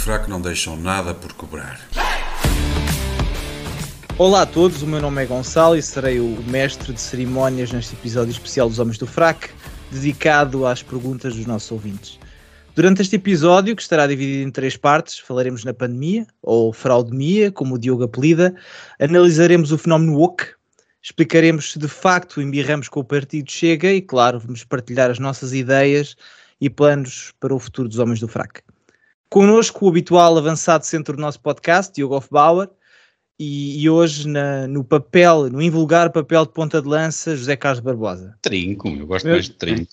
Fraco 0.00 0.30
não 0.30 0.40
deixam 0.40 0.78
nada 0.78 1.12
por 1.12 1.34
cobrar. 1.34 1.78
Olá 4.16 4.42
a 4.42 4.46
todos, 4.46 4.80
o 4.80 4.86
meu 4.86 4.98
nome 4.98 5.22
é 5.22 5.26
Gonçalo 5.26 5.76
e 5.76 5.82
serei 5.82 6.18
o 6.18 6.42
mestre 6.48 6.94
de 6.94 7.00
cerimónias 7.00 7.70
neste 7.70 7.94
episódio 7.94 8.30
especial 8.30 8.66
dos 8.66 8.78
Homens 8.78 8.96
do 8.96 9.06
Fraco, 9.06 9.50
dedicado 9.92 10.66
às 10.66 10.82
perguntas 10.82 11.36
dos 11.36 11.44
nossos 11.44 11.70
ouvintes. 11.70 12.18
Durante 12.74 13.02
este 13.02 13.16
episódio, 13.16 13.76
que 13.76 13.82
estará 13.82 14.06
dividido 14.06 14.48
em 14.48 14.50
três 14.50 14.74
partes, 14.74 15.18
falaremos 15.18 15.64
na 15.64 15.74
pandemia, 15.74 16.26
ou 16.40 16.72
fraudemia, 16.72 17.52
como 17.52 17.74
o 17.74 17.78
Diogo 17.78 18.04
apelida, 18.04 18.54
analisaremos 18.98 19.70
o 19.70 19.76
fenómeno 19.76 20.16
woke, 20.16 20.46
explicaremos 21.02 21.72
se 21.72 21.78
de 21.78 21.88
facto 21.88 22.40
embirramos 22.40 22.88
com 22.88 23.00
o 23.00 23.04
partido 23.04 23.50
Chega 23.50 23.92
e, 23.92 24.00
claro, 24.00 24.40
vamos 24.40 24.64
partilhar 24.64 25.10
as 25.10 25.18
nossas 25.18 25.52
ideias 25.52 26.16
e 26.58 26.70
planos 26.70 27.34
para 27.38 27.54
o 27.54 27.58
futuro 27.58 27.86
dos 27.86 27.98
Homens 27.98 28.18
do 28.18 28.28
Fraco. 28.28 28.69
Connosco 29.30 29.86
o 29.86 29.88
habitual 29.88 30.36
avançado 30.36 30.84
centro 30.84 31.14
do 31.14 31.22
nosso 31.22 31.38
podcast, 31.38 31.94
Diogo 31.94 32.16
Hofbauer, 32.16 32.68
e, 33.38 33.80
e 33.80 33.88
hoje 33.88 34.26
na, 34.26 34.66
no 34.66 34.82
papel, 34.82 35.48
no 35.48 35.62
invulgar 35.62 36.10
papel 36.10 36.44
de 36.44 36.52
ponta 36.52 36.82
de 36.82 36.88
lança, 36.88 37.36
José 37.36 37.54
Carlos 37.54 37.78
Barbosa. 37.78 38.36
Trinco, 38.42 38.88
eu 38.88 39.06
gosto 39.06 39.26
Meu, 39.26 39.36
mais 39.36 39.44
de 39.44 39.52
trinco. 39.52 39.92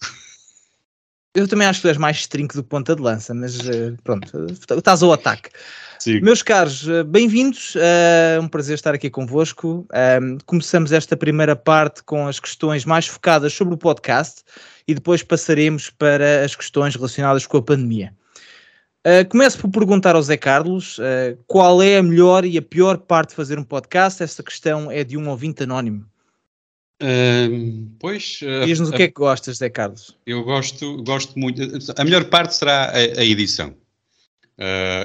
Eu 1.35 1.47
também 1.47 1.67
acho 1.67 1.79
que 1.79 1.87
tu 1.87 1.89
és 1.89 1.97
mais 1.97 2.25
trinco 2.25 2.55
do 2.55 2.63
que 2.63 2.69
ponta 2.69 2.95
de 2.95 3.01
lança, 3.03 3.31
mas 3.31 3.59
eh, 3.59 3.93
pronto, 4.03 4.27
estás 4.75 5.03
ao 5.03 5.13
ataque. 5.13 5.51
Sim. 5.99 6.19
Meus 6.21 6.41
caros, 6.41 6.87
eh, 6.87 7.03
bem-vindos. 7.03 7.75
É 7.75 8.39
um 8.41 8.47
prazer 8.47 8.73
estar 8.73 8.95
aqui 8.95 9.07
convosco. 9.07 9.87
começamos 10.47 10.91
esta 10.91 11.15
primeira 11.15 11.55
parte 11.55 12.01
com 12.01 12.27
as 12.27 12.39
questões 12.39 12.85
mais 12.85 13.05
focadas 13.05 13.53
sobre 13.53 13.75
o 13.75 13.77
podcast 13.77 14.41
e 14.87 14.95
depois 14.95 15.21
passaremos 15.21 15.91
para 15.91 16.43
as 16.43 16.55
questões 16.55 16.95
relacionadas 16.95 17.45
com 17.45 17.57
a 17.57 17.61
pandemia. 17.61 18.11
Uh, 19.07 19.25
começo 19.29 19.57
por 19.57 19.69
perguntar 19.69 20.17
ao 20.17 20.21
Zé 20.21 20.35
Carlos 20.35 20.97
uh, 20.97 21.37
qual 21.47 21.81
é 21.81 21.97
a 21.97 22.03
melhor 22.03 22.43
e 22.43 22.57
a 22.57 22.61
pior 22.61 22.97
parte 22.97 23.29
de 23.29 23.35
fazer 23.35 23.57
um 23.57 23.63
podcast. 23.63 24.21
Essa 24.21 24.43
questão 24.43 24.91
é 24.91 25.01
de 25.01 25.15
um 25.15 25.29
ouvinte 25.29 25.63
anónimo. 25.63 26.05
Uh, 27.01 27.87
pois. 27.99 28.39
Diz-nos 28.65 28.89
o 28.89 28.91
que 28.91 29.03
é 29.03 29.07
que 29.07 29.13
gostas, 29.13 29.59
Zé 29.59 29.69
Carlos. 29.69 30.13
Eu 30.25 30.43
gosto, 30.43 31.01
gosto 31.03 31.39
muito. 31.39 31.61
A 31.95 32.03
melhor 32.03 32.25
parte 32.25 32.55
será 32.55 32.87
a, 32.87 32.97
a 32.97 33.23
edição. 33.23 33.73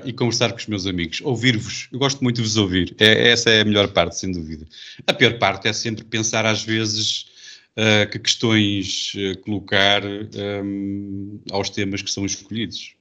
e 0.05 0.13
conversar 0.13 0.51
com 0.51 0.59
os 0.59 0.67
meus 0.67 0.85
amigos. 0.85 1.21
Ouvir-vos. 1.23 1.89
Eu 1.93 2.01
gosto 2.01 2.25
muito 2.25 2.37
de 2.37 2.43
vos 2.43 2.57
ouvir. 2.57 2.97
É, 2.99 3.29
essa 3.29 3.51
é 3.51 3.61
a 3.61 3.65
melhor 3.65 3.87
parte, 3.87 4.19
sem 4.19 4.33
dúvida. 4.33 4.67
A 5.07 5.15
pior 5.15 5.39
parte 5.39 5.69
é 5.69 5.73
sempre 5.73 6.03
pensar, 6.03 6.45
às 6.45 6.65
vezes, 6.65 7.27
que 8.11 8.19
questões 8.19 9.13
colocar 9.45 10.03
um, 10.05 11.39
aos 11.53 11.71
temas 11.71 12.03
que 12.03 12.11
são 12.11 12.27
escolhidos 12.27 12.97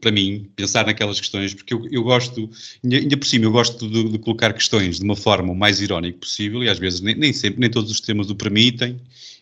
para 0.00 0.10
mim, 0.10 0.50
pensar 0.56 0.86
naquelas 0.86 1.20
questões, 1.20 1.52
porque 1.52 1.74
eu, 1.74 1.86
eu 1.90 2.02
gosto, 2.02 2.48
ainda, 2.82 3.16
por 3.16 3.26
cima, 3.26 3.44
eu 3.44 3.52
gosto 3.52 3.88
de, 3.88 4.08
de, 4.10 4.18
colocar 4.18 4.52
questões 4.54 4.98
de 4.98 5.04
uma 5.04 5.16
forma 5.16 5.52
o 5.52 5.56
mais 5.56 5.80
irónica 5.80 6.18
possível 6.18 6.64
e 6.64 6.68
às 6.68 6.78
vezes 6.78 7.00
nem, 7.00 7.14
nem 7.14 7.32
sempre, 7.32 7.60
nem 7.60 7.70
todos 7.70 7.90
os 7.90 8.00
temas 8.00 8.30
o 8.30 8.34
permitem 8.34 8.98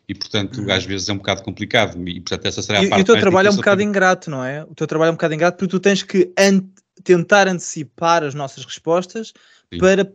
e 0.08 0.14
portanto 0.14 0.60
uhum. 0.60 0.72
às 0.72 0.84
vezes 0.84 1.08
é 1.08 1.12
um 1.12 1.18
bocado 1.18 1.42
complicado 1.42 1.96
e 2.08 2.20
portanto 2.20 2.46
essa 2.46 2.62
será 2.62 2.80
a 2.80 2.84
e, 2.84 2.88
parte 2.88 3.00
E 3.00 3.02
o 3.02 3.04
teu 3.06 3.20
trabalho 3.20 3.48
é 3.48 3.50
um 3.52 3.56
bocado 3.56 3.80
ingrato, 3.80 4.30
não 4.30 4.44
é? 4.44 4.64
O 4.64 4.74
teu 4.74 4.86
trabalho 4.86 5.10
é 5.10 5.12
um 5.12 5.14
bocado 5.14 5.34
ingrato 5.34 5.56
porque 5.56 5.70
tu 5.70 5.80
tens 5.80 6.02
que 6.02 6.32
tentar 7.04 7.46
antecipar 7.46 8.24
as 8.24 8.34
nossas 8.34 8.64
respostas 8.64 9.32
Sim. 9.72 9.78
para 9.78 10.12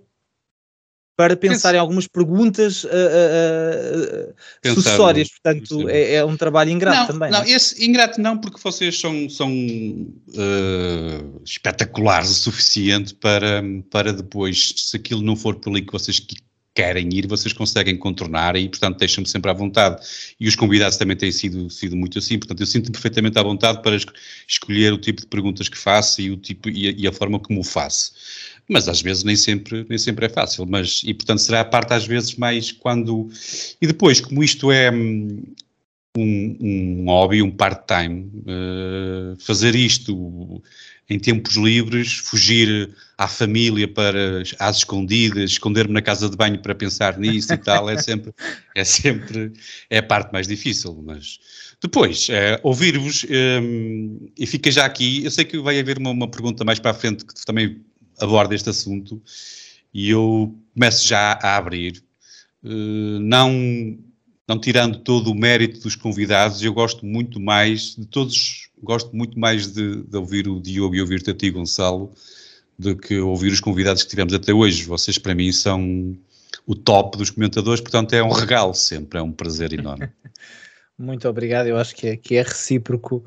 para 1.19 1.35
pensar 1.35 1.75
em 1.75 1.77
algumas 1.77 2.07
perguntas 2.07 2.85
uh, 2.85 2.87
uh, 2.87 4.33
uh, 4.65 4.73
sucessórias, 4.73 5.27
portanto 5.27 5.89
é, 5.89 6.13
é, 6.13 6.23
um 6.25 6.37
trabalho 6.37 6.69
ingrato 6.69 6.97
não, 6.97 7.07
também. 7.07 7.29
Não, 7.29 7.39
não, 7.39 7.45
esse 7.45 7.85
ingrato 7.85 8.21
não, 8.21 8.37
porque 8.37 8.57
vocês 8.63 8.97
são, 8.97 9.29
são 9.29 9.51
uh, 9.51 11.41
espetaculares 11.43 12.29
o 12.29 12.33
suficiente 12.35 13.13
para, 13.15 13.61
para 13.91 14.13
depois, 14.13 14.73
se 14.77 14.95
aquilo 14.95 15.21
não 15.21 15.35
for 15.35 15.55
pelo 15.55 15.75
que 15.85 15.91
vocês 15.91 16.25
querem 16.73 17.09
ir, 17.11 17.27
vocês 17.27 17.51
conseguem 17.51 17.97
contornar 17.97 18.55
e, 18.55 18.69
portanto, 18.69 18.99
deixam-me 18.99 19.27
sempre 19.27 19.51
à 19.51 19.53
vontade. 19.53 20.01
E 20.39 20.47
os 20.47 20.55
convidados 20.55 20.95
também 20.95 21.17
têm 21.17 21.33
sido, 21.33 21.69
sido 21.69 21.97
muito 21.97 22.17
assim, 22.17 22.39
portanto, 22.39 22.61
eu 22.61 22.65
sinto-me 22.65 22.93
perfeitamente 22.93 23.37
à 23.37 23.43
vontade 23.43 23.81
para 23.81 23.97
escolher 24.47 24.93
o 24.93 24.97
tipo 24.97 25.19
de 25.19 25.27
perguntas 25.27 25.67
que 25.67 25.77
faço 25.77 26.21
e, 26.21 26.31
o 26.31 26.37
tipo, 26.37 26.69
e, 26.69 26.87
a, 26.87 26.93
e 26.95 27.05
a 27.05 27.11
forma 27.11 27.41
como 27.41 27.59
o 27.59 27.63
faço 27.65 28.13
mas 28.69 28.87
às 28.87 29.01
vezes 29.01 29.23
nem 29.23 29.35
sempre, 29.35 29.85
nem 29.89 29.97
sempre 29.97 30.27
é 30.27 30.29
fácil, 30.29 30.65
mas, 30.67 31.01
e 31.03 31.13
portanto 31.13 31.39
será 31.39 31.61
a 31.61 31.65
parte 31.65 31.93
às 31.93 32.05
vezes 32.05 32.35
mais 32.35 32.71
quando, 32.71 33.29
e 33.81 33.87
depois 33.87 34.21
como 34.21 34.43
isto 34.43 34.71
é 34.71 34.91
hum, 34.91 35.43
um, 36.17 36.57
um 36.61 37.05
hobby, 37.05 37.41
um 37.41 37.51
part-time, 37.51 38.31
uh, 38.45 39.35
fazer 39.39 39.75
isto 39.75 40.61
em 41.09 41.17
tempos 41.17 41.55
livres, 41.55 42.13
fugir 42.13 42.95
à 43.17 43.27
família 43.27 43.87
para 43.87 44.43
às 44.59 44.77
escondidas, 44.77 45.51
esconder-me 45.51 45.93
na 45.93 46.01
casa 46.03 46.29
de 46.29 46.37
banho 46.37 46.59
para 46.59 46.75
pensar 46.75 47.17
nisso 47.17 47.51
e 47.51 47.57
tal, 47.57 47.89
é 47.89 47.97
sempre, 47.97 48.31
é 48.75 48.83
sempre, 48.83 49.51
é 49.89 49.97
a 49.97 50.03
parte 50.03 50.31
mais 50.31 50.47
difícil, 50.47 51.01
mas 51.03 51.39
depois, 51.81 52.27
é, 52.29 52.59
ouvir-vos, 52.61 53.25
um, 53.61 54.29
e 54.37 54.45
fica 54.45 54.69
já 54.69 54.85
aqui, 54.85 55.23
eu 55.23 55.31
sei 55.31 55.45
que 55.45 55.57
vai 55.59 55.79
haver 55.79 55.97
uma, 55.97 56.11
uma 56.11 56.27
pergunta 56.29 56.63
mais 56.63 56.77
para 56.77 56.91
a 56.91 56.93
frente 56.93 57.25
que 57.25 57.33
também 57.45 57.81
aborda 58.19 58.55
este 58.55 58.69
assunto 58.69 59.21
e 59.93 60.09
eu 60.09 60.55
começo 60.73 61.07
já 61.07 61.39
a 61.41 61.57
abrir, 61.57 62.03
uh, 62.63 63.19
não, 63.19 63.97
não 64.47 64.59
tirando 64.59 64.99
todo 64.99 65.31
o 65.31 65.35
mérito 65.35 65.79
dos 65.81 65.95
convidados, 65.95 66.63
eu 66.63 66.73
gosto 66.73 67.05
muito 67.05 67.39
mais 67.39 67.95
de 67.95 68.05
todos, 68.05 68.69
gosto 68.81 69.15
muito 69.15 69.39
mais 69.39 69.67
de, 69.71 70.03
de 70.03 70.17
ouvir 70.17 70.47
o 70.47 70.61
Diogo 70.61 70.95
e 70.95 71.01
ouvir-te 71.01 71.31
a 71.31 71.33
ti, 71.33 71.49
Gonçalo, 71.49 72.13
do 72.77 72.95
que 72.95 73.19
ouvir 73.19 73.51
os 73.51 73.59
convidados 73.59 74.03
que 74.03 74.09
tivemos 74.09 74.33
até 74.33 74.53
hoje. 74.53 74.85
Vocês, 74.85 75.17
para 75.17 75.35
mim, 75.35 75.51
são 75.51 76.17
o 76.65 76.75
top 76.75 77.17
dos 77.17 77.29
comentadores, 77.29 77.81
portanto, 77.81 78.13
é 78.13 78.23
um 78.23 78.31
regalo 78.31 78.73
sempre, 78.73 79.19
é 79.19 79.21
um 79.21 79.31
prazer 79.31 79.73
enorme. 79.73 80.09
muito 80.97 81.27
obrigado, 81.27 81.67
eu 81.67 81.77
acho 81.77 81.95
que 81.95 82.07
é, 82.07 82.17
que 82.17 82.35
é 82.35 82.41
recíproco. 82.41 83.23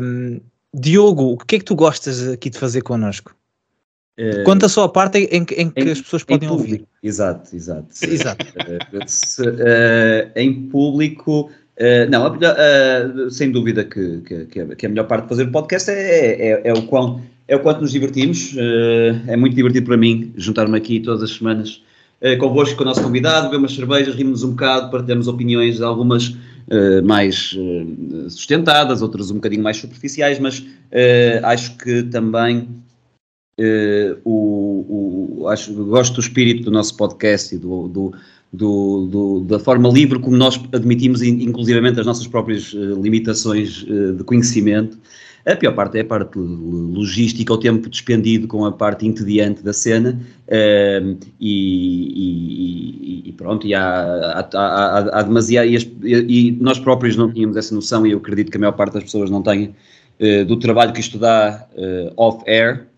Um, 0.00 0.40
Diogo, 0.72 1.32
o 1.32 1.38
que 1.38 1.56
é 1.56 1.58
que 1.58 1.64
tu 1.64 1.74
gostas 1.74 2.28
aqui 2.28 2.50
de 2.50 2.58
fazer 2.58 2.82
connosco? 2.82 3.34
Uh, 4.18 4.44
Conta 4.44 4.66
só 4.66 4.84
a 4.84 4.88
parte 4.88 5.18
em, 5.18 5.40
em 5.40 5.44
que 5.44 5.54
em, 5.54 5.90
as 5.90 6.00
pessoas 6.00 6.24
podem 6.24 6.48
ouvir. 6.48 6.84
Exato, 7.02 7.54
exato. 7.54 7.88
exato. 8.02 8.46
uh, 9.42 10.30
em 10.34 10.68
público, 10.68 11.50
uh, 11.76 12.10
não, 12.10 13.30
sem 13.30 13.50
dúvida 13.50 13.84
que, 13.84 14.22
que, 14.22 14.66
que, 14.74 14.86
a 14.86 14.88
melhor 14.88 15.06
parte 15.06 15.24
de 15.24 15.28
fazer 15.28 15.42
o 15.44 15.52
podcast 15.52 15.90
é, 15.90 16.50
é, 16.50 16.62
é 16.64 16.72
o, 16.72 16.82
quão, 16.86 17.20
é 17.46 17.54
o 17.54 17.60
quanto 17.60 17.82
nos 17.82 17.92
divertimos. 17.92 18.54
é 19.26 19.36
muito 19.36 19.54
divertido 19.54 19.84
para 19.86 19.98
mim 19.98 20.32
juntar-me 20.36 20.78
aqui 20.78 20.98
todas 21.00 21.22
as 21.22 21.32
semanas 21.36 21.82
convosco, 22.40 22.76
com 22.76 22.82
o 22.82 22.86
nosso 22.86 23.02
convidado, 23.02 23.48
beber 23.48 23.58
umas 23.58 23.74
cervejas, 23.74 24.14
rimos 24.14 24.42
um 24.42 24.52
bocado, 24.52 24.90
partilhamos 24.90 25.28
opiniões, 25.28 25.82
algumas 25.82 26.34
mais 27.04 27.54
sustentadas, 28.30 29.02
outras 29.02 29.30
um 29.30 29.34
bocadinho 29.34 29.62
mais 29.62 29.76
superficiais, 29.76 30.38
mas 30.38 30.64
acho 31.42 31.76
que 31.76 32.02
também 32.04 32.66
Uh, 33.58 34.20
o, 34.22 35.40
o, 35.40 35.48
acho, 35.48 35.72
gosto 35.72 36.16
do 36.16 36.20
espírito 36.20 36.64
do 36.64 36.70
nosso 36.70 36.94
podcast 36.94 37.54
e 37.54 37.58
do, 37.58 37.88
do, 37.88 38.12
do, 38.52 39.40
da 39.48 39.58
forma 39.58 39.88
livre 39.88 40.18
como 40.18 40.36
nós 40.36 40.60
admitimos, 40.74 41.22
inclusivamente, 41.22 41.98
as 41.98 42.04
nossas 42.04 42.26
próprias 42.26 42.74
uh, 42.74 43.00
limitações 43.00 43.82
uh, 43.84 44.12
de 44.12 44.22
conhecimento. 44.24 44.98
A 45.46 45.56
pior 45.56 45.74
parte 45.74 45.96
é 45.96 46.02
a 46.02 46.04
parte 46.04 46.38
logística, 46.38 47.50
o 47.50 47.56
tempo 47.56 47.88
despendido 47.88 48.46
com 48.46 48.66
a 48.66 48.72
parte 48.72 49.06
entediante 49.06 49.62
da 49.62 49.72
cena 49.72 50.20
e, 51.40 53.22
e, 53.22 53.28
e, 53.28 53.32
pronto, 53.32 53.64
e 53.64 53.72
há, 53.72 53.80
há, 53.82 54.48
há, 54.52 55.20
há 55.20 55.22
demasiado, 55.22 55.68
e, 55.68 55.78
e, 56.02 56.52
nós 56.60 56.80
próprios 56.80 57.16
não 57.16 57.32
tínhamos 57.32 57.56
essa 57.56 57.72
noção 57.72 58.04
e 58.04 58.10
eu 58.10 58.18
acredito 58.18 58.50
que 58.50 58.56
a 58.56 58.60
maior 58.60 58.72
parte 58.72 58.94
das 58.94 59.04
pessoas 59.04 59.30
não 59.30 59.40
tem 59.40 59.72
do 60.48 60.56
trabalho 60.58 60.92
que 60.92 60.98
isto 60.98 61.16
dá 61.16 61.64
off-air, 62.16 62.88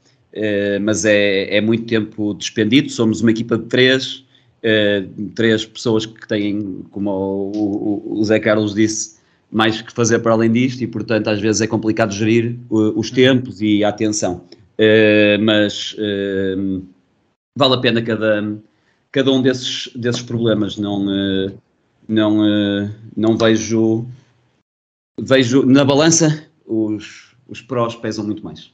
mas 0.82 1.04
é, 1.04 1.56
é 1.56 1.60
muito 1.60 1.84
tempo 1.86 2.34
despendido. 2.34 2.90
Somos 2.90 3.20
uma 3.20 3.30
equipa 3.30 3.56
de 3.56 3.64
três, 3.64 4.24
uh, 4.62 5.30
três 5.34 5.64
pessoas 5.64 6.06
que 6.06 6.26
têm, 6.26 6.84
como 6.90 7.10
o, 7.10 7.52
o, 7.56 8.20
o, 8.20 8.24
Zé 8.24 8.38
Carlos 8.38 8.74
disse, 8.74 9.18
mais 9.50 9.80
que 9.80 9.92
fazer 9.92 10.18
para 10.18 10.32
além 10.32 10.52
disto, 10.52 10.82
e 10.82 10.86
portanto 10.86 11.28
às 11.28 11.40
vezes 11.40 11.62
é 11.62 11.66
complicado 11.66 12.12
gerir 12.12 12.56
uh, 12.70 12.98
os 12.98 13.10
tempos 13.10 13.60
e 13.62 13.82
a 13.82 13.88
atenção. 13.88 14.44
mas 15.40 15.96
vale 17.56 17.74
a 17.74 17.78
pena 17.78 18.02
cada, 18.02 18.56
cada 19.10 19.32
um 19.32 19.42
desses, 19.42 19.90
desses 19.94 20.22
problemas. 20.22 20.76
Não, 20.76 21.04
não, 22.06 22.90
não 23.16 23.36
vejo, 23.36 24.06
vejo 25.20 25.66
na 25.66 25.84
balança 25.84 26.48
os, 26.64 27.34
os 27.48 27.62
prós 27.62 27.96
pesam 27.96 28.24
muito 28.24 28.44
mais. 28.44 28.70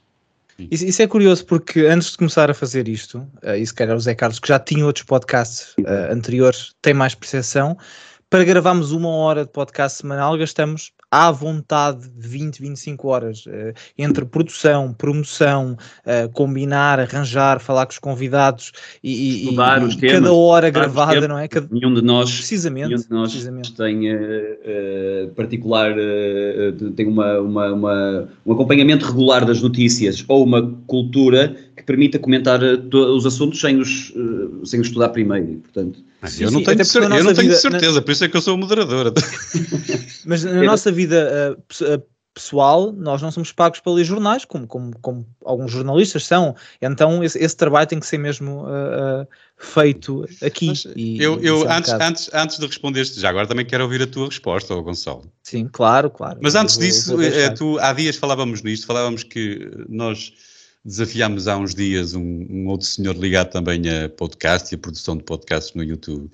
Isso, 0.58 0.84
isso, 0.84 1.02
é 1.02 1.06
curioso 1.06 1.44
porque 1.46 1.80
antes 1.80 2.12
de 2.12 2.18
começar 2.18 2.50
a 2.50 2.54
fazer 2.54 2.88
isto, 2.88 3.18
uh, 3.42 3.54
e 3.56 3.66
se 3.66 3.74
calhar 3.74 3.96
o 3.96 4.00
Zé 4.00 4.14
Carlos, 4.14 4.38
que 4.38 4.48
já 4.48 4.58
tinha 4.58 4.86
outros 4.86 5.04
podcasts 5.04 5.74
uh, 5.80 6.12
anteriores, 6.12 6.74
tem 6.80 6.94
mais 6.94 7.14
percepção, 7.14 7.76
para 8.30 8.44
gravarmos 8.44 8.92
uma 8.92 9.08
hora 9.08 9.44
de 9.44 9.50
podcast 9.50 9.98
semanal 9.98 10.36
gastamos 10.36 10.92
à 11.14 11.30
vontade 11.30 12.08
de 12.08 12.26
20, 12.26 12.60
25 12.60 13.06
horas 13.06 13.46
uh, 13.46 13.72
entre 13.96 14.24
produção, 14.24 14.92
promoção, 14.92 15.76
uh, 16.04 16.28
combinar, 16.32 16.98
arranjar, 16.98 17.60
falar 17.60 17.86
com 17.86 17.92
os 17.92 18.00
convidados 18.00 18.72
e, 19.02 19.44
Estudar 19.44 19.80
e, 19.80 19.84
os 19.84 19.94
temas, 19.94 20.16
cada 20.16 20.32
hora 20.32 20.70
gravada, 20.70 21.12
temas. 21.12 21.28
não 21.28 21.38
é? 21.38 21.46
Cada... 21.46 21.68
Nenhum 21.70 21.94
de 21.94 22.02
nós, 22.02 22.34
precisamente, 22.34 22.88
nenhum 22.88 23.00
de 23.00 23.10
nós 23.10 23.30
precisamente. 23.30 23.72
tem 23.74 24.00
particular, 25.36 25.94
tem 26.96 27.06
uma, 27.06 27.38
uma, 27.38 27.72
uma, 27.72 28.28
um 28.44 28.52
acompanhamento 28.52 29.06
regular 29.06 29.44
das 29.46 29.62
notícias 29.62 30.24
ou 30.26 30.42
uma 30.42 30.74
cultura 30.88 31.54
que 31.76 31.84
permita 31.84 32.18
comentar 32.18 32.60
os 32.62 33.26
assuntos 33.26 33.60
sem 33.60 33.78
os, 33.78 34.12
sem 34.64 34.80
os 34.80 34.88
estudar 34.88 35.10
primeiro, 35.10 35.60
portanto... 35.62 36.00
eu 36.40 36.50
não 36.50 36.62
tenho, 36.62 36.84
cer 36.84 37.02
eu 37.02 37.08
não 37.08 37.34
tenho 37.34 37.34
vida, 37.34 37.54
certeza, 37.54 37.94
na... 37.94 38.02
por 38.02 38.10
isso 38.10 38.24
é 38.24 38.28
que 38.28 38.36
eu 38.36 38.40
sou 38.40 38.56
moderadora. 38.56 39.12
Mas 40.26 40.44
na 40.44 40.62
nossa 40.64 40.90
vida 40.90 41.03
uh, 41.06 42.02
pessoal, 42.34 42.92
nós 42.92 43.22
não 43.22 43.30
somos 43.30 43.52
pagos 43.52 43.78
para 43.78 43.92
ler 43.92 44.04
jornais, 44.04 44.44
como, 44.44 44.66
como, 44.66 44.98
como 45.00 45.26
alguns 45.44 45.70
jornalistas 45.70 46.26
são. 46.26 46.56
Então 46.82 47.22
esse, 47.22 47.38
esse 47.38 47.56
trabalho 47.56 47.86
tem 47.86 48.00
que 48.00 48.06
ser 48.06 48.18
mesmo 48.18 48.64
uh, 48.64 49.22
uh, 49.22 49.26
feito 49.56 50.26
aqui. 50.42 50.72
E, 50.96 51.22
eu, 51.22 51.40
eu 51.40 51.70
antes, 51.70 51.92
antes, 51.92 52.30
antes 52.34 52.58
de 52.58 52.66
responder 52.66 53.04
já 53.04 53.28
agora 53.28 53.46
também 53.46 53.64
quero 53.64 53.84
ouvir 53.84 54.02
a 54.02 54.06
tua 54.06 54.26
resposta, 54.26 54.74
Gonçalo. 54.74 55.30
Sim, 55.44 55.68
claro, 55.70 56.10
claro. 56.10 56.40
Mas 56.42 56.56
antes 56.56 56.74
vou, 56.74 56.84
disso, 56.84 57.16
vou 57.16 57.54
tu, 57.56 57.78
há 57.78 57.92
dias 57.92 58.16
falávamos 58.16 58.62
nisto, 58.62 58.86
falávamos 58.86 59.22
que 59.22 59.70
nós 59.88 60.32
desafiámos 60.84 61.48
há 61.48 61.56
uns 61.56 61.74
dias 61.74 62.14
um, 62.14 62.46
um, 62.50 62.66
outro 62.68 62.86
senhor 62.86 63.16
ligado 63.16 63.50
também 63.50 63.82
a 63.88 64.08
podcast 64.08 64.74
e 64.74 64.76
a 64.76 64.78
produção 64.78 65.16
de 65.16 65.22
podcasts 65.22 65.74
no 65.74 65.82
YouTube. 65.82 66.30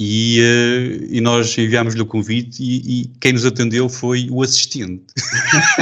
E, 0.00 0.40
uh, 0.40 1.06
e 1.10 1.20
nós 1.20 1.58
enviámos-lhe 1.58 2.00
o 2.00 2.06
convite 2.06 2.62
e, 2.62 3.00
e, 3.00 3.06
quem 3.20 3.32
nos 3.32 3.44
atendeu 3.44 3.88
foi 3.88 4.28
o 4.30 4.42
assistente. 4.42 5.02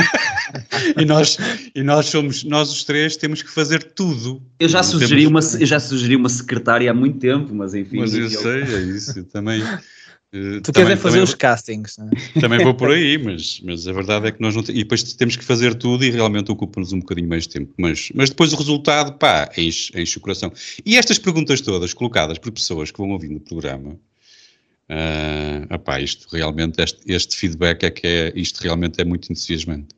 e, 0.97 1.05
nós, 1.05 1.37
e 1.75 1.83
nós 1.83 2.07
somos, 2.07 2.43
nós 2.43 2.71
os 2.71 2.83
três 2.83 3.15
temos 3.17 3.43
que 3.43 3.51
fazer 3.51 3.83
tudo. 3.83 4.41
Eu 4.59 4.71
já, 4.71 4.83
sugeri, 4.83 5.25
temos... 5.25 5.53
uma, 5.53 5.61
eu 5.61 5.67
já 5.67 5.79
sugeri 5.79 6.17
uma 6.17 6.31
secretária 6.31 6.91
há 6.91 6.95
muito 6.95 7.19
tempo, 7.19 7.55
mas 7.55 7.75
enfim. 7.75 7.99
Mas 7.99 8.15
eu 8.15 8.31
sei, 8.31 8.63
é 8.63 8.81
isso, 8.81 9.23
também... 9.25 9.63
Uh, 10.35 10.61
tu 10.61 10.73
queres 10.73 10.91
é 10.91 10.97
fazer 10.97 11.23
os 11.23 11.35
castings, 11.35 11.97
não 11.99 12.09
é? 12.09 12.41
Também 12.41 12.63
vou 12.63 12.75
por 12.75 12.91
aí, 12.91 13.17
mas, 13.17 13.61
mas 13.65 13.87
a 13.87 13.93
verdade 13.93 14.27
é 14.27 14.33
que 14.33 14.41
nós 14.41 14.55
não 14.55 14.63
temos. 14.63 14.81
E 14.81 14.83
depois 14.83 15.03
temos 15.15 15.37
que 15.37 15.45
fazer 15.45 15.75
tudo 15.75 16.05
e 16.05 16.11
realmente 16.11 16.51
ocupa-nos 16.51 16.93
um 16.93 16.99
bocadinho 16.99 17.29
mais 17.29 17.45
de 17.45 17.51
tempo. 17.51 17.73
Mas, 17.79 18.11
mas 18.15 18.31
depois 18.31 18.53
o 18.53 18.57
resultado, 18.57 19.13
pá, 19.19 19.51
enche, 19.57 19.93
enche 19.99 20.19
o 20.19 20.21
coração. 20.21 20.53
E 20.85 20.97
estas 20.97 21.19
perguntas 21.19 21.61
todas 21.61 21.95
colocadas 21.95 22.39
por 22.39 22.51
pessoas 22.51 22.91
que 22.91 22.99
vão 22.99 23.11
ouvindo 23.11 23.37
o 23.37 23.41
programa, 23.41 23.91
uh, 24.91 25.75
opá, 25.75 26.01
isto 26.01 26.27
realmente, 26.31 26.83
este, 26.83 27.01
este 27.07 27.37
feedback 27.37 27.85
é 27.85 27.91
que 27.91 28.07
é, 28.07 28.33
isto 28.35 28.61
realmente 28.61 29.01
é 29.01 29.05
muito 29.05 29.31
entusiasmante. 29.31 29.95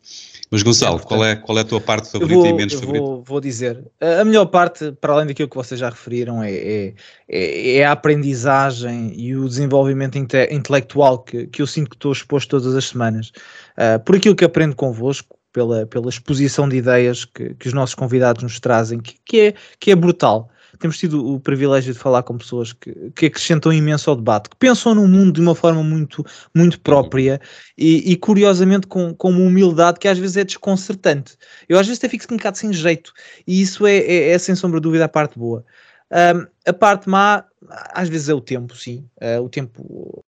Mas 0.50 0.62
Gonçalo, 0.62 0.98
é, 0.98 1.02
qual, 1.02 1.24
é, 1.24 1.36
qual 1.36 1.58
é 1.58 1.60
a 1.60 1.64
tua 1.64 1.80
parte 1.80 2.10
favorita 2.10 2.40
vou, 2.40 2.46
e 2.46 2.52
menos 2.54 2.74
favorita? 2.74 3.04
Vou, 3.04 3.22
vou, 3.22 3.40
dizer, 3.40 3.84
a 4.00 4.24
melhor 4.24 4.46
parte, 4.46 4.92
para 4.92 5.12
além 5.12 5.26
daquilo 5.26 5.48
que 5.48 5.56
vocês 5.56 5.78
já 5.78 5.90
referiram, 5.90 6.42
é, 6.42 6.50
é, 6.50 6.94
é, 7.28 7.76
é 7.76 7.84
a 7.84 7.92
aprendizagem 7.92 9.12
e 9.14 9.36
o 9.36 9.46
desenvolvimento 9.46 10.16
inte 10.16 10.48
intelectual 10.50 11.18
que, 11.18 11.46
que 11.48 11.60
eu 11.60 11.66
sinto 11.66 11.90
que 11.90 11.96
estou 11.96 12.12
exposto 12.12 12.48
todas 12.48 12.74
as 12.74 12.86
semanas. 12.86 13.30
Uh, 13.76 14.02
por 14.04 14.16
aquilo 14.16 14.34
que 14.34 14.44
aprendo 14.44 14.74
convosco, 14.74 15.36
pela, 15.52 15.86
pela 15.86 16.08
exposição 16.08 16.68
de 16.68 16.76
ideias 16.76 17.24
que, 17.24 17.54
que 17.54 17.68
os 17.68 17.74
nossos 17.74 17.94
convidados 17.94 18.42
nos 18.42 18.60
trazem, 18.60 19.00
que, 19.00 19.16
que, 19.24 19.40
é, 19.40 19.54
que 19.78 19.90
é 19.90 19.96
brutal 19.96 20.50
temos 20.78 20.98
tido 20.98 21.34
o 21.34 21.40
privilégio 21.40 21.92
de 21.92 21.98
falar 21.98 22.22
com 22.22 22.38
pessoas 22.38 22.72
que, 22.72 23.10
que 23.14 23.26
acrescentam 23.26 23.72
imenso 23.72 24.10
ao 24.10 24.16
debate, 24.16 24.50
que 24.50 24.56
pensam 24.56 24.94
no 24.94 25.06
mundo 25.06 25.32
de 25.32 25.40
uma 25.40 25.54
forma 25.54 25.82
muito, 25.82 26.24
muito 26.54 26.80
própria 26.80 27.40
e, 27.76 28.12
e, 28.12 28.16
curiosamente 28.16 28.86
com, 28.86 29.14
com 29.14 29.30
uma 29.30 29.40
humildade 29.40 29.98
que 29.98 30.08
às 30.08 30.18
vezes 30.18 30.36
é 30.36 30.44
desconcertante. 30.44 31.36
Eu 31.68 31.78
às 31.78 31.86
vezes 31.86 31.98
até 31.98 32.08
fico 32.08 32.32
um 32.32 32.36
bocado 32.36 32.58
sem 32.58 32.72
jeito 32.72 33.12
e 33.46 33.60
isso 33.60 33.86
é, 33.86 33.96
é, 33.96 34.30
é 34.30 34.38
sem 34.38 34.54
sombra 34.54 34.80
de 34.80 34.84
dúvida 34.84 35.04
a 35.04 35.08
parte 35.08 35.38
boa. 35.38 35.64
Um, 36.10 36.46
a 36.66 36.72
parte 36.72 37.08
má, 37.08 37.44
às 37.92 38.08
vezes 38.08 38.28
é 38.28 38.34
o 38.34 38.40
tempo, 38.40 38.74
sim. 38.76 39.08
Uh, 39.20 39.42
o 39.42 39.48
tempo 39.48 40.24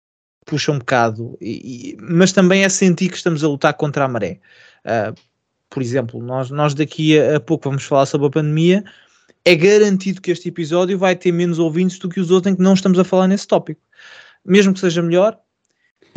puxa 0.45 0.71
um 0.71 0.79
bocado, 0.79 1.37
e, 1.41 1.95
e, 1.95 1.97
mas 1.99 2.31
também 2.31 2.63
é 2.63 2.69
sentir 2.69 3.09
que 3.09 3.17
estamos 3.17 3.43
a 3.43 3.47
lutar 3.47 3.73
contra 3.73 4.05
a 4.05 4.07
maré. 4.07 4.39
Uh, 4.85 5.19
por 5.69 5.81
exemplo, 5.81 6.21
nós, 6.21 6.49
nós 6.49 6.73
daqui 6.73 7.19
a, 7.19 7.37
a 7.37 7.39
pouco 7.39 7.69
vamos 7.69 7.83
falar 7.83 8.05
sobre 8.05 8.27
a 8.27 8.29
pandemia, 8.29 8.83
é 9.45 9.55
garantido 9.55 10.19
que 10.19 10.31
este 10.31 10.49
episódio 10.49 10.97
vai 10.97 11.15
ter 11.15 11.31
menos 11.31 11.59
ouvintes 11.59 11.99
do 11.99 12.09
que 12.09 12.19
os 12.19 12.31
outros 12.31 12.51
em 12.51 12.55
que 12.55 12.63
não 12.63 12.73
estamos 12.73 12.97
a 12.97 13.03
falar 13.03 13.27
nesse 13.27 13.47
tópico. 13.47 13.79
Mesmo 14.43 14.73
que 14.73 14.79
seja 14.79 15.01
melhor, 15.01 15.37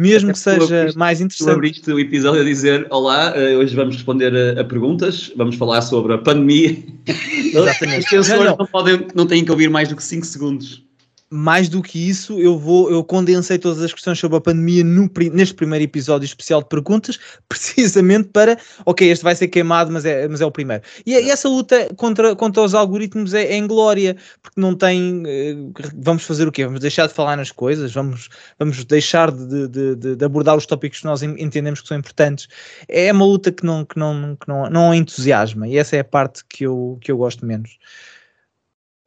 mesmo 0.01 0.33
que 0.33 0.39
seja 0.39 0.81
abriste, 0.81 0.99
mais 0.99 1.21
interessante. 1.21 1.47
Tu 1.47 1.53
abriste 1.53 1.93
o 1.93 2.01
episódio 2.01 2.41
a 2.41 2.45
dizer: 2.45 2.87
Olá, 2.91 3.33
eh, 3.37 3.57
hoje 3.57 3.77
vamos 3.77 3.97
responder 3.97 4.35
a, 4.35 4.61
a 4.61 4.65
perguntas, 4.65 5.31
vamos 5.37 5.57
falar 5.57 5.83
sobre 5.83 6.15
a 6.15 6.19
pandemia. 6.19 6.77
Exatamente. 7.07 8.05
Os 8.05 8.09
sensores 8.09 8.29
não, 8.29 8.45
não. 8.45 8.57
Não, 8.57 8.67
podem, 8.67 9.07
não 9.15 9.27
têm 9.27 9.45
que 9.45 9.51
ouvir 9.51 9.69
mais 9.69 9.89
do 9.89 9.97
que 9.97 10.03
5 10.03 10.25
segundos 10.25 10.88
mais 11.31 11.69
do 11.69 11.83
que 11.83 12.09
isso, 12.09 12.39
eu 12.39 12.59
vou, 12.59 12.91
eu 12.91 13.05
condensei 13.05 13.59
todas 13.59 13.83
as 13.83 13.93
questões 13.93 14.19
sobre 14.19 14.39
a 14.39 14.41
pandemia 14.41 14.83
no, 14.83 15.11
neste 15.33 15.55
primeiro 15.55 15.85
episódio 15.85 16.25
especial 16.25 16.63
de 16.63 16.69
perguntas, 16.69 17.19
precisamente 17.49 18.31
para, 18.31 18.59
ok, 18.87 19.11
este 19.11 19.23
vai 19.23 19.35
ser 19.35 19.49
queimado, 19.49 19.93
mas 19.93 20.05
é, 20.05 20.27
mas 20.27 20.41
é 20.41 20.47
o 20.47 20.51
primeiro. 20.51 20.83
E, 21.05 21.13
e 21.13 21.31
essa 21.31 21.49
luta 21.49 21.89
contra, 21.97 22.35
contra 22.35 22.63
os 22.63 22.75
algoritmos 22.75 23.35
é, 23.35 23.45
é 23.45 23.57
em 23.57 23.67
glória, 23.67 24.17
porque 24.43 24.59
não 24.59 24.75
tem, 24.75 25.23
eh, 25.27 25.55
vamos 25.97 26.25
fazer 26.25 26.49
o 26.49 26.53
quê? 26.53 26.65
Vamos 26.65 26.81
deixar 26.81 27.07
de 27.07 27.13
falar 27.13 27.37
nas 27.37 27.51
coisas, 27.51 27.93
vamos, 27.93 28.31
vamos 28.59 28.83
deixar 28.85 29.31
de, 29.31 29.69
de, 29.69 29.97
de, 29.97 30.17
de 30.17 30.25
abordar 30.25 30.57
os 30.57 30.65
tópicos 30.65 31.01
que 31.01 31.05
nós 31.05 31.23
entendemos 31.23 31.83
que 31.83 31.89
são 31.89 31.99
importantes. 31.99 32.49
É 32.89 33.13
uma 33.13 33.27
luta 33.27 33.53
que 33.53 33.67
não, 33.67 33.85
que 33.85 33.99
não, 33.99 34.37
que 34.37 34.49
não, 34.49 34.71
não 34.71 34.95
entusiasma, 34.95 35.69
e 35.69 35.77
essa 35.77 35.97
é 35.97 36.01
a 36.01 36.05
parte 36.05 36.43
que 36.49 36.65
eu, 36.65 36.99
que 37.03 37.13
eu 37.13 37.19
gosto 37.19 37.45
menos. 37.45 37.79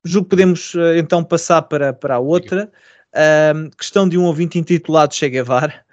Julgo 0.04 0.26
que 0.26 0.30
podemos 0.32 0.74
uh, 0.74 0.96
então 0.98 1.24
passar 1.24 1.62
para, 1.64 1.94
para 1.94 2.16
a 2.16 2.20
outra. 2.20 2.72
Uh, 3.14 3.70
questão 3.76 4.08
de 4.08 4.18
um 4.18 4.24
ouvinte 4.24 4.58
intitulado 4.58 5.14
Che 5.14 5.30
Guevara. 5.30 5.84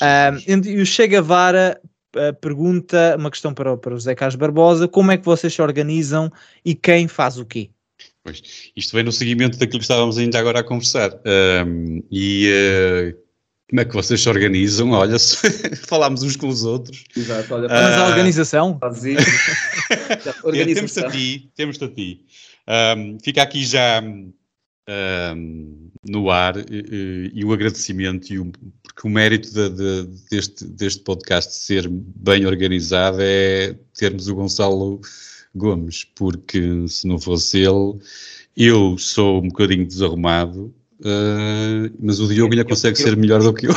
Uh, 0.00 0.50
e 0.66 0.80
o 0.80 0.86
Che 0.86 1.06
Guevara 1.06 1.80
uh, 2.16 2.34
pergunta 2.40 3.16
uma 3.18 3.30
questão 3.30 3.54
para, 3.54 3.76
para 3.76 3.94
o 3.94 3.96
José 3.96 4.14
Carlos 4.14 4.36
Barbosa: 4.36 4.88
como 4.88 5.12
é 5.12 5.16
que 5.16 5.24
vocês 5.24 5.52
se 5.52 5.62
organizam 5.62 6.30
e 6.64 6.74
quem 6.74 7.06
faz 7.06 7.38
o 7.38 7.44
quê? 7.44 7.70
Pois, 8.24 8.40
isto 8.76 8.94
vem 8.94 9.04
no 9.04 9.12
seguimento 9.12 9.58
daquilo 9.58 9.78
que 9.78 9.84
estávamos 9.84 10.16
ainda 10.16 10.38
agora 10.38 10.60
a 10.60 10.64
conversar. 10.64 11.10
Um, 11.66 12.02
e 12.10 12.48
uh, 13.14 13.22
como 13.68 13.80
é 13.80 13.84
que 13.84 13.94
vocês 13.94 14.20
se 14.20 14.28
organizam? 14.28 14.90
Olha, 14.90 15.16
falámos 15.88 16.22
uns 16.22 16.36
com 16.36 16.46
os 16.46 16.62
outros. 16.64 17.04
Exato, 17.16 17.54
olha, 17.54 17.68
mas 17.68 17.98
a 17.98 18.06
organização. 18.06 18.78
organização. 18.80 19.22
temos-te 20.52 21.00
a 21.00 21.10
ti, 21.10 21.50
temos-te 21.56 21.84
a 21.84 21.88
ti. 21.88 22.24
Um, 22.68 23.18
fica 23.22 23.42
aqui 23.42 23.64
já 23.64 24.00
um, 24.02 25.90
no 26.06 26.30
ar 26.30 26.56
e, 26.70 27.30
e, 27.34 27.44
o 27.44 27.52
agradecimento, 27.52 28.32
e 28.32 28.38
o, 28.38 28.52
porque 28.82 29.06
o 29.06 29.10
mérito 29.10 29.52
de, 29.52 29.70
de, 29.70 30.04
deste, 30.30 30.64
deste 30.64 31.02
podcast 31.02 31.52
ser 31.54 31.88
bem 31.88 32.46
organizado 32.46 33.18
é 33.20 33.74
termos 33.94 34.28
o 34.28 34.34
Gonçalo 34.34 35.00
Gomes, 35.54 36.04
porque 36.04 36.86
se 36.88 37.06
não 37.06 37.18
fosse 37.18 37.58
ele, 37.58 37.98
eu 38.56 38.96
sou 38.98 39.42
um 39.42 39.48
bocadinho 39.48 39.86
desarrumado, 39.86 40.74
uh, 41.00 41.94
mas 42.00 42.20
o 42.20 42.28
Diogo 42.28 42.52
ainda 42.52 42.64
consegue 42.64 42.96
ser 42.96 43.16
melhor 43.16 43.42
do 43.42 43.52
que 43.52 43.66
eu. 43.66 43.72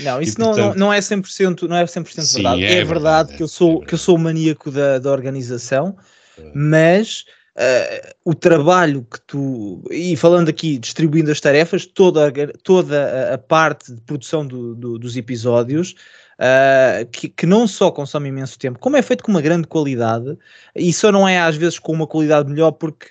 Não, 0.00 0.20
isso 0.20 0.36
e, 0.36 0.40
não, 0.40 0.48
portanto, 0.48 0.76
não, 0.76 0.86
não 0.86 0.92
é 0.92 0.98
100%, 0.98 1.62
não 1.68 1.76
é 1.76 1.84
100% 1.84 2.20
sim, 2.22 2.42
verdade. 2.42 2.64
É, 2.64 2.78
é, 2.78 2.84
verdade, 2.84 3.32
é, 3.32 3.36
que 3.36 3.42
eu 3.42 3.48
sou, 3.48 3.82
é 3.82 3.86
que 3.86 3.94
eu 3.94 3.98
sou 3.98 4.16
o 4.16 4.18
maníaco 4.18 4.70
da, 4.70 4.98
da 4.98 5.10
organização, 5.12 5.96
mas 6.54 7.24
uh, 7.56 8.14
o 8.24 8.34
trabalho 8.34 9.06
que 9.10 9.20
tu, 9.26 9.82
e 9.90 10.16
falando 10.16 10.48
aqui, 10.48 10.78
distribuindo 10.78 11.30
as 11.30 11.40
tarefas, 11.40 11.86
toda, 11.86 12.32
toda 12.62 13.34
a, 13.34 13.38
parte 13.38 13.92
de 13.92 14.00
produção 14.02 14.46
do, 14.46 14.74
do, 14.74 14.98
dos 14.98 15.16
episódios, 15.16 15.94
uh, 16.38 17.06
que, 17.10 17.28
que, 17.28 17.46
não 17.46 17.66
só 17.66 17.90
consome 17.90 18.28
imenso 18.28 18.58
tempo, 18.58 18.78
como 18.78 18.96
é 18.96 19.02
feito 19.02 19.24
com 19.24 19.30
uma 19.30 19.42
grande 19.42 19.66
qualidade, 19.66 20.36
e 20.74 20.92
só 20.92 21.10
não 21.10 21.26
é 21.26 21.38
às 21.38 21.56
vezes 21.56 21.78
com 21.78 21.92
uma 21.92 22.06
qualidade 22.06 22.50
melhor 22.50 22.72
porque 22.72 23.08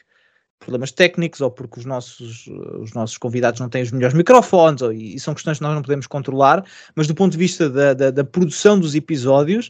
problemas 0.63 0.91
técnicos 0.91 1.41
ou 1.41 1.51
porque 1.51 1.79
os 1.79 1.85
nossos, 1.85 2.47
os 2.79 2.93
nossos 2.93 3.17
convidados 3.17 3.59
não 3.59 3.69
têm 3.69 3.83
os 3.83 3.91
melhores 3.91 4.15
microfones, 4.15 4.81
ou, 4.81 4.91
e 4.91 5.19
são 5.19 5.33
questões 5.33 5.57
que 5.57 5.63
nós 5.63 5.75
não 5.75 5.81
podemos 5.81 6.07
controlar, 6.07 6.63
mas 6.95 7.07
do 7.07 7.15
ponto 7.15 7.31
de 7.33 7.37
vista 7.37 7.69
da, 7.69 7.93
da, 7.93 8.11
da 8.11 8.23
produção 8.23 8.79
dos 8.79 8.95
episódios, 8.95 9.69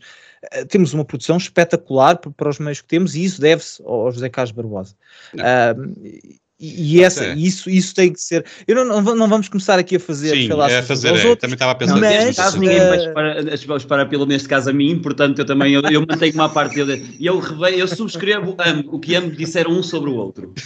eh, 0.52 0.66
temos 0.66 0.94
uma 0.94 1.06
produção 1.06 1.38
espetacular 1.38 2.18
para 2.18 2.50
os 2.50 2.60
meios 2.60 2.82
que 2.82 2.88
temos 2.88 3.16
e 3.16 3.24
isso 3.24 3.42
deve-se 3.42 3.82
ao 3.86 4.12
José 4.12 4.30
Carlos 4.30 4.52
Barbosa. 4.52 4.96
Uh, 5.34 6.43
e, 6.64 6.96
e 6.96 7.04
essa, 7.04 7.28
isso, 7.34 7.70
isso 7.70 7.94
tem 7.94 8.14
que 8.14 8.22
ser. 8.22 8.46
Eu 8.66 8.76
não, 8.76 9.02
não, 9.02 9.16
não 9.16 9.28
vamos 9.28 9.50
começar 9.50 9.78
aqui 9.78 9.98
a 9.98 10.00
fazer. 10.00 10.30
Sim, 10.30 10.50
é 10.50 10.78
a 10.78 10.84
fazer. 10.84 11.14
É, 11.14 11.36
também 11.36 11.56
estava 11.56 11.74
a 11.74 11.76
pensar 11.76 11.98
mas, 11.98 12.24
neste 12.24 12.42
caso, 12.42 12.58
ninguém 12.58 12.80
vai 12.80 12.98
esperar, 12.98 13.78
esperar 13.78 14.10
pelo, 14.10 14.26
neste 14.26 14.48
caso, 14.48 14.70
a 14.70 14.74
mim, 14.74 14.98
portanto, 15.00 15.40
eu 15.40 15.46
também 15.46 15.74
eu, 15.74 15.82
eu 15.82 16.06
mantenho 16.08 16.34
uma 16.36 16.48
parte. 16.48 16.80
Eu, 16.80 16.88
eu, 17.20 17.42
eu 17.68 17.88
subscrevo 17.88 18.56
amo, 18.60 18.84
o 18.88 19.00
que 19.00 19.14
ambos 19.14 19.38
disseram 19.38 19.72
um 19.72 19.84
sobre 19.84 20.10
o 20.10 20.16
outro. 20.16 20.54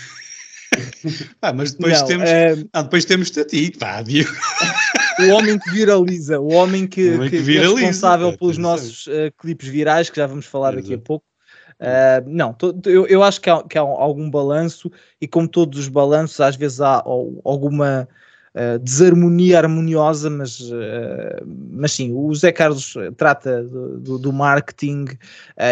Ah, 1.41 1.53
mas 1.53 1.71
depois 1.71 1.99
não, 2.01 2.07
temos. 2.07 2.29
É... 2.29 2.55
Ah, 2.73 2.81
depois 2.83 3.05
temos 3.05 3.35
a 3.37 3.45
ti, 3.45 3.71
pá, 3.79 4.03
o 5.19 5.29
homem 5.29 5.57
que 5.57 5.71
viraliza, 5.71 6.39
o 6.39 6.51
homem 6.53 6.85
que, 6.85 7.09
O 7.09 7.15
homem 7.15 7.29
que 7.29 7.37
que 7.37 7.43
viraliza, 7.43 7.79
é 7.79 7.85
responsável 7.85 8.27
é, 8.27 8.37
pelos 8.37 8.57
atenção. 8.57 8.71
nossos 8.71 9.07
uh, 9.07 9.31
clipes 9.39 9.67
virais, 9.69 10.09
que 10.09 10.17
já 10.17 10.27
vamos 10.27 10.45
falar 10.45 10.75
daqui 10.75 10.89
a 10.89 10.95
Exato. 10.95 11.03
pouco. 11.03 11.26
Uh, 11.79 12.23
não, 12.27 12.55
eu, 12.85 13.05
eu 13.07 13.21
acho 13.23 13.39
que 13.39 13.49
há, 13.49 13.61
que 13.63 13.77
há 13.77 13.81
algum 13.81 14.29
balanço, 14.31 14.91
e 15.21 15.27
como 15.27 15.47
todos 15.47 15.77
os 15.79 15.87
balanços, 15.87 16.39
às 16.41 16.55
vezes 16.55 16.81
há 16.81 16.95
al- 17.05 17.39
alguma 17.45 18.07
uh, 18.55 18.79
desarmonia 18.79 19.59
harmoniosa, 19.59 20.27
mas, 20.29 20.59
uh, 20.59 20.75
mas 21.71 21.91
sim, 21.91 22.11
o 22.11 22.33
Zé 22.33 22.51
Carlos 22.51 22.95
uh, 22.95 23.11
trata 23.11 23.63
do, 23.63 23.99
do- 23.99 24.17
do 24.19 24.33
marketing 24.33 25.05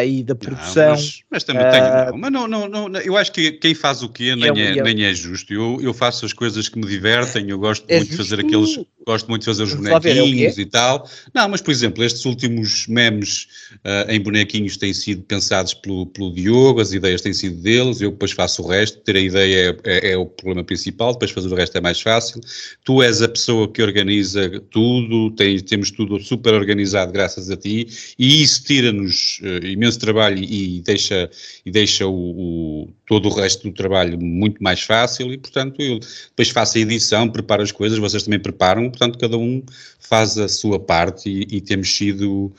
e 0.06 0.24
da 0.24 0.36
Não, 0.36 0.40
produção. 0.42 0.90
mas, 0.90 1.24
mas 1.32 1.44
também 1.44 1.66
Ah, 1.66 1.72
tenho, 1.72 2.06
não, 2.12 2.18
mas 2.18 2.32
não, 2.32 2.48
não, 2.48 2.68
não, 2.70 2.88
não, 2.90 3.00
eu 3.02 3.18
acho 3.18 3.32
que 3.32 3.54
quem 3.54 3.74
faz 3.74 4.04
o 4.04 4.10
quê 4.10 4.36
nem 4.36 4.46
É, 4.60 4.74
é, 4.74 4.78
é- 4.78 4.84
nem 4.84 5.06
é 5.06 5.14
justo. 5.14 5.52
Eu, 5.54 5.80
eu 5.82 5.94
faço 5.94 6.26
as 6.26 6.34
coisas 6.34 6.70
que 6.70 6.78
me 6.78 6.86
divertem, 6.86 7.50
eu 7.50 7.58
gosto 7.58 7.86
É 7.88 7.98
muito 7.98 8.12
de 8.12 8.18
fazer 8.18 8.40
aqueles, 8.40 8.80
gosto 9.06 9.28
muito 9.30 9.42
de 9.42 9.46
fazer 9.46 9.64
os 9.64 9.74
é 9.74 9.76
bonequinhos 9.76 10.58
e 10.58 10.66
tal. 10.66 11.10
Não, 11.34 11.48
mas 11.50 11.62
por 11.62 11.72
exemplo, 11.72 12.04
estes 12.04 12.26
últimos 12.26 12.88
memes 12.88 13.48
ah, 13.84 14.06
em 14.10 14.20
bonequinhos 14.20 14.78
têm 14.78 14.94
sido 14.94 15.22
pensados 15.24 15.74
pelo, 15.74 16.06
pelo 16.08 16.34
Diogo, 16.34 16.82
as 16.82 16.92
ideias 16.94 17.22
têm 17.22 17.34
sido 17.34 17.62
deles, 17.62 18.02
eu 18.02 18.12
depois 18.12 18.32
faço 18.32 18.64
o 18.64 18.68
resto, 18.68 18.98
ter 19.00 19.16
a 19.16 19.20
ideia 19.20 19.78
é, 19.84 20.10
é- 20.10 20.12
é 20.14 20.18
o 20.18 20.26
problema 20.26 20.64
principal, 20.64 21.14
depois 21.14 21.32
fazer 21.32 21.48
o 21.48 21.56
resto 21.56 21.78
é 21.78 21.82
mais 21.82 22.02
fácil. 22.02 22.42
Tu 22.84 23.02
és 23.04 23.22
a 23.22 23.28
pessoa 23.30 23.72
que 23.72 23.82
organiza 23.82 24.50
tudo, 24.72 25.32
tem- 25.32 25.60
temos 25.60 25.92
tudo 25.92 26.20
super 26.20 26.54
organizado 26.54 27.12
graças 27.12 27.50
a 27.50 27.56
ti, 27.58 27.88
e 28.18 28.42
isso 28.42 28.64
tira-nos 28.64 29.40
eh, 29.44 29.68
imenso 29.68 30.00
trabalho 30.00 30.40
e 30.44 30.82
deixa, 30.82 31.30
e 31.66 31.72
deixa 31.72 32.08
o, 32.08 32.14
o- 32.14 32.90
todo 33.08 33.30
o 33.30 33.34
resto 33.34 33.70
do 33.70 33.74
trabalho 33.74 34.20
muito 34.20 34.62
mais 34.64 34.82
fácil 34.82 35.32
e, 35.32 35.38
portanto, 35.38 35.82
eu 35.82 36.00
depois 36.30 36.50
faço 36.50 36.78
a 36.78 36.82
edição, 36.82 37.30
preparo 37.30 37.62
as 37.62 37.72
coisas, 37.72 38.00
vocês 38.00 38.24
também 38.24 38.40
preparam, 38.40 38.90
portanto, 38.90 39.18
cada 39.20 39.38
um 39.38 39.62
faz 40.00 40.38
a 40.38 40.48
sua 40.48 40.80
parte 40.80 41.30
e, 41.30 41.58
e 41.58 41.62
temos 41.62 41.96
sido 41.96 42.52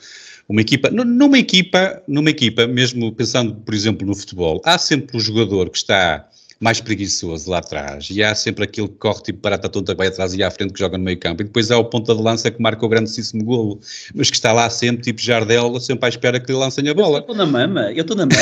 uma 0.47 0.61
equipa, 0.61 0.89
nu- 0.89 1.03
numa 1.03 1.37
equipa, 1.37 2.01
numa 2.07 2.29
equipa, 2.29 2.65
mesmo 2.65 3.11
pensando, 3.11 3.55
por 3.55 3.73
exemplo, 3.73 4.07
no 4.07 4.15
futebol, 4.15 4.61
há 4.63 4.77
sempre 4.77 5.17
o 5.17 5.19
jogador 5.19 5.69
que 5.69 5.77
está 5.77 6.27
mais 6.59 6.81
preguiçoso 6.81 7.49
lá 7.49 7.59
atrás 7.59 8.07
e 8.09 8.23
há 8.23 8.33
sempre 8.33 8.63
aquele 8.63 8.87
que 8.87 8.95
corre 8.95 9.21
tipo 9.21 9.39
barata 9.39 9.69
tonta 9.69 9.93
que 9.93 9.97
vai 9.97 10.07
atrás 10.07 10.33
e 10.33 10.41
à 10.41 10.49
frente 10.49 10.73
que 10.73 10.79
joga 10.79 10.97
no 10.97 11.03
meio 11.03 11.19
campo 11.19 11.41
e 11.41 11.45
depois 11.45 11.69
há 11.69 11.77
o 11.77 11.85
ponta 11.85 12.15
de 12.15 12.21
lança 12.21 12.49
que 12.49 12.61
marca 12.61 12.85
o 12.85 12.89
grandíssimo 12.89 13.43
golo, 13.43 13.79
mas 14.15 14.29
que 14.29 14.35
está 14.37 14.51
lá 14.51 14.69
sempre 14.69 15.03
tipo 15.03 15.21
Jardel, 15.21 15.79
sempre 15.79 16.05
à 16.05 16.09
espera 16.09 16.39
que 16.39 16.51
lhe 16.51 16.57
lancem 16.57 16.85
a 16.85 16.91
Eu 16.91 16.95
bola. 16.95 17.19
estou 17.19 17.35
na 17.35 17.45
mama, 17.45 17.91
eu 17.91 18.01
estou 18.01 18.17
na 18.17 18.25
mama. 18.25 18.41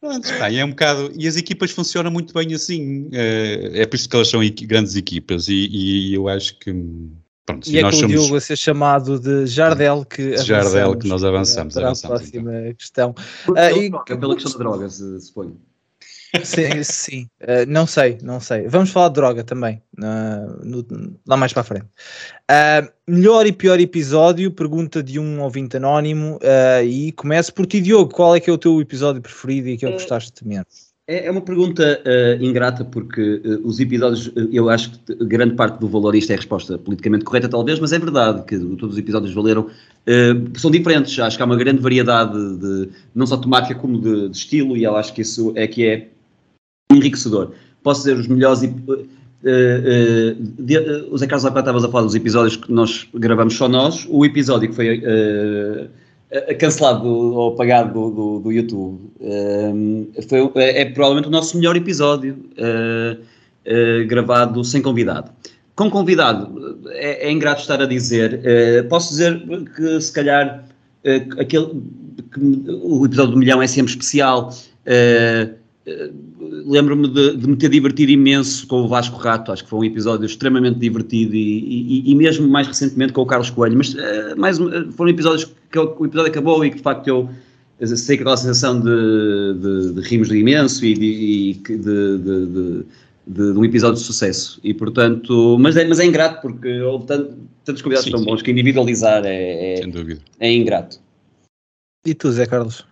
Pronto, 0.00 0.28
e 0.50 0.58
é 0.58 0.64
um 0.64 0.70
bocado, 0.70 1.12
e 1.14 1.28
as 1.28 1.36
equipas 1.36 1.70
funcionam 1.72 2.10
muito 2.10 2.32
bem 2.32 2.54
assim, 2.54 3.10
eh, 3.12 3.70
é 3.74 3.86
por 3.86 3.96
isso 3.96 4.08
que 4.08 4.16
elas 4.16 4.28
são 4.28 4.40
grandes 4.62 4.96
equipas 4.96 5.46
e, 5.48 5.68
e 5.70 6.14
eu 6.14 6.26
acho 6.26 6.58
que, 6.58 6.72
pronto, 7.50 7.70
E 7.70 7.78
é 7.78 7.82
nós 7.82 7.94
com 7.94 7.98
o 7.98 8.00
somos... 8.00 8.20
Diogo 8.20 8.36
a 8.36 8.40
ser 8.40 8.56
chamado 8.56 9.18
de 9.20 9.46
Jardel 9.46 10.04
que 10.04 10.36
Jardel 10.38 10.92
avançamos 10.92 11.02
que 11.02 11.08
nós 11.08 11.24
avançamos, 11.24 11.74
para 11.74 11.86
avançamos, 11.86 12.16
a 12.16 12.18
próxima 12.20 12.52
questão. 12.74 13.14
Ah, 13.18 13.52
Pela 13.52 13.72
e- 13.72 13.90
droga, 13.90 14.16
pela 14.18 14.34
questão 14.34 14.52
da 14.52 14.58
droga, 14.58 14.88
se- 14.88 15.20
suponho. 15.20 15.60
Sim, 16.44 16.82
sim. 16.84 17.28
Uh, 17.42 17.66
não 17.66 17.86
sei, 17.88 18.18
não 18.22 18.38
sei. 18.38 18.68
Vamos 18.68 18.90
falar 18.90 19.08
de 19.08 19.14
droga 19.14 19.42
também, 19.42 19.82
uh, 19.98 20.64
no- 20.64 21.16
lá 21.26 21.36
mais 21.36 21.52
para 21.52 21.62
a 21.62 21.64
frente. 21.64 21.86
Uh, 21.86 22.88
melhor 23.06 23.46
e 23.46 23.52
pior 23.52 23.80
episódio, 23.80 24.52
pergunta 24.52 25.02
de 25.02 25.18
um 25.18 25.40
ouvinte 25.42 25.76
anónimo, 25.76 26.36
uh, 26.36 26.84
e 26.84 27.10
começo 27.12 27.52
por 27.52 27.66
ti, 27.66 27.80
Diogo. 27.80 28.12
Qual 28.14 28.36
é 28.36 28.38
que 28.38 28.48
é 28.48 28.52
o 28.52 28.58
teu 28.58 28.80
episódio 28.80 29.20
preferido 29.20 29.68
e 29.70 29.76
que 29.76 29.84
é 29.84 29.88
o 29.88 29.92
que 29.92 29.98
gostaste 29.98 30.46
menos? 30.46 30.89
É 31.12 31.26
é 31.26 31.30
uma 31.30 31.40
pergunta 31.40 31.84
eh, 32.04 32.38
ingrata 32.40 32.84
porque 32.84 33.40
eh, 33.44 33.58
os 33.64 33.80
episódios, 33.80 34.30
eh, 34.36 34.46
eu 34.52 34.64
acho 34.70 34.92
que 34.92 35.12
grande 35.34 35.54
parte 35.56 35.76
do 35.80 35.88
valor, 35.88 36.14
isto 36.14 36.30
é 36.30 36.34
a 36.34 36.36
resposta 36.36 36.78
politicamente 36.78 37.24
correta 37.24 37.48
talvez, 37.48 37.80
mas 37.80 37.92
é 37.92 37.98
verdade 37.98 38.44
que 38.48 38.56
todos 38.76 38.92
os 38.94 38.98
episódios 38.98 39.34
valeram, 39.34 39.66
eh, 40.06 40.34
são 40.54 40.70
diferentes, 40.70 41.18
acho 41.18 41.36
que 41.36 41.42
há 41.42 41.46
uma 41.46 41.56
grande 41.56 41.80
variedade 41.82 42.38
de, 42.62 42.88
não 43.12 43.26
só 43.26 43.36
temática 43.36 43.74
como 43.74 44.00
de, 44.00 44.28
de 44.28 44.36
estilo 44.36 44.76
e 44.76 44.84
eu 44.84 44.94
acho 44.96 45.12
que 45.12 45.22
isso 45.22 45.52
é 45.56 45.66
que 45.66 45.84
é 45.84 46.08
enriquecedor. 46.92 47.52
Posso 47.82 48.02
dizer 48.02 48.16
os 48.16 48.28
melhores... 48.28 48.62
eh, 48.62 48.70
eh, 49.44 50.36
de- 50.38 50.76
eh, 50.76 51.04
o 51.10 51.18
Zé 51.18 51.26
Carlos 51.26 51.44
há 51.44 51.58
estavas 51.58 51.84
a 51.84 51.88
falar 51.88 52.04
dos 52.04 52.14
episódios 52.14 52.54
que 52.56 52.70
nós 52.72 53.08
gravamos 53.14 53.56
só 53.56 53.66
nós, 53.68 54.06
o 54.08 54.24
episódio 54.24 54.68
que 54.68 54.76
foi... 54.76 55.02
eh, 55.04 55.88
cancelado 56.58 57.02
do- 57.02 57.34
ou 57.34 57.52
apagado 57.54 57.92
do, 57.92 58.10
do, 58.10 58.40
do 58.40 58.52
YouTube. 58.52 59.00
Um, 59.20 60.08
foi, 60.28 60.50
é, 60.56 60.82
é 60.82 60.84
provavelmente 60.84 61.28
o 61.28 61.30
nosso 61.30 61.56
melhor 61.56 61.76
episódio 61.76 62.36
uh, 62.56 63.20
uh, 63.20 64.06
gravado 64.06 64.62
sem 64.64 64.80
convidado. 64.80 65.30
Com 65.74 65.90
convidado, 65.90 66.78
é, 66.90 67.26
é 67.28 67.30
ingrato 67.32 67.62
estar 67.62 67.80
a 67.80 67.86
dizer, 67.86 68.40
uh, 68.40 68.88
posso 68.88 69.10
dizer 69.10 69.42
que 69.74 70.00
se 70.00 70.12
calhar 70.12 70.64
aquele, 71.38 71.82
que 72.32 72.40
o 72.82 73.04
episódio 73.06 73.32
do 73.32 73.38
milhão 73.38 73.60
é 73.62 73.66
sempre 73.66 73.90
especial. 73.90 74.50
Uh, 74.86 75.59
Lembro-me 76.66 77.08
de, 77.08 77.36
de 77.36 77.48
me 77.48 77.56
ter 77.56 77.68
divertido 77.70 78.12
imenso 78.12 78.66
com 78.66 78.82
o 78.82 78.88
Vasco 78.88 79.16
Rato, 79.16 79.50
acho 79.50 79.64
que 79.64 79.70
foi 79.70 79.78
um 79.80 79.84
episódio 79.84 80.26
extremamente 80.26 80.78
divertido 80.78 81.34
e, 81.34 82.02
e, 82.06 82.10
e 82.10 82.14
mesmo 82.14 82.46
mais 82.46 82.66
recentemente 82.66 83.12
com 83.12 83.22
o 83.22 83.26
Carlos 83.26 83.50
Coelho, 83.50 83.76
mas 83.78 83.94
uh, 83.94 83.98
mais, 84.36 84.58
um- 84.58 84.92
foram 84.92 85.10
episódios 85.10 85.50
que 85.70 85.78
o 85.78 85.96
o 85.98 86.06
episódio 86.06 86.30
acabou 86.30 86.64
e 86.64 86.70
que 86.70 86.76
de 86.76 86.82
facto 86.82 87.06
eu 87.08 87.28
sei 87.96 88.16
que 88.16 88.22
aquela 88.22 88.36
sensação 88.36 88.78
de, 88.78 89.54
de, 89.58 89.92
de 89.94 90.00
rimos 90.06 90.28
de 90.28 90.36
imenso 90.36 90.84
e, 90.84 90.94
de, 90.94 91.54
de, 91.54 91.78
de, 91.78 92.18
de- 92.18 92.46
de- 93.26 93.52
de 93.52 93.58
um 93.58 93.64
episódio 93.64 93.96
de 93.98 94.04
sucesso. 94.04 94.60
E 94.62 94.74
portanto, 94.74 95.56
mas 95.58 95.76
é, 95.76 95.86
mas 95.86 95.98
é 95.98 96.04
ingrato 96.04 96.42
porque 96.42 96.80
houve 96.82 97.06
tanto- 97.06 97.34
tantos 97.64 97.80
convidados 97.80 98.04
Sim, 98.04 98.10
tão 98.10 98.20
sim. 98.20 98.26
bons 98.26 98.42
que 98.42 98.50
individualizar 98.50 99.22
é, 99.24 99.74
é, 99.74 99.76
Sem 99.78 99.90
dúvida. 99.90 100.20
é 100.38 100.52
ingrato. 100.52 101.00
E 102.04 102.14
tu, 102.14 102.30
Zé 102.32 102.44
Carlos? 102.46 102.84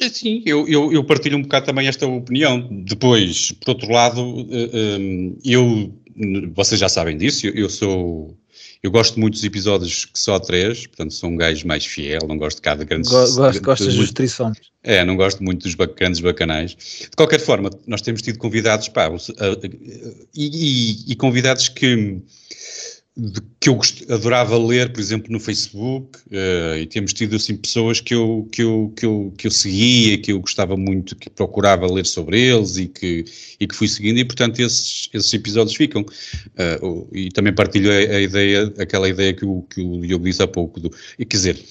É, 0.00 0.08
Sim, 0.08 0.42
eu, 0.46 0.66
eu, 0.66 0.92
eu 0.92 1.04
partilho 1.04 1.36
um 1.36 1.42
bocado 1.42 1.66
também 1.66 1.86
esta 1.86 2.06
opinião. 2.06 2.66
Depois, 2.84 3.52
por 3.52 3.70
outro 3.72 3.90
lado, 3.92 4.20
eh, 4.50 4.96
hum, 4.98 5.38
eu, 5.44 5.92
vocês 6.54 6.80
já 6.80 6.88
sabem 6.88 7.18
disso, 7.18 7.46
eu, 7.46 7.68
sou, 7.68 8.34
eu 8.82 8.90
gosto 8.90 9.20
muito 9.20 9.34
dos 9.34 9.44
episódios 9.44 10.06
que 10.06 10.18
só 10.18 10.38
três, 10.38 10.86
portanto 10.86 11.12
sou 11.12 11.28
um 11.28 11.36
gajo 11.36 11.66
mais 11.66 11.84
fiel, 11.84 12.20
não 12.26 12.38
gosto 12.38 12.56
de 12.56 12.62
cada 12.62 12.82
grande... 12.82 13.08
Go 13.08 13.14
gosto, 13.34 13.62
gostas 13.62 13.86
dos 13.88 13.96
restrições? 13.96 14.56
É, 14.82 15.04
não 15.04 15.16
gosto 15.16 15.44
muito 15.44 15.64
dos 15.64 15.74
grandes 15.74 16.20
bacanais. 16.20 16.70
De 17.02 17.10
qualquer 17.14 17.40
forma, 17.40 17.68
nós 17.86 18.00
temos 18.00 18.22
tido 18.22 18.38
convidados, 18.38 18.88
pá, 18.88 19.10
e, 20.34 20.46
e- 20.46 21.12
e 21.12 21.14
convidados 21.16 21.68
que, 21.68 22.22
que 23.58 23.68
eu 23.68 23.78
adorava 24.08 24.56
ler, 24.56 24.92
por 24.92 25.00
exemplo, 25.00 25.30
no 25.32 25.40
Facebook, 25.40 26.18
eh, 26.30 26.80
e 26.82 26.86
temos 26.86 27.12
tido, 27.12 27.36
assim, 27.36 27.56
pessoas 27.56 28.00
que 28.00 28.14
eu, 28.14 28.48
que, 28.50 28.62
eu, 28.62 28.92
que, 28.96 29.04
eu, 29.04 29.34
que 29.36 29.46
eu 29.46 29.50
seguia, 29.50 30.16
que 30.18 30.32
eu 30.32 30.40
gostava 30.40 30.76
muito, 30.76 31.16
que 31.16 31.28
procurava 31.28 31.90
ler 31.90 32.06
sobre 32.06 32.40
eles 32.40 32.76
e 32.76 32.86
que, 32.86 33.24
e 33.58 33.66
que 33.66 33.74
fui 33.74 33.88
seguindo, 33.88 34.18
e, 34.18 34.24
portanto, 34.24 34.60
esses, 34.60 35.10
esses 35.12 35.32
episódios 35.34 35.76
ficam. 35.76 36.04
O- 36.82 37.08
e 37.12 37.30
também 37.30 37.52
partilho 37.52 37.90
a, 37.90 37.94
a 37.94 38.20
ideia, 38.20 38.72
aquela 38.78 39.08
ideia 39.08 39.34
que 39.34 39.44
o, 39.44 39.62
que 39.62 39.80
o 39.80 40.00
Diogo 40.00 40.24
disse 40.24 40.42
há 40.42 40.46
pouco, 40.46 40.78
do, 40.80 40.90
e, 41.18 41.24
quer 41.24 41.36
dizer, 41.36 41.64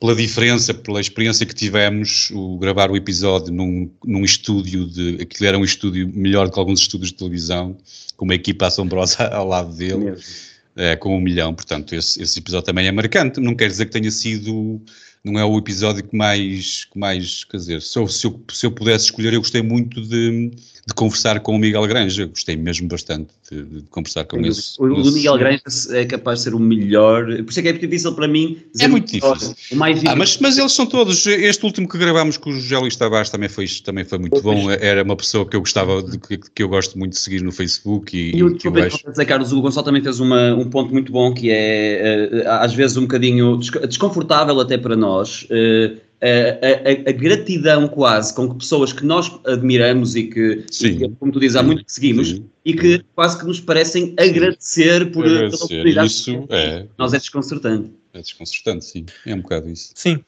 pela 0.00 0.14
diferença, 0.14 0.74
pela 0.74 1.00
experiência 1.00 1.46
que 1.46 1.54
tivemos, 1.54 2.30
o 2.32 2.58
gravar 2.58 2.90
o 2.90 2.96
episódio 2.96 3.52
num, 3.52 3.90
num 4.04 4.24
estúdio 4.24 4.86
de. 4.86 5.18
Aquilo 5.22 5.46
era 5.48 5.58
um 5.58 5.64
estúdio 5.64 6.10
melhor 6.12 6.50
que 6.50 6.58
alguns 6.58 6.80
estúdios 6.80 7.10
de 7.10 7.16
televisão, 7.16 7.76
com 8.16 8.24
uma 8.24 8.34
equipa 8.34 8.66
assombrosa 8.66 9.24
ao 9.32 9.46
lado 9.46 9.74
dele, 9.74 9.96
Mesmo. 9.96 10.45
É, 10.76 10.94
com 10.96 11.16
um 11.16 11.20
milhão. 11.20 11.54
Portanto, 11.54 11.94
esse, 11.94 12.22
esse 12.22 12.38
episódio 12.38 12.66
também 12.66 12.86
é 12.86 12.92
marcante. 12.92 13.40
Não 13.40 13.54
quer 13.54 13.68
dizer 13.68 13.86
que 13.86 13.92
tenha 13.92 14.10
sido. 14.10 14.80
Não 15.24 15.38
é 15.38 15.44
o 15.44 15.58
episódio 15.58 16.04
que 16.04 16.16
mais. 16.16 16.84
Que 16.84 16.98
mais 16.98 17.44
quer 17.44 17.56
dizer, 17.56 17.82
se 17.82 17.98
eu, 17.98 18.06
se, 18.06 18.26
eu, 18.26 18.44
se 18.52 18.66
eu 18.66 18.70
pudesse 18.70 19.06
escolher, 19.06 19.32
eu 19.32 19.40
gostei 19.40 19.62
muito 19.62 20.00
de, 20.00 20.50
de 20.86 20.94
conversar 20.94 21.40
com 21.40 21.56
o 21.56 21.58
Miguel 21.58 21.84
Granja. 21.88 22.26
Gostei 22.26 22.56
mesmo 22.56 22.86
bastante 22.86 23.30
de, 23.50 23.62
de 23.64 23.82
conversar 23.90 24.24
com 24.24 24.38
esse. 24.46 24.80
o, 24.80 24.84
o 24.84 25.12
Miguel 25.12 25.36
Granja 25.36 25.60
é 25.90 26.04
capaz 26.04 26.38
de 26.38 26.44
ser 26.44 26.54
o 26.54 26.60
melhor, 26.60 27.26
por 27.42 27.50
isso 27.50 27.58
é 27.58 27.62
que 27.62 27.68
é 27.68 27.72
muito 27.72 27.82
difícil 27.86 28.14
para 28.14 28.28
mim 28.28 28.58
dizer 28.72 28.84
É 28.84 28.88
muito 28.88 29.08
o 29.08 29.12
difícil. 29.12 29.54
O 29.72 29.76
mais 29.76 30.00
Ah, 30.06 30.14
mas, 30.14 30.38
mas 30.38 30.56
eles 30.56 30.70
são 30.72 30.86
todos. 30.86 31.26
Este 31.26 31.64
último 31.66 31.88
que 31.88 31.98
gravámos 31.98 32.36
com 32.36 32.50
o 32.50 32.52
José 32.52 32.78
Luís 32.78 32.94
Tavares 32.94 33.30
também 33.30 33.48
foi, 33.48 33.66
também 33.84 34.04
foi 34.04 34.18
muito 34.18 34.40
bom. 34.40 34.70
Era 34.70 35.02
uma 35.02 35.16
pessoa 35.16 35.44
que 35.44 35.56
eu 35.56 35.60
gostava, 35.60 36.00
de, 36.04 36.18
que, 36.18 36.38
que 36.38 36.62
eu 36.62 36.68
gosto 36.68 36.96
muito 36.96 37.14
de 37.14 37.18
seguir 37.18 37.42
no 37.42 37.50
Facebook 37.50 38.16
e, 38.16 38.36
E 38.36 38.44
o 38.44 38.50
e 38.50 38.56
que 38.56 38.68
eu 38.68 38.72
desculpa, 38.72 39.08
acho. 39.08 39.16
Zé 39.16 39.24
Carlos, 39.24 39.52
o 39.52 39.60
Gonçalo 39.60 39.84
também 39.84 40.02
fez 40.02 40.20
uma, 40.20 40.54
um 40.54 40.70
ponto 40.70 40.92
muito 40.92 41.10
bom 41.10 41.34
que 41.34 41.50
é, 41.50 42.30
eh, 42.32 42.44
às 42.46 42.72
vezes, 42.72 42.96
um 42.96 43.02
bocadinho 43.02 43.56
des- 43.56 43.70
desconfortável 43.88 44.60
até 44.60 44.78
para 44.78 44.94
nós, 44.94 45.46
eh, 45.50 45.96
a, 46.20 46.66
a- 46.66 47.10
a 47.10 47.12
gratidão 47.12 47.86
quase 47.88 48.34
com 48.34 48.48
que 48.48 48.56
pessoas 48.56 48.92
que 48.92 49.04
nós 49.04 49.30
admiramos 49.46 50.16
e 50.16 50.24
que, 50.24 50.64
e 50.82 50.96
que, 50.96 51.08
como 51.18 51.32
tu 51.32 51.40
dizes, 51.40 51.56
há 51.56 51.62
muito 51.62 51.84
que 51.84 51.92
seguimos, 51.92 52.28
Sim. 52.30 52.46
e 52.64 52.74
que 52.74 53.04
quase 53.14 53.38
que 53.38 53.44
nos 53.46 53.60
parecem 53.60 54.14
agradecer 54.18 55.10
por 55.12 55.24
pela 55.24 55.36
Agradecer. 55.36 55.64
oportunidade. 55.64 56.06
Isso 56.06 56.46
é, 56.48 56.86
Nós 56.98 57.12
é 57.12 57.18
desconcertante. 57.18 57.90
é 58.14 58.20
desconcertante, 58.20 58.84
sim. 58.84 59.06
É 59.26 59.34
um 59.34 59.42
bocado 59.42 59.68
isso. 59.68 59.92
Sim, 59.94 60.24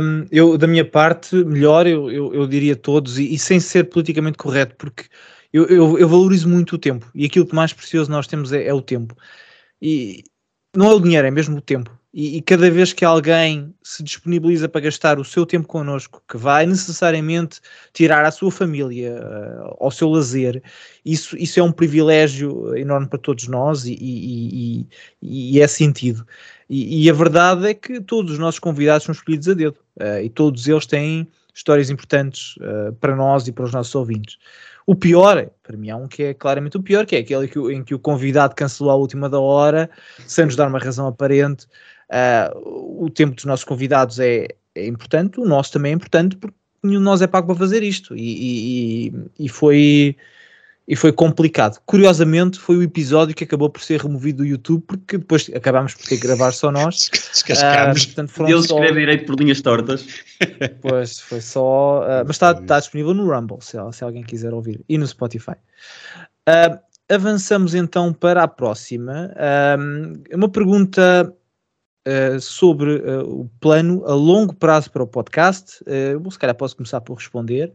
hum, 0.00 0.26
eu 0.30 0.56
da 0.56 0.66
minha 0.66 0.84
parte, 0.84 1.36
melhor, 1.36 1.86
eu, 1.86 2.10
eu, 2.10 2.34
eu 2.34 2.46
diria 2.46 2.74
todos, 2.74 3.18
e, 3.18 3.34
e 3.34 3.38
sem 3.38 3.60
ser 3.60 3.84
politicamente 3.84 4.38
correto, 4.38 4.74
porque 4.78 5.04
eu, 5.52 5.66
eu, 5.66 5.98
eu, 5.98 6.08
valorizo 6.08 6.48
muito 6.48 6.74
o 6.76 6.78
tempo 6.78 7.10
e 7.14 7.24
aquilo 7.26 7.46
que 7.46 7.54
mais 7.54 7.72
precioso 7.72 8.10
nós 8.10 8.26
temos 8.26 8.52
é, 8.52 8.66
é 8.66 8.74
o 8.74 8.80
tempo. 8.82 9.14
E 9.80 10.24
não 10.74 10.90
é 10.90 10.94
o 10.94 11.00
dinheiro, 11.00 11.26
é 11.26 11.30
mesmo 11.30 11.56
o 11.58 11.60
tempo. 11.60 11.90
E, 12.18 12.38
e, 12.38 12.40
cada 12.40 12.70
vez 12.70 12.94
que 12.94 13.04
alguém 13.04 13.74
se 13.82 14.02
disponibiliza 14.02 14.70
para 14.70 14.80
gastar 14.80 15.18
o 15.18 15.24
seu 15.24 15.44
tempo 15.44 15.68
connosco, 15.68 16.22
que 16.26 16.38
vai 16.38 16.64
necessariamente 16.64 17.60
tirar 17.92 18.24
à 18.24 18.30
sua 18.30 18.50
família, 18.50 19.20
uh, 19.20 19.76
ao 19.78 19.90
seu 19.90 20.08
lazer, 20.08 20.62
isso, 21.04 21.36
isso 21.36 21.60
é 21.60 21.62
um 21.62 21.70
privilégio 21.70 22.74
enorme 22.74 23.06
para 23.06 23.18
todos 23.18 23.46
nós 23.48 23.84
e, 23.84 23.98
e, 24.00 24.88
e 25.20 25.60
é 25.60 25.68
sentido. 25.68 26.26
E, 26.70 27.08
a 27.10 27.12
verdade 27.12 27.68
é 27.68 27.74
que 27.74 28.00
todos 28.00 28.32
os 28.32 28.38
nossos 28.38 28.60
convidados 28.60 29.04
são 29.04 29.12
escolhidos 29.12 29.50
a 29.50 29.52
dedo 29.52 29.76
uh, 30.00 30.22
e 30.22 30.30
todos 30.30 30.66
eles 30.66 30.86
têm 30.86 31.28
histórias 31.54 31.90
importantes 31.90 32.56
uh, 32.56 32.94
para 32.94 33.14
nós 33.14 33.46
e 33.46 33.52
para 33.52 33.66
os 33.66 33.72
nossos 33.72 33.94
ouvintes. 33.94 34.38
O 34.86 34.94
pior, 34.94 35.50
para 35.62 35.76
mim 35.76 35.90
há 35.90 35.96
um 35.96 36.06
que 36.08 36.22
é 36.22 36.34
claramente 36.34 36.76
o 36.76 36.82
pior, 36.82 37.04
que 37.04 37.16
é 37.16 37.18
aquele 37.18 37.46
que, 37.46 37.58
em 37.58 37.84
que 37.84 37.94
o 37.94 37.98
convidado 37.98 38.54
cancelou 38.54 38.92
à 38.92 38.94
última 38.94 39.28
da 39.28 39.38
hora, 39.38 39.90
sem 40.26 40.46
nos 40.46 40.56
dar 40.56 40.68
uma 40.68 40.78
razão 40.78 41.06
aparente. 41.08 41.66
Uh, 42.10 43.04
o 43.04 43.10
tempo 43.10 43.34
dos 43.34 43.44
nossos 43.44 43.64
convidados 43.64 44.20
é, 44.20 44.48
é, 44.74 44.86
importante, 44.86 45.40
o 45.40 45.44
nosso 45.44 45.72
também 45.72 45.92
é 45.92 45.94
importante, 45.94 46.36
porque 46.36 46.56
nenhum 46.82 47.00
de 47.00 47.04
nós 47.04 47.20
é 47.20 47.26
pago 47.26 47.48
para 47.48 47.56
fazer 47.56 47.82
isto. 47.82 48.16
E, 48.16 49.08
e, 49.08 49.12
e 49.38 49.48
foi 49.48 50.16
e 50.88 50.94
foi 50.94 51.12
complicado. 51.12 51.80
Curiosamente, 51.84 52.58
foi 52.60 52.76
o 52.76 52.82
episódio 52.82 53.34
que 53.34 53.42
acabou 53.42 53.68
por 53.68 53.82
ser 53.82 54.00
removido 54.00 54.38
do 54.38 54.46
YouTube, 54.46 54.84
porque 54.86 55.18
depois 55.18 55.50
acabámos 55.54 55.94
por 55.94 56.04
ter 56.04 56.16
que 56.16 56.26
gravar 56.26 56.52
só 56.52 56.70
nós. 56.70 57.10
Descascámos. 57.32 58.02
Uh, 58.02 58.06
portanto, 58.06 58.28
foram 58.30 58.62
só... 58.62 58.80
direito 58.92 59.26
por 59.26 59.38
linhas 59.38 59.60
tortas. 59.60 60.06
Pois, 60.80 61.18
foi 61.18 61.40
só. 61.40 62.02
Uh, 62.02 62.24
mas 62.26 62.36
está, 62.36 62.52
está 62.52 62.78
disponível 62.78 63.14
no 63.14 63.28
Rumble, 63.28 63.58
se, 63.60 63.76
se, 63.92 64.04
alguém 64.04 64.22
quiser 64.22 64.52
ouvir, 64.52 64.80
e 64.88 64.96
no 64.98 65.06
Spotify. 65.06 65.56
Uh, 66.48 66.78
avançamos 67.08 67.74
então 67.74 68.12
para 68.12 68.42
a 68.42 68.48
próxima. 68.48 69.32
uma 70.32 70.48
pergunta 70.48 71.34
Uh, 72.06 72.40
sobre 72.40 72.98
uh, 72.98 73.40
o 73.40 73.50
plano 73.58 74.04
a 74.06 74.14
longo 74.14 74.54
prazo 74.54 74.88
para 74.92 75.02
o 75.02 75.06
podcast. 75.08 75.82
Uh, 75.82 76.30
se 76.30 76.38
calhar 76.38 76.54
posso 76.54 76.76
começar 76.76 77.00
por 77.00 77.14
responder. 77.14 77.72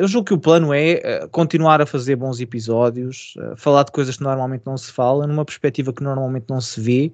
Eu 0.00 0.08
julgo 0.08 0.26
que 0.26 0.32
o 0.32 0.38
plano 0.38 0.72
é 0.72 1.26
continuar 1.30 1.82
a 1.82 1.86
fazer 1.86 2.16
bons 2.16 2.40
episódios, 2.40 3.34
falar 3.58 3.82
de 3.82 3.92
coisas 3.92 4.16
que 4.16 4.22
normalmente 4.22 4.62
não 4.64 4.74
se 4.78 4.90
fala, 4.90 5.26
numa 5.26 5.44
perspectiva 5.44 5.92
que 5.92 6.02
normalmente 6.02 6.46
não 6.48 6.62
se 6.62 6.80
vê, 6.80 7.12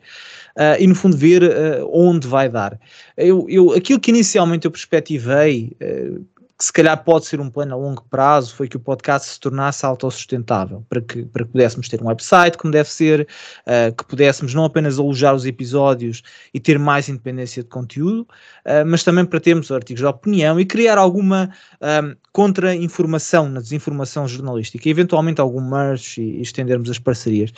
e 0.78 0.86
no 0.86 0.94
fundo 0.94 1.16
ver 1.16 1.42
onde 1.90 2.28
vai 2.28 2.48
dar. 2.48 2.78
Eu, 3.16 3.46
eu, 3.48 3.72
aquilo 3.72 3.98
que 3.98 4.12
inicialmente 4.12 4.64
eu 4.64 4.70
perspectivei 4.70 5.76
que 6.58 6.64
se 6.64 6.72
calhar 6.72 7.02
pode 7.02 7.26
ser 7.26 7.40
um 7.40 7.50
plano 7.50 7.74
a 7.74 7.76
longo 7.76 8.04
prazo, 8.08 8.54
foi 8.54 8.68
que 8.68 8.76
o 8.76 8.80
podcast 8.80 9.28
se 9.28 9.40
tornasse 9.40 9.84
autossustentável, 9.84 10.84
para 10.88 11.00
que, 11.00 11.24
para 11.24 11.44
que 11.44 11.50
pudéssemos 11.50 11.88
ter 11.88 12.02
um 12.02 12.06
website 12.06 12.56
como 12.56 12.72
deve 12.72 12.90
ser, 12.90 13.26
uh, 13.66 13.94
que 13.94 14.04
pudéssemos 14.04 14.54
não 14.54 14.64
apenas 14.64 14.98
alojar 14.98 15.34
os 15.34 15.44
episódios 15.44 16.22
e 16.52 16.60
ter 16.60 16.78
mais 16.78 17.08
independência 17.08 17.62
de 17.62 17.68
conteúdo, 17.68 18.22
uh, 18.22 18.86
mas 18.86 19.02
também 19.02 19.24
para 19.24 19.40
termos 19.40 19.70
artigos 19.70 20.00
de 20.00 20.06
opinião 20.06 20.60
e 20.60 20.64
criar 20.64 20.98
alguma 20.98 21.50
um, 21.80 22.14
contra-informação 22.32 23.48
na 23.48 23.60
desinformação 23.60 24.26
jornalística, 24.28 24.88
e 24.88 24.90
eventualmente 24.90 25.40
algum 25.40 25.60
merch 25.60 26.18
e, 26.18 26.38
e 26.38 26.42
estendermos 26.42 26.90
as 26.90 26.98
parcerias. 26.98 27.52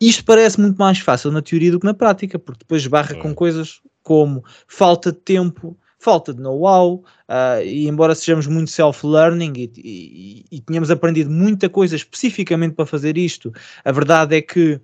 Isto 0.00 0.24
parece 0.24 0.60
muito 0.60 0.76
mais 0.76 0.98
fácil 0.98 1.30
na 1.30 1.40
teoria 1.40 1.70
do 1.70 1.78
que 1.78 1.86
na 1.86 1.94
prática, 1.94 2.36
porque 2.36 2.64
depois 2.64 2.84
barra 2.88 3.14
com 3.14 3.32
coisas 3.32 3.80
como 4.02 4.44
falta 4.66 5.12
de 5.12 5.18
tempo, 5.18 5.76
falta 6.02 6.34
de 6.34 6.42
know-how, 6.42 6.96
uh, 7.28 7.62
e 7.64 7.86
embora 7.86 8.14
sejamos 8.14 8.48
muito 8.48 8.70
self-learning 8.70 9.52
e, 9.56 9.72
e, 9.76 10.44
e 10.56 10.60
tenhamos 10.60 10.90
aprendido 10.90 11.30
muita 11.30 11.68
coisa 11.68 11.94
especificamente 11.94 12.74
para 12.74 12.84
fazer 12.84 13.16
isto, 13.16 13.52
a 13.84 13.92
verdade 13.92 14.36
é 14.36 14.42
que 14.42 14.80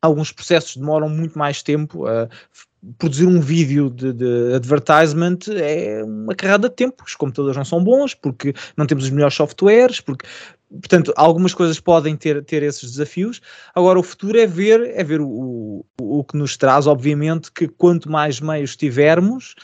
alguns 0.00 0.32
processos 0.32 0.76
demoram 0.76 1.10
muito 1.10 1.38
mais 1.38 1.62
tempo. 1.62 2.06
Uh, 2.06 2.28
produzir 2.96 3.26
um 3.26 3.40
vídeo 3.40 3.90
de, 3.90 4.14
de, 4.14 4.54
advertisement 4.54 5.38
é 5.54 6.02
uma 6.02 6.34
carrada 6.34 6.70
de 6.70 6.74
tempo. 6.74 7.04
Os 7.06 7.14
computadores 7.14 7.58
não 7.58 7.64
são 7.64 7.84
bons, 7.84 8.14
porque 8.14 8.54
não 8.74 8.86
temos 8.86 9.04
os 9.04 9.10
melhores 9.10 9.34
softwares, 9.34 10.00
porque 10.00 10.26
portanto, 10.70 11.12
algumas 11.16 11.52
coisas 11.52 11.78
podem 11.78 12.16
ter, 12.16 12.42
ter 12.44 12.62
esses 12.62 12.92
desafios. 12.92 13.42
Agora, 13.74 13.98
o 13.98 14.02
futuro 14.02 14.38
é 14.38 14.46
ver, 14.46 14.80
é 14.94 15.04
ver 15.04 15.20
o, 15.20 15.84
o, 16.00 16.20
o 16.20 16.24
que 16.24 16.38
nos 16.38 16.56
traz, 16.56 16.86
obviamente, 16.86 17.52
que 17.52 17.68
quanto 17.68 18.10
mais 18.10 18.40
meios 18.40 18.74
tivermos, 18.74 19.54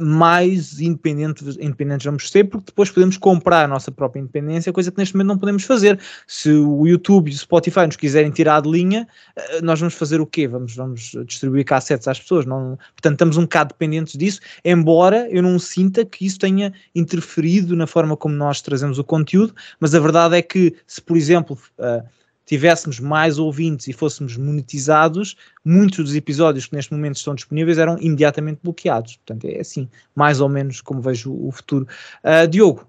mais 0.00 0.80
independentes, 0.80 1.56
independentes 1.58 2.04
vamos 2.04 2.30
ser, 2.30 2.44
porque 2.44 2.66
depois 2.66 2.90
podemos 2.90 3.18
comprar 3.18 3.64
a 3.64 3.68
nossa 3.68 3.90
própria 3.90 4.20
independência, 4.20 4.72
coisa 4.72 4.90
que 4.90 4.98
neste 4.98 5.14
momento 5.14 5.28
não 5.28 5.38
podemos 5.38 5.64
fazer. 5.64 6.00
Se 6.26 6.50
o 6.50 6.86
YouTube 6.86 7.30
e 7.30 7.34
o 7.34 7.38
Spotify 7.38 7.86
nos 7.86 7.96
quiserem 7.96 8.30
tirar 8.30 8.62
de 8.62 8.70
linha, 8.70 9.06
eh, 9.36 9.60
nós 9.62 9.78
vamos 9.80 9.94
fazer 9.94 10.20
o 10.20 10.26
quê? 10.26 10.48
Vamos, 10.48 10.74
vamos 10.74 11.12
distribuir 11.26 11.64
cassetes 11.64 12.08
às 12.08 12.18
pessoas. 12.18 12.46
Não, 12.46 12.78
portanto, 12.94 13.14
estamos 13.14 13.36
um 13.36 13.42
bocado 13.42 13.74
dependentes 13.74 14.16
disso, 14.16 14.40
embora 14.64 15.28
eu 15.30 15.42
não 15.42 15.58
sinta 15.58 16.04
que 16.04 16.26
isso 16.26 16.38
tenha 16.38 16.72
interferido 16.94 17.76
na 17.76 17.86
forma 17.86 18.16
como 18.16 18.34
nós 18.34 18.62
trazemos 18.62 18.98
o 18.98 19.04
conteúdo, 19.04 19.54
mas 19.78 19.94
a 19.94 20.00
verdade 20.00 20.36
é 20.36 20.42
que 20.42 20.74
se, 20.86 21.00
por 21.00 21.16
exemplo, 21.16 21.58
uh, 21.78 22.04
tivéssemos 22.44 23.00
mais 23.00 23.38
ouvintes 23.38 23.88
e 23.88 23.92
fôssemos 23.92 24.36
monetizados, 24.36 25.36
muitos 25.64 26.04
dos 26.04 26.14
episódios 26.14 26.66
que 26.66 26.74
neste 26.74 26.92
momento 26.92 27.16
estão 27.16 27.34
disponíveis 27.34 27.78
eram 27.78 27.96
imediatamente 28.00 28.60
bloqueados. 28.62 29.16
Portanto, 29.16 29.46
é 29.46 29.60
assim, 29.60 29.88
mais 30.14 30.40
ou 30.40 30.48
menos 30.48 30.80
como 30.80 31.00
vejo 31.00 31.32
o 31.32 31.50
futuro. 31.50 31.86
Uh, 32.22 32.46
Diogo, 32.46 32.86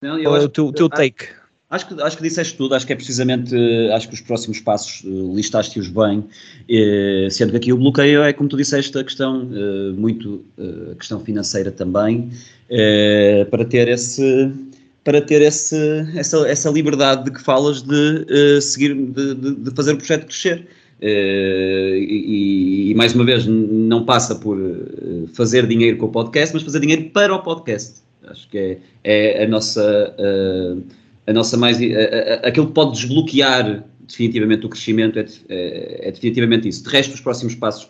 Não, 0.00 0.22
qual 0.22 0.36
é 0.36 0.40
o 0.40 0.48
teu, 0.48 0.72
teu 0.72 0.88
take? 0.88 1.26
Acho 1.68 1.88
que, 1.88 2.02
acho 2.02 2.16
que 2.18 2.22
disseste 2.22 2.54
tudo, 2.54 2.74
acho 2.74 2.86
que 2.86 2.92
é 2.92 2.96
precisamente, 2.96 3.56
acho 3.94 4.06
que 4.06 4.14
os 4.14 4.20
próximos 4.20 4.60
passos 4.60 5.02
uh, 5.04 5.34
listaste-os 5.34 5.88
bem, 5.88 6.22
eh, 6.68 7.28
sendo 7.30 7.50
que 7.52 7.56
aqui 7.56 7.72
o 7.72 7.78
bloqueio 7.78 8.22
é, 8.22 8.30
como 8.30 8.46
tu 8.46 8.58
disseste, 8.58 8.96
a 8.98 9.02
questão, 9.02 9.48
muito 9.96 10.44
a 10.92 10.94
questão 10.96 11.18
financeira 11.20 11.72
também, 11.72 12.30
para 13.50 13.64
ter 13.64 13.88
esse, 13.88 14.52
para 15.04 15.20
ter 15.20 15.42
esse, 15.42 15.76
essa, 16.14 16.48
essa 16.48 16.70
liberdade 16.70 17.24
de 17.24 17.30
que 17.32 17.42
falas 17.42 17.82
de 17.82 18.26
uh, 18.30 18.62
seguir, 18.62 18.94
de, 18.94 19.34
de, 19.34 19.54
de, 19.56 19.70
fazer 19.72 19.92
o 19.92 19.96
projeto 19.96 20.26
crescer. 20.26 20.66
Uh, 21.00 21.96
e, 21.98 22.90
e, 22.90 22.94
mais 22.94 23.12
uma 23.14 23.24
vez, 23.24 23.44
não 23.46 24.04
passa 24.04 24.36
por 24.36 24.56
eh, 24.56 25.26
fazer 25.34 25.66
dinheiro 25.66 25.96
com 25.96 26.06
o 26.06 26.08
podcast, 26.08 26.54
mas 26.54 26.62
fazer 26.62 26.78
dinheiro 26.78 27.10
para 27.10 27.34
o 27.34 27.42
podcast. 27.42 28.00
Acho 28.28 28.48
que 28.48 28.78
é, 29.02 29.42
é 29.42 29.44
a 29.44 29.48
nossa, 29.48 30.14
uh, 30.16 30.80
a 31.26 31.32
nossa 31.32 31.56
mais. 31.56 31.78
aquilo 32.44 32.68
que 32.68 32.72
pode 32.72 32.92
desbloquear 32.92 33.82
definitivamente 34.06 34.64
o 34.66 34.68
crescimento 34.68 35.18
é, 35.18 35.26
é, 35.48 36.08
é 36.08 36.12
definitivamente 36.12 36.68
isso. 36.68 36.84
De 36.84 36.90
resto, 36.90 37.14
os 37.14 37.20
próximos 37.20 37.56
passos 37.56 37.88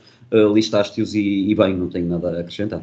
listaste-os 0.54 1.14
e, 1.14 1.50
e 1.50 1.54
bem, 1.54 1.76
não 1.76 1.90
tenho 1.90 2.06
nada 2.06 2.30
a 2.30 2.40
acrescentar. 2.40 2.82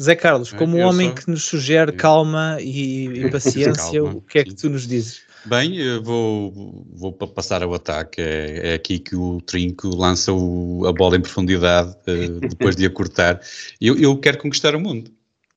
Zé 0.00 0.14
Carlos, 0.14 0.52
como 0.52 0.76
um 0.76 0.80
homem 0.80 1.08
só... 1.08 1.14
que 1.14 1.30
nos 1.30 1.44
sugere 1.44 1.92
calma 1.92 2.58
e, 2.60 3.06
e 3.06 3.30
paciência, 3.32 3.72
calma, 3.72 4.10
o 4.16 4.20
que 4.20 4.38
é 4.38 4.44
que 4.44 4.54
tu 4.54 4.70
nos 4.70 4.86
dizes? 4.86 5.22
Bem, 5.44 5.76
eu 5.76 6.02
vou, 6.02 6.86
vou 6.92 7.12
passar 7.12 7.62
ao 7.62 7.74
ataque. 7.74 8.20
É, 8.20 8.70
é 8.70 8.74
aqui 8.74 8.98
que 8.98 9.16
o 9.16 9.40
Trinco 9.40 9.88
lança 9.88 10.32
o, 10.32 10.86
a 10.86 10.92
bola 10.92 11.16
em 11.16 11.20
profundidade 11.20 11.90
uh, 12.06 12.40
depois 12.48 12.76
de 12.76 12.86
a 12.86 12.90
cortar. 12.90 13.40
Eu, 13.80 13.98
eu 13.98 14.16
quero 14.16 14.38
conquistar 14.38 14.74
o 14.76 14.80
mundo. 14.80 15.10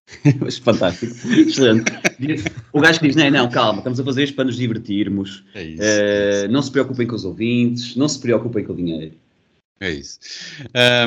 Fantástico, 0.63 1.15
excelente. 1.27 1.91
O 2.71 2.79
gajo 2.79 2.99
que 2.99 3.07
diz: 3.07 3.15
não, 3.15 3.29
não, 3.31 3.49
calma, 3.49 3.79
estamos 3.79 3.99
a 3.99 4.03
fazer 4.03 4.23
isto 4.23 4.35
para 4.35 4.45
nos 4.45 4.55
divertirmos. 4.55 5.43
É 5.53 5.63
isso, 5.63 5.81
uh, 5.81 5.85
é 5.85 6.39
isso. 6.43 6.47
Não 6.49 6.61
se 6.61 6.71
preocupem 6.71 7.07
com 7.07 7.15
os 7.15 7.25
ouvintes, 7.25 7.95
não 7.95 8.07
se 8.07 8.19
preocupem 8.19 8.63
com 8.63 8.73
o 8.73 8.75
dinheiro. 8.75 9.15
É 9.79 9.91
isso. 9.91 10.19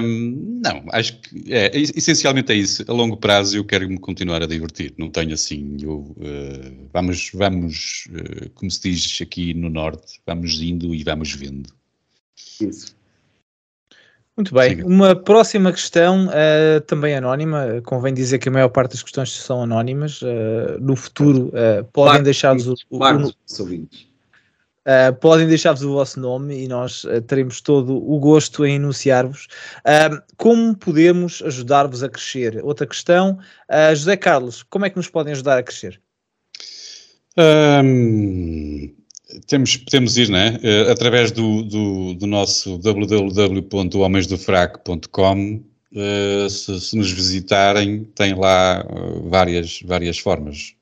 Um, 0.02 0.60
não, 0.62 0.84
acho 0.92 1.18
que 1.20 1.52
é, 1.52 1.70
essencialmente 1.74 2.52
é 2.52 2.54
isso. 2.54 2.84
A 2.86 2.92
longo 2.92 3.16
prazo 3.16 3.56
eu 3.56 3.64
quero 3.64 3.88
me 3.88 3.98
continuar 3.98 4.42
a 4.42 4.46
divertir. 4.46 4.92
Não 4.98 5.08
tenho 5.08 5.32
assim, 5.32 5.78
eu, 5.80 6.14
uh, 6.18 6.88
vamos, 6.92 7.30
vamos, 7.32 8.08
uh, 8.10 8.50
como 8.50 8.70
se 8.70 8.82
diz 8.82 9.18
aqui 9.22 9.54
no 9.54 9.70
Norte, 9.70 10.20
vamos 10.26 10.60
indo 10.60 10.94
e 10.94 11.02
vamos 11.02 11.32
vendo. 11.32 11.72
Isso. 12.60 12.94
Muito 14.36 14.54
bem. 14.54 14.76
Siga. 14.76 14.86
Uma 14.86 15.16
próxima 15.16 15.72
questão, 15.72 16.26
uh, 16.26 16.80
também 16.82 17.16
anónima. 17.16 17.80
Convém 17.86 18.12
dizer 18.12 18.38
que 18.38 18.50
a 18.50 18.52
maior 18.52 18.68
parte 18.68 18.90
das 18.90 19.02
questões 19.02 19.32
são 19.32 19.62
anónimas. 19.62 20.20
no 20.78 20.94
futuro 20.94 21.50
podem 21.90 22.22
deixar-nos 22.22 22.66
o, 22.66 22.74
o, 22.90 22.98
o, 22.98 23.32
Uh, 24.86 25.12
podem 25.20 25.46
deixar-vos 25.46 25.82
o 25.82 25.92
vosso 25.92 26.18
nome 26.18 26.64
e 26.64 26.68
nós 26.68 27.04
uh, 27.04 27.20
teremos 27.20 27.60
todo 27.60 27.94
o 27.94 28.18
gosto 28.18 28.64
em 28.64 28.76
enunciar-vos. 28.76 29.46
Uh, 29.80 30.18
como 30.38 30.74
podemos 30.74 31.42
ajudar-vos 31.42 32.02
a 32.02 32.08
crescer? 32.08 32.64
Outra 32.64 32.86
questão. 32.86 33.38
José 33.94 34.16
Carlos, 34.16 34.62
como 34.62 34.86
é 34.86 34.90
que 34.90 34.96
nos 34.96 35.08
podem 35.08 35.34
ajudar 35.34 35.58
a 35.58 35.62
crescer? 35.62 36.00
Um, 37.36 38.90
temos, 39.46 39.76
podemos 39.76 40.16
ir, 40.16 40.30
né? 40.30 40.58
através 40.90 41.30
do, 41.32 41.64
do, 41.64 42.14
do 42.14 42.26
nosso 42.26 42.78
www.homensdofrac.com. 42.78 45.62
Se, 46.48 46.80
se, 46.80 46.96
nos 46.96 47.10
visitarem, 47.10 48.04
tem 48.14 48.34
lá 48.34 48.82
várias, 49.28 49.80
várias 49.84 50.18
formas 50.18 50.77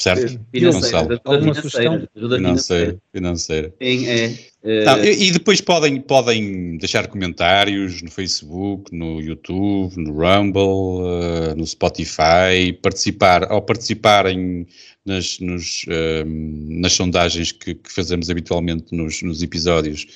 Certo? 0.00 0.40
Financeira, 0.50 1.20
Alguma 1.24 1.54
financeira, 1.54 1.60
sugestão? 1.60 2.08
Financeira. 2.14 2.98
financeira. 3.12 3.74
Sim, 3.82 4.06
é, 4.06 4.34
é, 4.64 4.84
Não, 4.84 5.04
e, 5.04 5.28
e 5.28 5.30
depois 5.30 5.60
podem, 5.60 6.00
podem 6.00 6.78
deixar 6.78 7.06
comentários 7.06 8.00
no 8.00 8.10
Facebook, 8.10 8.96
no 8.96 9.20
YouTube, 9.20 9.94
no 9.98 10.12
Rumble, 10.12 11.06
eh, 11.06 11.54
no 11.54 11.66
Spotify, 11.66 12.72
participar, 12.80 13.44
ao 13.52 13.60
participarem 13.60 14.66
nas, 15.04 15.38
nos, 15.38 15.84
eh, 15.86 16.24
nas 16.24 16.94
sondagens 16.94 17.52
que, 17.52 17.74
que 17.74 17.92
fazemos 17.92 18.30
habitualmente 18.30 18.96
nos, 18.96 19.20
nos 19.20 19.42
episódios, 19.42 20.06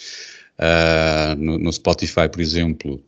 ah, 0.59 1.37
no, 1.39 1.59
no 1.59 1.71
Spotify, 1.71 2.27
por 2.33 2.41
exemplo, 2.41 3.05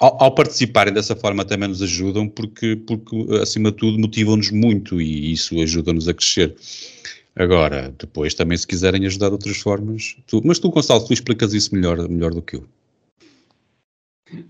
ao, 0.00 0.22
ao 0.24 0.34
participarem 0.34 0.92
dessa 0.92 1.14
forma 1.14 1.44
também 1.44 1.68
nos 1.68 1.82
ajudam 1.82 2.28
porque, 2.28 2.76
porque 2.86 3.16
acima 3.42 3.70
de 3.70 3.76
tudo, 3.76 3.98
motivam-nos 3.98 4.50
muito 4.50 5.00
e 5.00 5.32
isso 5.32 5.60
ajuda-nos 5.60 6.08
a 6.08 6.14
crescer. 6.14 6.54
Agora, 7.36 7.92
depois 7.98 8.32
também 8.34 8.56
se 8.56 8.66
quiserem 8.66 9.04
ajudar 9.06 9.26
de 9.28 9.32
outras 9.32 9.56
formas, 9.58 10.16
tu- 10.26 10.40
mas 10.44 10.58
tu, 10.58 10.70
Gonçalo, 10.70 11.04
tu 11.06 11.12
explicas 11.12 11.52
isso 11.52 11.74
melhor, 11.74 12.08
melhor 12.08 12.32
do 12.32 12.40
que 12.40 12.56
eu. 12.56 12.64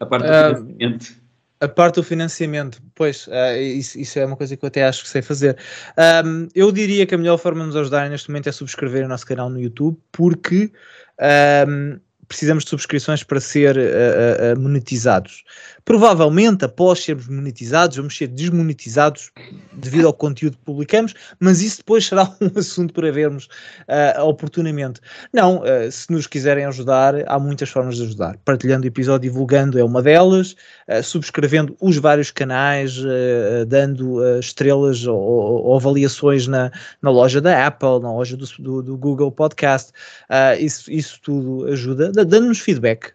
a 0.00 0.06
parte 0.06 0.26
do 0.26 0.32
Ah, 0.32 0.54
financiamento. 0.54 1.24
A 1.60 1.68
parte 1.68 1.94
do 1.94 2.02
financiamento, 2.02 2.82
pois, 2.94 3.26
ah, 3.30 3.56
isso, 3.56 3.98
isso 3.98 4.18
é 4.18 4.26
uma 4.26 4.36
coisa 4.36 4.54
que 4.56 4.62
eu 4.64 4.66
até 4.66 4.84
acho 4.84 5.02
que 5.02 5.08
sei 5.08 5.22
fazer. 5.22 5.56
Ahm, 5.96 6.48
eu 6.54 6.70
diria 6.70 7.06
que 7.06 7.14
a 7.14 7.18
melhor 7.18 7.38
forma 7.38 7.60
de 7.60 7.68
nos 7.68 7.76
ajudar 7.76 8.10
neste 8.10 8.28
momento 8.28 8.48
é 8.48 8.52
subscrever 8.52 9.04
o 9.06 9.08
nosso 9.08 9.24
canal 9.26 9.48
no 9.48 9.58
YouTube, 9.58 9.96
porque 10.12 10.70
ahm, 11.18 11.98
precisamos 12.28 12.64
de 12.64 12.70
subscrições 12.70 13.22
para 13.22 13.40
ser 13.40 13.78
ah, 13.78 14.52
ah, 14.52 14.58
monetizados. 14.58 15.44
Provavelmente, 15.84 16.64
após 16.64 17.04
sermos 17.04 17.28
monetizados, 17.28 17.98
vamos 17.98 18.16
ser 18.16 18.28
desmonetizados 18.28 19.30
devido 19.74 20.06
ao 20.06 20.14
conteúdo 20.14 20.56
que 20.56 20.64
publicamos, 20.64 21.12
mas 21.38 21.60
isso 21.60 21.78
depois 21.78 22.06
será 22.06 22.24
um 22.40 22.58
assunto 22.58 22.94
para 22.94 23.12
vermos 23.12 23.48
ah, 23.86 24.24
oportunamente. 24.24 24.98
Não, 25.32 25.62
ah, 25.62 25.90
se 25.90 26.10
nos 26.10 26.26
quiserem 26.26 26.64
ajudar, 26.64 27.14
há 27.26 27.38
muitas 27.38 27.68
formas 27.68 27.96
de 27.96 28.04
ajudar. 28.04 28.38
Partilhando 28.46 28.84
o 28.84 28.88
episódio, 28.88 29.30
divulgando 29.30 29.78
é 29.78 29.84
uma 29.84 30.00
delas, 30.02 30.56
ah, 30.88 31.02
subscrevendo 31.02 31.76
os 31.80 31.98
vários 31.98 32.30
canais, 32.30 32.96
dando 33.68 34.20
estrelas 34.38 35.06
ou, 35.06 35.18
ou- 35.18 35.76
avaliações 35.76 36.46
na, 36.46 36.70
na 37.02 37.10
loja 37.10 37.40
da 37.40 37.66
Apple, 37.66 38.00
na 38.00 38.10
loja 38.12 38.36
do, 38.36 38.46
do- 38.58 38.82
do 38.82 38.96
Google 38.96 39.30
Podcast. 39.30 39.92
Isso, 40.58 40.90
isso 40.90 41.20
tudo 41.22 41.66
ajuda, 41.70 42.10
Da- 42.10 42.24
dando-nos 42.24 42.58
feedback. 42.60 43.12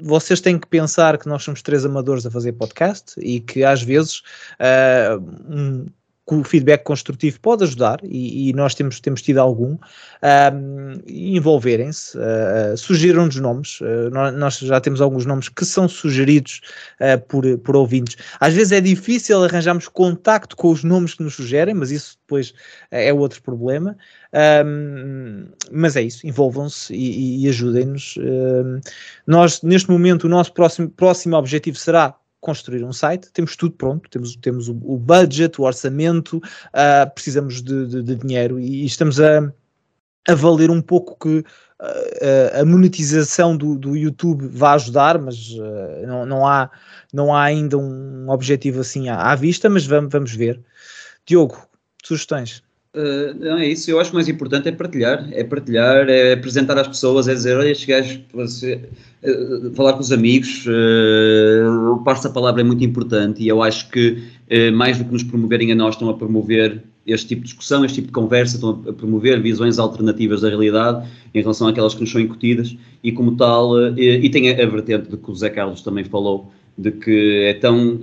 Vocês 0.00 0.40
têm 0.40 0.58
que 0.58 0.66
pensar 0.66 1.15
que 1.18 1.28
nós 1.28 1.42
somos 1.42 1.62
três 1.62 1.84
amadores 1.84 2.24
a 2.26 2.30
fazer 2.30 2.52
podcast 2.52 3.14
e 3.18 3.40
que 3.40 3.64
às 3.64 3.82
vezes 3.82 4.22
ah, 4.58 5.18
um- 5.48 5.86
o 6.28 6.42
feedback 6.42 6.82
construtivo 6.82 7.38
pode 7.40 7.62
ajudar 7.62 8.00
e, 8.02 8.50
e 8.50 8.52
nós 8.52 8.74
temos, 8.74 8.98
temos 8.98 9.22
tido 9.22 9.38
algum 9.38 9.78
ahm, 10.22 11.00
envolverem-se, 11.06 12.18
uh, 12.18 12.76
sugiram-nos 12.76 13.36
nomes, 13.36 13.78
ah, 13.82 14.10
nó- 14.10 14.30
nós 14.32 14.58
já 14.58 14.80
temos 14.80 15.00
alguns 15.00 15.24
nomes 15.24 15.48
que 15.48 15.64
são 15.64 15.88
sugeridos 15.88 16.60
ah, 17.00 17.16
por, 17.18 17.44
por 17.58 17.76
ouvintes. 17.76 18.16
Às 18.40 18.54
vezes 18.54 18.72
é 18.72 18.80
difícil 18.80 19.44
arranjarmos 19.44 19.86
contacto 19.86 20.56
com 20.56 20.70
os 20.72 20.82
nomes 20.82 21.14
que 21.14 21.22
nos 21.22 21.34
sugerem, 21.36 21.74
mas 21.74 21.92
isso 21.92 22.18
depois 22.22 22.52
ah, 22.90 22.96
é 22.98 23.12
outro 23.12 23.40
problema. 23.42 23.96
Ahm, 24.32 25.46
mas 25.70 25.94
é 25.96 26.02
isso, 26.02 26.26
envolvam-se 26.26 26.92
e, 26.92 27.42
e- 27.42 27.44
e 27.44 27.48
ajudem-nos. 27.48 28.16
Ahm, 28.18 28.80
nós, 29.26 29.62
neste 29.62 29.90
momento, 29.90 30.24
o 30.24 30.28
nosso 30.28 30.52
próximo, 30.52 30.90
próximo 30.90 31.36
objetivo 31.36 31.76
será 31.76 32.16
construir 32.46 32.84
um 32.84 32.92
site, 32.92 33.30
temos 33.32 33.56
tudo 33.56 33.74
pronto, 33.74 34.08
temos, 34.08 34.36
temos 34.36 34.68
o, 34.68 34.72
o 34.84 34.96
budget, 34.96 35.60
o 35.60 35.64
orçamento, 35.64 36.40
ah, 36.72 37.06
precisamos 37.12 37.60
de, 37.62 37.86
de- 37.86 38.02
de 38.02 38.14
dinheiro 38.16 38.58
e, 38.60 38.82
e 38.82 38.86
estamos 38.86 39.20
a, 39.20 39.52
a 40.28 40.34
valer 40.34 40.70
um 40.70 40.80
pouco 40.80 41.16
que 41.18 41.44
ah, 41.80 42.60
a 42.60 42.64
monetização 42.64 43.56
do, 43.56 43.76
do 43.76 43.96
YouTube 43.96 44.46
vai 44.48 44.74
ajudar, 44.76 45.18
mas 45.18 45.36
ah, 45.60 46.06
não, 46.06 46.26
não, 46.26 46.46
há, 46.46 46.70
não 47.12 47.34
há 47.34 47.42
ainda 47.42 47.76
um 47.76 48.30
objetivo 48.30 48.80
assim 48.80 49.08
à, 49.08 49.32
à 49.32 49.34
vista, 49.34 49.68
mas 49.68 49.84
vamos, 49.84 50.10
vamos 50.12 50.32
ver. 50.32 50.60
Diogo, 51.26 51.56
sugestões? 52.04 52.62
Uh, 52.96 53.38
não 53.38 53.58
é 53.58 53.68
isso, 53.68 53.90
eu 53.90 54.00
acho 54.00 54.08
que 54.08 54.14
o 54.14 54.18
mais 54.18 54.26
importante 54.26 54.70
é 54.70 54.72
partilhar, 54.72 55.28
é 55.30 55.44
partilhar, 55.44 56.08
é 56.08 56.32
apresentar 56.32 56.78
às 56.78 56.88
pessoas, 56.88 57.28
é 57.28 57.34
dizer, 57.34 57.54
olha, 57.54 57.68
estes 57.68 57.86
gajos, 57.86 58.20
você, 58.32 58.80
uh, 59.22 59.70
falar 59.74 59.92
com 59.92 60.00
os 60.00 60.10
amigos, 60.10 60.64
uh, 60.64 61.92
o 61.92 61.98
passo 62.02 62.26
a 62.26 62.30
palavra 62.30 62.62
é 62.62 62.64
muito 62.64 62.82
importante 62.82 63.42
e 63.42 63.48
eu 63.48 63.62
acho 63.62 63.90
que 63.90 64.16
mais 64.72 64.96
do 64.96 65.04
que 65.04 65.12
nos 65.12 65.24
promoverem 65.24 65.72
a 65.72 65.74
nós, 65.74 65.94
estão 65.94 66.08
a 66.08 66.14
promover 66.14 66.82
este 67.04 67.26
tipo 67.26 67.42
de 67.42 67.48
discussão, 67.48 67.84
este 67.84 67.96
tipo 67.96 68.06
de 68.06 68.12
conversa, 68.12 68.54
estão 68.54 68.82
a 68.88 68.92
promover 68.92 69.42
visões 69.42 69.78
alternativas 69.78 70.40
da 70.40 70.48
realidade 70.48 71.06
em 71.34 71.40
relação 71.40 71.66
àquelas 71.66 71.94
que 71.94 72.00
nos 72.00 72.12
são 72.12 72.20
incutidas 72.20 72.76
e 73.02 73.10
como 73.10 73.36
tal, 73.36 73.76
e, 73.98 74.24
e 74.24 74.30
tem 74.30 74.48
a, 74.48 74.62
a 74.62 74.66
vertente 74.66 75.10
de 75.10 75.16
que 75.16 75.30
o 75.30 75.34
Zé 75.34 75.50
Carlos 75.50 75.82
também 75.82 76.04
falou, 76.04 76.50
de 76.78 76.92
que 76.92 77.42
é 77.46 77.54
tão, 77.54 78.00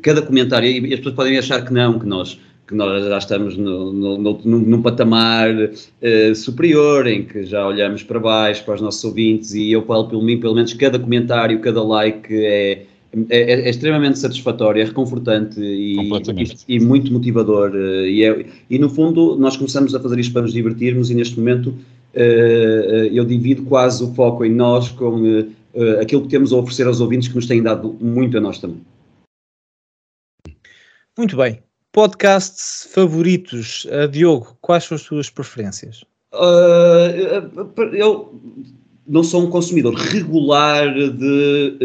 cada 0.00 0.22
comentário, 0.22 0.68
e 0.68 0.94
as 0.94 1.00
pessoas 1.00 1.14
podem 1.14 1.36
achar 1.36 1.62
que 1.62 1.72
não, 1.72 1.98
que 1.98 2.06
nós 2.06 2.38
que 2.66 2.74
nós 2.74 3.04
já 3.04 3.18
estamos 3.18 3.56
no, 3.56 3.92
no, 3.92 4.18
no, 4.18 4.38
num 4.44 4.82
patamar 4.82 5.50
uh, 5.54 6.34
superior, 6.34 7.06
em 7.06 7.24
que 7.24 7.44
já 7.44 7.66
olhamos 7.66 8.02
para 8.02 8.18
baixo, 8.18 8.64
para 8.64 8.74
os 8.74 8.80
nossos 8.80 9.04
ouvintes, 9.04 9.54
e 9.54 9.70
eu 9.70 9.84
falo 9.84 10.08
pelo 10.08 10.22
mim, 10.22 10.40
pelo 10.40 10.54
menos 10.54 10.72
cada 10.74 10.98
comentário, 10.98 11.60
cada 11.60 11.82
like 11.82 12.26
é, 12.34 12.86
é, 13.30 13.52
é 13.52 13.70
extremamente 13.70 14.18
satisfatório, 14.18 14.82
é 14.82 14.84
reconfortante 14.84 15.60
e, 15.60 15.96
e, 15.96 16.76
e 16.76 16.80
muito 16.80 17.12
motivador. 17.12 17.70
Uh, 17.70 18.06
e, 18.06 18.24
é, 18.24 18.46
e 18.68 18.78
no 18.78 18.90
fundo, 18.90 19.36
nós 19.36 19.56
começamos 19.56 19.94
a 19.94 20.00
fazer 20.00 20.18
isto 20.18 20.32
para 20.32 20.42
nos 20.42 20.52
divertirmos, 20.52 21.08
e 21.08 21.14
neste 21.14 21.38
momento 21.38 21.68
uh, 21.68 23.06
eu 23.12 23.24
divido 23.24 23.62
quase 23.62 24.02
o 24.02 24.12
foco 24.12 24.44
em 24.44 24.52
nós 24.52 24.90
com 24.90 25.46
aquilo 26.00 26.22
que 26.22 26.28
temos 26.28 26.54
a 26.54 26.56
oferecer 26.56 26.86
aos 26.86 27.00
ouvintes, 27.00 27.28
que 27.28 27.34
nos 27.34 27.46
têm 27.46 27.62
dado 27.62 27.94
muito 28.00 28.36
a 28.38 28.40
nós 28.40 28.58
também. 28.58 28.80
Muito 31.16 31.36
bem 31.36 31.65
podcasts 31.96 32.86
favoritos, 32.92 33.86
uh, 33.86 34.06
Diogo, 34.06 34.54
quais 34.60 34.84
são 34.84 34.96
as 34.96 35.00
suas 35.00 35.30
preferências? 35.30 36.04
Uh, 36.30 37.94
eu 37.94 38.38
não 39.08 39.24
sou 39.24 39.44
um 39.44 39.48
consumidor 39.48 39.94
regular 39.94 40.92
de, 40.92 41.10
de, 41.10 41.78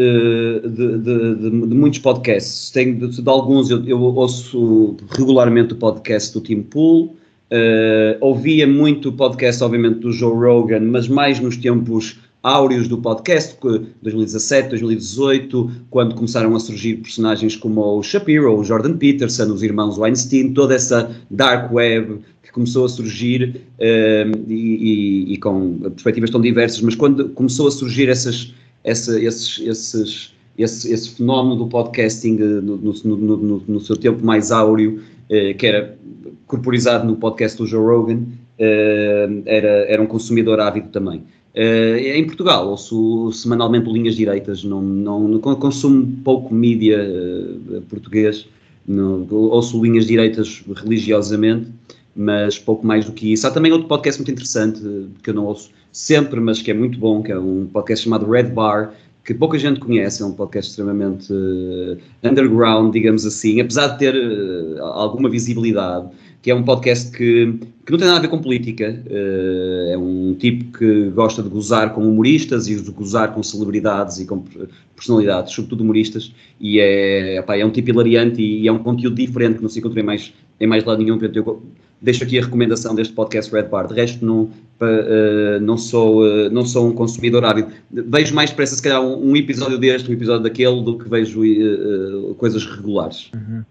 de, 0.68 0.98
de, 0.98 1.34
de 1.34 1.74
muitos 1.74 1.98
podcasts. 2.00 2.70
Tenho 2.70 3.08
de, 3.08 3.26
alguns, 3.26 3.70
eu, 3.70 3.82
eu, 3.86 3.98
ouço 4.02 4.98
regularmente 5.12 5.72
o 5.72 5.76
podcast 5.76 6.34
do 6.34 6.42
Tim 6.42 6.60
Pool. 6.60 7.16
Uh, 7.50 8.20
ouvia 8.20 8.66
muito 8.66 9.08
o 9.08 9.12
podcast, 9.14 9.64
obviamente, 9.64 10.00
do 10.00 10.12
Joe 10.12 10.34
Rogan, 10.34 10.80
mas 10.80 11.08
mais 11.08 11.40
nos 11.40 11.56
tempos 11.56 12.18
áureos 12.42 12.88
do 12.88 12.98
podcast, 12.98 13.56
2017, 14.02 14.70
2018, 14.70 15.70
quando 15.88 16.14
começaram 16.14 16.54
a 16.56 16.60
surgir 16.60 16.96
personagens 16.96 17.54
como 17.54 17.80
o 17.98 18.02
Shapiro, 18.02 18.58
o 18.58 18.64
Jordan 18.64 18.96
Peterson, 18.96 19.44
os 19.52 19.62
irmãos 19.62 19.96
Weinstein, 19.96 20.52
toda 20.52 20.74
essa 20.74 21.14
dark 21.30 21.72
web 21.72 22.18
que 22.42 22.50
começou 22.50 22.84
a 22.84 22.88
surgir 22.88 23.62
um, 23.78 24.50
e, 24.50 24.54
e, 24.54 25.32
e, 25.34 25.36
com 25.36 25.78
perspectivas 25.78 26.30
tão 26.30 26.40
diversas, 26.40 26.80
mas 26.80 26.96
quando 26.96 27.28
começou 27.30 27.68
a 27.68 27.70
surgir 27.70 28.08
essas, 28.08 28.52
essa, 28.82 29.22
esses, 29.22 29.60
esses, 29.60 30.34
esse, 30.58 30.92
esse, 30.92 31.10
fenómeno 31.10 31.54
do 31.54 31.68
podcasting 31.68 32.34
no, 32.34 32.76
no, 32.76 33.16
no, 33.16 33.62
no 33.68 33.80
seu 33.80 33.96
tempo 33.96 34.24
mais 34.24 34.50
áureo, 34.50 35.00
eh, 35.30 35.54
que 35.54 35.66
era 35.66 35.96
corporizado 36.46 37.06
no 37.06 37.14
podcast 37.16 37.56
do 37.56 37.66
Joe 37.66 37.84
Rogan, 37.84 38.22
eh, 38.58 39.28
era, 39.46 39.68
era 39.88 40.02
um 40.02 40.06
consumidor 40.06 40.58
ávido 40.58 40.88
também. 40.88 41.22
Uh, 41.54 41.98
em 41.98 42.24
Portugal, 42.24 42.66
ouço 42.70 43.30
semanalmente 43.32 43.90
Linhas 43.90 44.16
Direitas, 44.16 44.64
não, 44.64 44.80
não, 44.80 45.38
consumo 45.38 46.10
pouco 46.24 46.54
mídia 46.54 46.98
uh, 46.98 47.82
português, 47.82 48.48
não, 48.88 49.26
ouço 49.30 49.82
Linhas 49.82 50.06
Direitas 50.06 50.64
religiosamente, 50.74 51.68
mas 52.16 52.58
pouco 52.58 52.86
mais 52.86 53.04
do 53.04 53.12
que 53.12 53.34
isso. 53.34 53.46
Há 53.46 53.50
também 53.50 53.70
outro 53.70 53.86
podcast 53.86 54.18
muito 54.18 54.32
interessante, 54.32 54.80
que 55.22 55.28
eu 55.28 55.34
não 55.34 55.44
ouço 55.44 55.70
sempre, 55.92 56.40
mas 56.40 56.62
que 56.62 56.70
é 56.70 56.74
muito 56.74 56.98
bom, 56.98 57.22
que 57.22 57.30
é 57.30 57.38
um 57.38 57.66
podcast 57.66 58.04
chamado 58.04 58.30
Red 58.30 58.44
Bar, 58.44 58.94
que 59.22 59.34
pouca 59.34 59.58
gente 59.58 59.78
conhece, 59.78 60.22
é 60.22 60.26
um 60.26 60.32
podcast 60.32 60.70
extremamente 60.70 61.30
uh, 61.30 61.98
underground, 62.24 62.94
digamos 62.94 63.26
assim, 63.26 63.60
apesar 63.60 63.88
de 63.88 63.98
ter 63.98 64.14
alguma 64.80 65.28
visibilidade 65.28 66.08
que 66.42 66.50
é 66.50 66.54
um 66.54 66.64
podcast 66.64 67.16
que, 67.16 67.54
que 67.86 67.92
não 67.92 67.98
tem 67.98 68.08
nada 68.08 68.18
a 68.18 68.20
ver 68.20 68.28
com 68.28 68.38
política. 68.38 69.00
Uh, 69.06 69.92
é 69.92 69.96
um 69.96 70.34
tipo 70.34 70.76
que 70.76 71.10
gosta 71.10 71.40
de 71.40 71.48
gozar 71.48 71.94
com 71.94 72.02
humoristas 72.02 72.66
e 72.66 72.74
de 72.74 72.90
gozar 72.90 73.32
com 73.32 73.42
celebridades 73.44 74.18
e 74.18 74.26
com 74.26 74.44
personalidades, 74.96 75.54
sobretudo 75.54 75.82
humoristas, 75.82 76.32
e 76.60 76.80
é, 76.80 77.38
epá, 77.38 77.56
é 77.56 77.64
um 77.64 77.70
tipo 77.70 77.90
hilariante 77.90 78.42
e, 78.42 78.66
é 78.66 78.72
um 78.72 78.78
conteúdo 78.78 79.14
diferente 79.14 79.56
que 79.56 79.62
não 79.62 79.68
se 79.68 79.78
encontra 79.78 80.00
em 80.00 80.02
mais, 80.02 80.32
em 80.60 80.66
mais 80.66 80.84
lado 80.84 81.02
nenhum. 81.02 81.16
Portanto, 81.16 81.36
eu 81.36 81.62
deixo 82.00 82.24
aqui 82.24 82.38
a 82.38 82.42
recomendação 82.42 82.92
deste 82.92 83.14
podcast 83.14 83.52
Red 83.52 83.64
Bar. 83.64 83.86
De 83.86 83.94
resto, 83.94 84.24
não, 84.26 84.42
uh, 84.42 85.60
não, 85.60 85.78
sou, 85.78 86.24
uh, 86.24 86.50
não 86.50 86.66
sou 86.66 86.88
um 86.88 86.92
consumidor 86.92 87.44
ávido. 87.44 87.68
Vejo 87.90 88.34
mais 88.34 88.50
depressa, 88.50 88.74
se 88.74 88.82
calhar, 88.82 89.00
um, 89.00 89.30
um, 89.30 89.36
episódio 89.36 89.78
deste, 89.78 90.10
um 90.10 90.12
episódio 90.12 90.42
daquele, 90.42 90.82
do 90.82 90.98
que 90.98 91.08
vejo 91.08 91.40
coisas 92.36 92.66
regulares. 92.66 93.30
Uhum. 93.32 93.62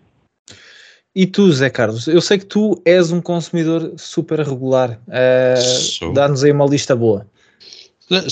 E 1.13 1.26
tu, 1.26 1.52
Zé 1.52 1.69
Carlos, 1.69 2.08
eu 2.08 2.21
sei 2.21 2.38
que 2.38 2.45
tu 2.45 2.82
és 2.86 3.12
um 3.12 3.21
consumidor 3.21 3.93
super 3.97 4.39
regular. 4.39 5.02
Uh, 5.08 6.13
Dá-nos 6.13 6.43
aí 6.43 6.52
uma 6.52 6.65
lista 6.65 6.95
boa. 6.95 7.28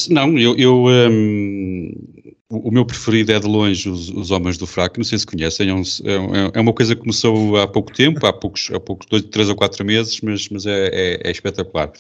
Não, 0.10 0.38
eu, 0.38 0.58
eu 0.58 0.86
um, 0.86 1.94
o 2.50 2.72
meu 2.72 2.86
preferido 2.86 3.32
é 3.32 3.40
de 3.40 3.48
longe 3.48 3.88
os, 3.88 4.10
os 4.10 4.32
Homens 4.32 4.58
do 4.58 4.66
Fraco, 4.66 4.98
não 4.98 5.04
sei 5.04 5.18
se 5.20 5.26
conhecem, 5.26 5.70
é, 5.70 5.74
um, 5.74 5.82
é, 5.82 6.52
é, 6.56 6.60
uma 6.60 6.74
coisa 6.74 6.96
que 6.96 7.02
começou 7.02 7.56
há 7.58 7.68
pouco 7.68 7.94
tempo, 7.94 8.26
há 8.26 8.34
poucos, 8.34 8.70
há 8.74 8.80
poucos 8.80 9.08
dois, 9.08 9.24
três 9.24 9.48
ou 9.50 9.56
quatro 9.56 9.86
meses, 9.86 10.20
mas, 10.22 10.50
mas 10.50 10.66
é, 10.66 10.88
é, 10.88 11.22
é 11.24 11.32
espetacular. 11.32 11.92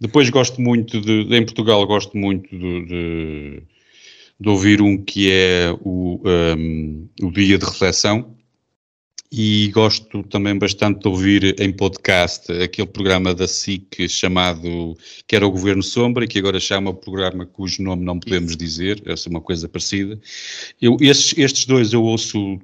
Depois 0.00 0.28
gosto 0.30 0.60
muito 0.60 1.00
de, 1.00 1.34
em 1.34 1.44
Portugal 1.44 1.86
gosto 1.86 2.16
muito 2.16 2.48
de, 2.50 2.84
de, 2.86 3.62
de 4.40 4.48
ouvir 4.48 4.82
um 4.82 4.98
que 4.98 5.30
é 5.30 5.74
o, 5.80 6.20
um, 6.58 7.08
o 7.22 7.30
Dia 7.30 7.56
de 7.56 7.64
Reflexão, 7.64 8.34
e 9.36 9.66
gosto 9.72 10.22
também 10.22 10.56
bastante 10.56 11.00
de 11.00 11.08
ouvir 11.08 11.60
em 11.60 11.72
podcast 11.72 12.52
aquele 12.52 12.86
programa 12.86 13.34
da 13.34 13.48
SIC 13.48 14.08
chamado, 14.08 14.96
que 15.26 15.34
era 15.34 15.44
o 15.44 15.50
Governo 15.50 15.82
Sombra, 15.82 16.24
e 16.24 16.28
que 16.28 16.38
agora 16.38 16.60
chama 16.60 16.90
o 16.90 16.94
programa 16.94 17.44
cujo 17.44 17.82
nome 17.82 18.04
não 18.04 18.20
podemos 18.20 18.56
dizer, 18.56 19.02
é 19.04 19.14
uma 19.28 19.40
coisa 19.40 19.68
parecida. 19.68 20.20
Eu, 20.80 20.96
estes, 21.00 21.36
estes 21.36 21.66
dois 21.66 21.92
eu 21.92 22.04
ouço 22.04 22.60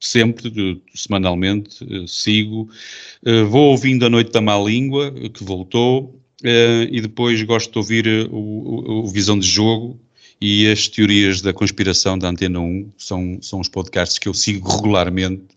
sempre, 0.00 0.48
de, 0.48 0.80
semanalmente, 0.94 1.84
uh, 1.84 2.08
sigo, 2.08 2.70
uh, 3.26 3.46
vou 3.46 3.72
ouvindo 3.72 4.06
A 4.06 4.08
Noite 4.08 4.32
da 4.32 4.40
Má 4.40 4.56
Língua, 4.56 5.12
que 5.12 5.44
voltou, 5.44 6.18
uh, 6.42 6.88
e 6.90 7.02
depois 7.02 7.42
gosto 7.42 7.70
de 7.70 7.78
ouvir 7.78 8.28
o, 8.30 8.34
o, 8.34 9.04
o 9.04 9.08
Visão 9.08 9.38
de 9.38 9.46
Jogo, 9.46 10.00
e 10.40 10.70
as 10.70 10.88
teorias 10.88 11.42
da 11.42 11.52
conspiração 11.52 12.16
da 12.16 12.30
Antena 12.30 12.60
1 12.60 12.92
são, 12.96 13.38
são 13.42 13.60
os 13.60 13.68
podcasts 13.68 14.18
que 14.18 14.26
eu 14.26 14.32
sigo 14.32 14.74
regularmente 14.74 15.54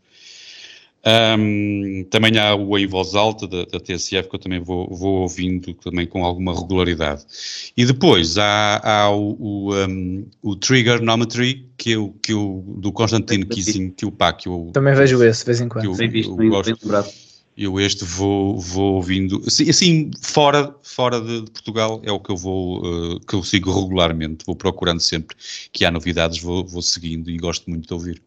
um, 1.08 2.06
também 2.10 2.38
há 2.38 2.54
o 2.54 2.78
Em 2.78 2.86
Voz 2.86 3.16
Alta 3.16 3.48
da, 3.48 3.64
da, 3.64 3.80
TSF 3.80 4.28
que 4.28 4.36
eu 4.36 4.40
também 4.40 4.60
vou, 4.60 4.94
vou, 4.94 5.22
ouvindo 5.22 5.74
também 5.76 6.06
com 6.06 6.26
alguma 6.26 6.54
regularidade. 6.54 7.24
E 7.78 7.86
depois 7.86 8.38
há, 8.38 8.82
há 8.84 9.10
o, 9.10 9.38
o, 9.40 9.76
um, 9.76 10.26
o 10.42 10.56
Trigonometry 10.56 11.66
que 11.78 11.92
eu, 11.92 12.14
que 12.22 12.34
eu, 12.34 12.64
do 12.80 12.92
Constantino 12.92 13.46
Kissing, 13.46 13.92
que 13.92 14.06
o 14.06 14.12
pá, 14.12 14.34
que 14.34 14.50
eu... 14.50 14.72
Também 14.74 14.94
vejo 14.94 15.24
esse 15.24 15.42
de 15.42 15.46
vez 15.46 15.62
em 15.62 15.70
quando. 15.70 15.86
Eu, 15.86 15.96
bem 15.96 16.10
visto, 16.10 16.32
eu, 16.32 16.36
bem, 16.36 16.50
gosto, 16.50 16.88
bem 16.88 17.04
eu 17.58 17.80
este 17.80 18.06
vou, 18.06 18.60
vou 18.60 18.96
ouvindo, 18.96 19.42
assim, 19.48 19.68
assim, 19.68 20.12
fora, 20.22 20.76
fora 20.84 21.20
de, 21.20 21.50
Portugal 21.50 22.00
é 22.04 22.12
o 22.12 22.20
que 22.20 22.30
eu 22.30 22.38
vou, 22.38 22.86
uh, 22.86 23.20
que 23.22 23.34
eu 23.34 23.44
sigo 23.44 23.74
regularmente, 23.74 24.46
vou 24.46 24.56
procurando 24.56 25.00
sempre 25.00 25.36
que 25.72 25.84
há 25.84 25.90
novidades, 25.90 26.40
vou, 26.40 26.64
vou 26.64 26.84
seguindo 26.84 27.32
e 27.32 27.38
gosto 27.38 27.68
muito 27.68 27.88
de 27.88 27.94
ouvir. 27.96 28.27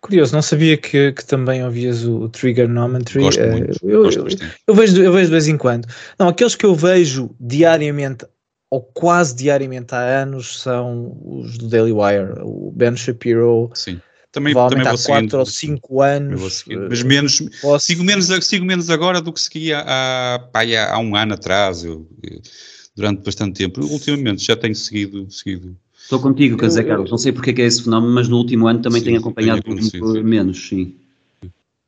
Curioso, 0.00 0.34
não 0.34 0.42
sabia 0.42 0.76
que, 0.76 1.12
que 1.12 1.24
também 1.24 1.64
ouvias 1.64 2.04
o, 2.04 2.22
o 2.22 2.28
Trigonometry. 2.28 3.20
Gosto 3.20 3.42
uh, 3.42 3.50
muito, 3.50 3.78
eu, 3.82 4.02
gosto 4.04 4.20
eu, 4.20 4.48
eu, 4.66 4.74
vejo, 4.74 5.02
eu 5.02 5.12
vejo 5.12 5.26
de 5.26 5.32
vez 5.32 5.48
em 5.48 5.58
quando. 5.58 5.86
Não, 6.18 6.28
aqueles 6.28 6.54
que 6.54 6.64
eu 6.64 6.74
vejo 6.74 7.30
diariamente 7.38 8.24
ou 8.70 8.82
quase 8.82 9.34
diariamente 9.34 9.94
há 9.94 10.22
anos 10.22 10.60
são 10.60 11.18
os 11.24 11.56
do 11.56 11.68
Daily 11.68 11.92
Wire, 11.92 12.40
o 12.42 12.70
Ben 12.74 12.96
Shapiro. 12.96 13.70
Sim. 13.74 14.00
Também, 14.30 14.52
também 14.54 14.86
há 14.86 14.94
4 14.96 15.38
ou 15.38 15.46
5 15.46 16.02
anos. 16.02 16.64
Mas 16.90 17.02
menos, 17.02 17.42
posso... 17.62 17.86
sigo, 17.86 18.04
menos, 18.04 18.26
sigo 18.42 18.64
menos 18.64 18.90
agora 18.90 19.22
do 19.22 19.32
que 19.32 19.40
seguia 19.40 19.82
há, 19.86 20.38
pá, 20.52 20.60
há 20.90 20.98
um 20.98 21.16
ano 21.16 21.32
atrás, 21.32 21.82
eu, 21.82 22.06
durante 22.94 23.24
bastante 23.24 23.56
tempo. 23.56 23.80
Ultimamente 23.80 24.44
já 24.44 24.54
tenho 24.54 24.74
seguido, 24.74 25.30
seguido 25.30 25.74
Estou 26.08 26.20
contigo, 26.20 26.56
quer 26.56 26.68
dizer, 26.68 26.84
Carlos, 26.84 27.10
não 27.10 27.18
sei 27.18 27.32
porque 27.32 27.50
é 27.50 27.52
que 27.52 27.60
é 27.60 27.66
esse 27.66 27.82
fenómeno, 27.82 28.14
mas 28.14 28.28
no 28.28 28.38
último 28.38 28.66
ano 28.66 28.80
também 28.80 29.00
sim, 29.00 29.08
tenho 29.08 29.18
acompanhado 29.18 29.62
muito 29.66 30.24
menos, 30.24 30.66
sim. 30.66 30.94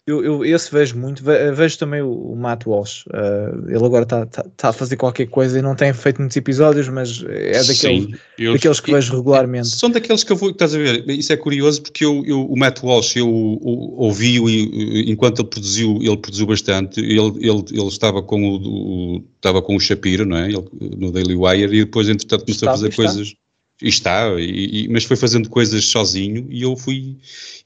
Eu, 0.07 0.23
eu, 0.23 0.45
esse 0.45 0.71
vejo 0.71 0.99
muito, 0.99 1.23
vejo 1.25 1.79
também 1.79 2.03
o, 2.03 2.13
o 2.13 2.37
Matt 2.37 2.67
Walsh. 2.67 3.07
Uh, 3.07 3.67
ele 3.67 3.83
agora 3.83 4.03
está 4.03 4.27
tá, 4.27 4.45
tá 4.55 4.69
a 4.69 4.73
fazer 4.75 4.97
qualquer 4.97 5.27
coisa 5.27 5.59
e 5.59 5.63
não 5.63 5.75
tem 5.75 5.95
feito 5.95 6.19
muitos 6.19 6.37
episódios, 6.37 6.87
mas 6.91 7.25
é 7.27 7.61
daqueles, 7.61 7.77
Sim, 7.79 8.15
eu, 8.37 8.53
daqueles 8.53 8.79
que 8.79 8.93
vejo 8.93 9.17
regularmente. 9.17 9.69
São 9.69 9.89
daqueles 9.89 10.23
que 10.23 10.33
eu 10.33 10.37
vou, 10.37 10.51
estás 10.51 10.75
a 10.75 10.79
ver, 10.79 11.09
isso 11.09 11.33
é 11.33 11.37
curioso 11.39 11.81
porque 11.81 12.05
eu, 12.05 12.23
eu 12.27 12.45
o 12.45 12.59
Matt 12.59 12.83
Walsh 12.83 13.17
eu, 13.17 13.27
ouvi-o 13.27 14.51
enquanto 14.51 15.41
ele 15.41 15.49
produziu, 15.49 15.99
ele 16.03 16.17
produziu 16.19 16.47
bastante, 16.47 17.01
ele, 17.01 17.21
ele, 17.41 17.65
ele 17.71 17.89
estava 17.89 18.23
com 18.23 18.43
o, 18.43 19.17
o 19.17 19.25
estava 19.37 19.63
com 19.63 19.77
o 19.77 19.81
Shapiro, 19.81 20.27
não 20.27 20.37
é? 20.37 20.49
Ele, 20.49 20.69
no 20.99 21.11
Daily 21.11 21.37
Wire 21.37 21.75
e 21.75 21.85
depois 21.87 22.07
entretanto 22.07 22.45
começou 22.45 22.69
está, 22.69 22.71
a 22.71 22.75
fazer 22.75 22.89
está. 22.91 23.03
coisas 23.03 23.35
e 23.83 23.89
está, 23.89 24.29
e, 24.39 24.85
e, 24.85 24.89
mas 24.89 25.05
foi 25.05 25.17
fazendo 25.17 25.49
coisas 25.49 25.85
sozinho 25.85 26.47
e 26.51 26.63
eu 26.63 26.77
fui 26.77 27.17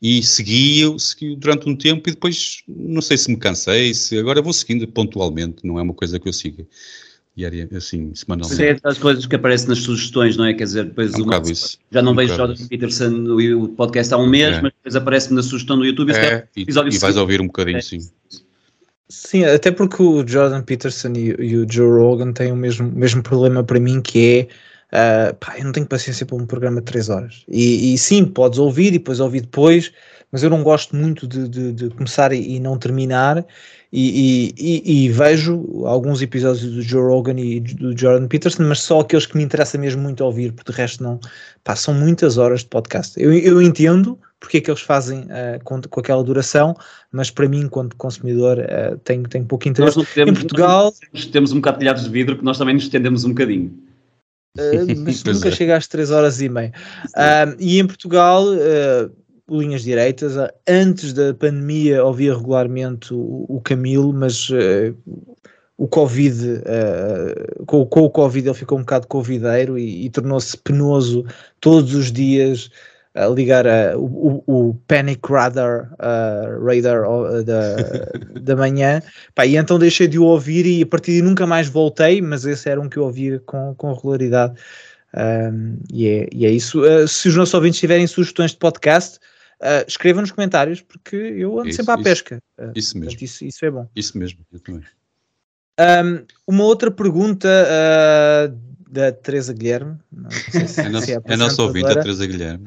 e 0.01 0.23
segui, 0.23 0.81
eu 0.81 0.99
segui 0.99 1.35
durante 1.37 1.69
um 1.69 1.75
tempo 1.75 2.09
e 2.09 2.13
depois 2.13 2.63
não 2.69 3.01
sei 3.01 3.17
se 3.17 3.31
me 3.31 3.37
cansei, 3.37 3.93
se 3.95 4.19
agora 4.19 4.41
vou 4.41 4.53
seguindo 4.53 4.87
pontualmente, 4.87 5.59
não 5.65 5.79
é 5.79 5.83
uma 5.83 5.95
coisa 5.95 6.19
que 6.21 6.29
eu 6.29 6.33
siga 6.33 6.65
diária, 7.37 7.69
assim, 7.75 8.15
semanalmente. 8.15 8.57
Sim, 8.57 8.63
é 8.65 8.79
as 8.85 8.99
coisas 8.99 9.27
que 9.27 9.35
aparecem 9.35 9.69
nas 9.69 9.79
sugestões, 9.79 10.37
não 10.37 10.45
é? 10.45 10.55
Quer 10.55 10.65
dizer, 10.65 10.85
depois 10.85 11.13
é 11.15 11.17
um 11.17 11.23
uma, 11.25 11.43
já 11.91 12.03
não 12.03 12.13
um 12.13 12.15
vejo 12.15 12.37
Jordan 12.37 12.67
Peterson 12.69 13.09
no 13.09 13.69
podcast 13.71 14.15
há 14.15 14.19
um 14.19 14.29
mês, 14.29 14.57
é. 14.57 14.63
mas 14.63 14.73
depois 14.73 14.97
aparece-me 14.97 15.37
na 15.37 15.43
sugestão 15.43 15.77
do 15.77 15.85
YouTube 15.85 16.13
é, 16.13 16.47
e, 16.57 16.63
e 16.63 16.99
vais 16.99 17.17
ouvir 17.17 17.41
um 17.41 17.47
bocadinho, 17.47 17.79
é. 17.79 17.83
sim. 17.83 17.99
Sim, 19.09 19.45
até 19.45 19.71
porque 19.71 20.03
o 20.03 20.27
Jordan 20.27 20.63
Peterson 20.63 21.13
e, 21.15 21.35
e, 21.39 21.57
o 21.57 21.67
Joe 21.71 21.87
Rogan 21.87 22.33
têm 22.33 22.51
o 22.51 22.57
mesmo, 22.57 22.91
mesmo 22.91 23.23
problema 23.23 23.63
para 23.63 23.79
mim 23.79 24.01
que 24.01 24.27
é 24.27 24.49
Uh, 24.95 25.35
pá, 25.35 25.59
eu 25.59 25.65
não 25.65 25.73
tenho 25.73 25.87
paciência 25.87 26.25
para 26.25 26.37
um 26.37 26.47
programa 26.47 26.81
de 26.81 26.85
3 26.85 27.09
horas. 27.09 27.45
E, 27.49 27.93
e, 27.93 27.99
sim, 27.99 28.25
podes 28.25 28.61
ouvir 28.61 28.89
e 28.89 28.99
depois 28.99 29.19
ouvir 29.19 29.41
depois, 29.41 29.93
mas 30.31 30.45
eu 30.45 30.51
não 30.51 30.63
gosto 30.63 30.95
muito 30.95 31.27
de, 31.27 31.49
de, 31.49 31.73
de 31.73 31.91
começar 31.91 32.33
e, 32.33 32.57
e, 32.57 32.61
não 32.61 32.79
terminar. 32.79 33.45
E, 33.93 34.55
e, 34.57 35.09
vejo 35.09 35.85
alguns 35.85 36.23
episódios 36.23 36.65
do 36.65 36.83
Joe 36.83 37.03
Rogan 37.03 37.39
e 37.39 37.61
do 37.61 37.97
Jordan 37.97 38.27
Peterson, 38.29 38.65
mas 38.65 38.81
só 38.81 39.01
aqueles 39.01 39.27
que 39.27 39.37
me 39.37 39.45
interessa 39.45 39.79
mesmo 39.79 40.03
muito 40.03 40.25
ouvir, 40.25 40.53
porque 40.53 40.73
de 40.73 40.79
resto 40.79 41.03
não. 41.03 41.21
Pá, 41.63 41.77
são 41.77 41.95
muitas 41.95 42.39
horas 42.39 42.61
de 42.61 42.67
podcast. 42.67 43.21
Eu, 43.21 43.33
eu 43.33 43.63
entendo 43.63 44.19
porque 44.41 44.59
é 44.59 44.61
que 44.61 44.71
eles 44.71 44.83
fazem 44.83 45.21
uh, 45.21 45.63
com, 45.65 45.81
com, 45.81 46.01
aquela 46.01 46.23
duração, 46.23 46.77
mas 47.11 47.31
para 47.31 47.49
mim, 47.49 47.61
enquanto 47.61 47.97
consumidor, 47.97 48.59
uh, 48.59 48.99
tenho, 48.99 49.23
tenho 49.25 49.45
pouco 49.45 49.69
interesse. 49.69 49.97
Nós 49.97 50.13
temos, 50.13 50.31
em 50.31 50.35
Portugal. 50.35 50.95
Temos 51.33 51.53
um 51.53 51.57
bocado 51.57 51.79
de 51.79 51.81
telhados 51.81 52.05
de 52.05 52.11
vidro 52.11 52.37
que 52.37 52.45
nós 52.45 52.59
também 52.59 52.75
nos 52.75 52.85
estendemos 52.85 53.25
um 53.25 53.31
bocadinho. 53.31 53.73
Uh, 54.57 54.95
mas 55.05 55.25
nunca 55.25 55.49
é. 55.49 55.53
chega 55.53 55.77
às 55.77 55.87
3 55.87 56.11
horas 56.11 56.41
e 56.41 56.49
meia. 56.49 56.73
Uh, 57.09 57.57
e 57.59 57.79
em 57.79 57.87
Portugal, 57.87 58.45
uh, 58.47 59.11
linhas 59.51 59.83
direitas, 59.83 60.35
antes 60.69 61.13
da 61.13 61.35
pandemia 61.35 62.05
ouvia 62.05 62.35
regularmente 62.35 63.13
o, 63.13 63.45
o 63.49 63.61
Camilo, 63.61 64.13
mas 64.13 64.49
o 65.77 65.87
Covid, 65.87 66.63
com, 67.67 67.85
com, 67.85 68.01
o 68.01 68.11
Covid 68.11 68.49
ele 68.49 68.57
ficou 68.57 68.79
um 68.79 68.83
bocado 68.83 69.07
covideiro 69.07 69.77
e, 69.77 70.07
e 70.07 70.11
tornou-se 70.11 70.57
penoso 70.57 71.27
todos 71.61 71.95
os 71.95 72.11
dias 72.11 72.71
a 73.15 73.27
ligar 73.27 73.67
a, 73.67 73.97
o, 73.97 74.43
o, 74.47 74.75
Panic 74.89 75.21
Radar, 75.31 75.93
uh, 75.95 76.65
radar 76.67 77.05
da, 77.45 77.77
da 78.41 78.57
manhã, 78.57 79.01
Pá, 79.35 79.47
e 79.47 79.57
então 79.57 79.79
deixei 79.79 80.09
de 80.09 80.19
o 80.19 80.25
ouvir 80.25 80.67
e 80.67 80.83
a 80.83 80.87
partir 80.87 81.13
de 81.13 81.23
nunca 81.23 81.47
mais 81.47 81.69
voltei, 81.69 82.21
mas 82.21 82.45
esse 82.45 82.69
era 82.69 82.81
um 82.81 82.89
que 82.89 82.97
eu 82.97 83.05
ouvia 83.05 83.41
com, 83.47 83.75
com 83.77 83.93
regularidade. 83.93 84.55
Um, 85.17 85.79
e, 85.93 86.09
é, 86.09 86.29
e 86.33 86.45
é 86.45 86.51
isso. 86.51 86.83
Uh, 86.83 87.07
se 87.07 87.29
os 87.29 87.37
nossos 87.37 87.55
ouvintes 87.55 87.79
tiverem 87.79 88.07
sugestões 88.07 88.51
de 88.51 88.57
podcast, 88.57 89.19
uh, 89.61 89.85
escrevam 89.87 90.23
nos 90.23 90.33
comentários, 90.33 90.81
porque 90.81 91.15
eu 91.15 91.59
ando 91.59 91.69
isso, 91.69 91.77
sempre 91.77 91.93
à 91.93 91.95
isso, 91.95 92.05
pesca. 92.05 92.39
Uh, 92.59 92.73
isso 92.75 92.99
mesmo. 92.99 93.11
Portanto, 93.11 93.23
isso, 93.23 93.45
isso 93.45 93.65
é 93.65 93.71
bom. 93.71 93.89
Isso 93.95 94.19
mesmo, 94.19 94.41
eu 94.53 94.59
também. 94.59 94.83
Um, 95.79 96.25
uma 96.47 96.65
outra 96.65 96.91
pergunta 96.91 97.49
da 98.95 99.11
Teresa 99.11 99.53
Guilherme. 99.53 99.99
Não 100.13 100.31
sei 100.31 100.69
se, 100.69 100.81
é, 100.81 100.89
nosso, 100.89 101.11
é, 101.11 101.21
é 101.25 101.37
nosso 101.37 101.63
ouvinte, 101.63 101.91
a 101.91 101.95
Teresa 101.95 102.27
Guilherme. 102.27 102.65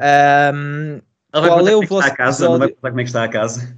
Um, 0.54 1.02
qual 1.32 1.68
é 1.68 1.76
o 1.76 1.88
vosso 1.88 2.14
casa, 2.14 2.46
episódio... 2.46 2.52
Não 2.52 2.60
vai 2.60 2.70
contar 2.70 2.90
como 2.90 3.00
é 3.00 3.04
que 3.04 3.10
está 3.10 3.24
a 3.24 3.30
casa. 3.30 3.78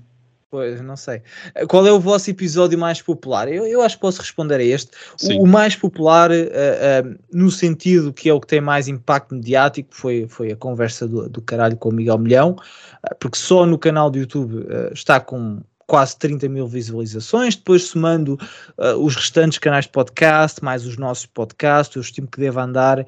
Pois, 0.51 0.81
não 0.81 0.97
sei. 0.97 1.21
Qual 1.67 1.85
é 1.85 1.91
o 1.91 1.99
vosso 1.99 2.31
episódio 2.31 2.77
mais 2.77 3.03
popular? 3.03 3.47
Eu, 3.47 3.67
eu 3.67 3.83
acho 3.83 3.97
que 3.97 4.01
posso 4.01 4.19
responder 4.19 4.55
a 4.55 4.63
este. 4.63 4.89
O, 5.21 5.43
o, 5.43 5.47
mais 5.47 5.75
popular, 5.75 6.31
uh, 6.31 6.33
uh, 6.33 7.19
no 7.31 7.51
sentido 7.51 8.11
que 8.11 8.27
é 8.27 8.33
o 8.33 8.41
que 8.41 8.47
tem 8.47 8.59
mais 8.59 8.87
impacto 8.87 9.35
mediático, 9.35 9.89
foi, 9.91 10.25
foi 10.27 10.51
a 10.51 10.55
conversa 10.55 11.07
do, 11.07 11.29
do 11.29 11.39
caralho 11.39 11.77
com 11.77 11.89
o 11.89 11.93
Miguel 11.93 12.17
Milhão, 12.17 12.53
uh, 12.53 13.15
porque 13.19 13.37
só 13.37 13.63
no 13.63 13.77
canal 13.77 14.09
do 14.09 14.17
YouTube 14.17 14.65
está 14.91 15.19
com 15.19 15.61
quase 15.89 16.15
30 16.19 16.47
mil 16.47 16.67
visualizações, 16.67 17.55
depois 17.55 17.85
somando 17.85 18.37
uh, 18.77 18.95
os 19.03 19.15
restantes 19.15 19.57
canais 19.57 19.85
de 19.85 19.91
podcast, 19.91 20.63
mais 20.63 20.85
os 20.85 20.97
nossos 20.97 21.25
podcasts, 21.25 21.95
eu 21.95 22.01
estimo 22.03 22.27
que 22.27 22.39
deve 22.39 22.59
andar 22.59 23.07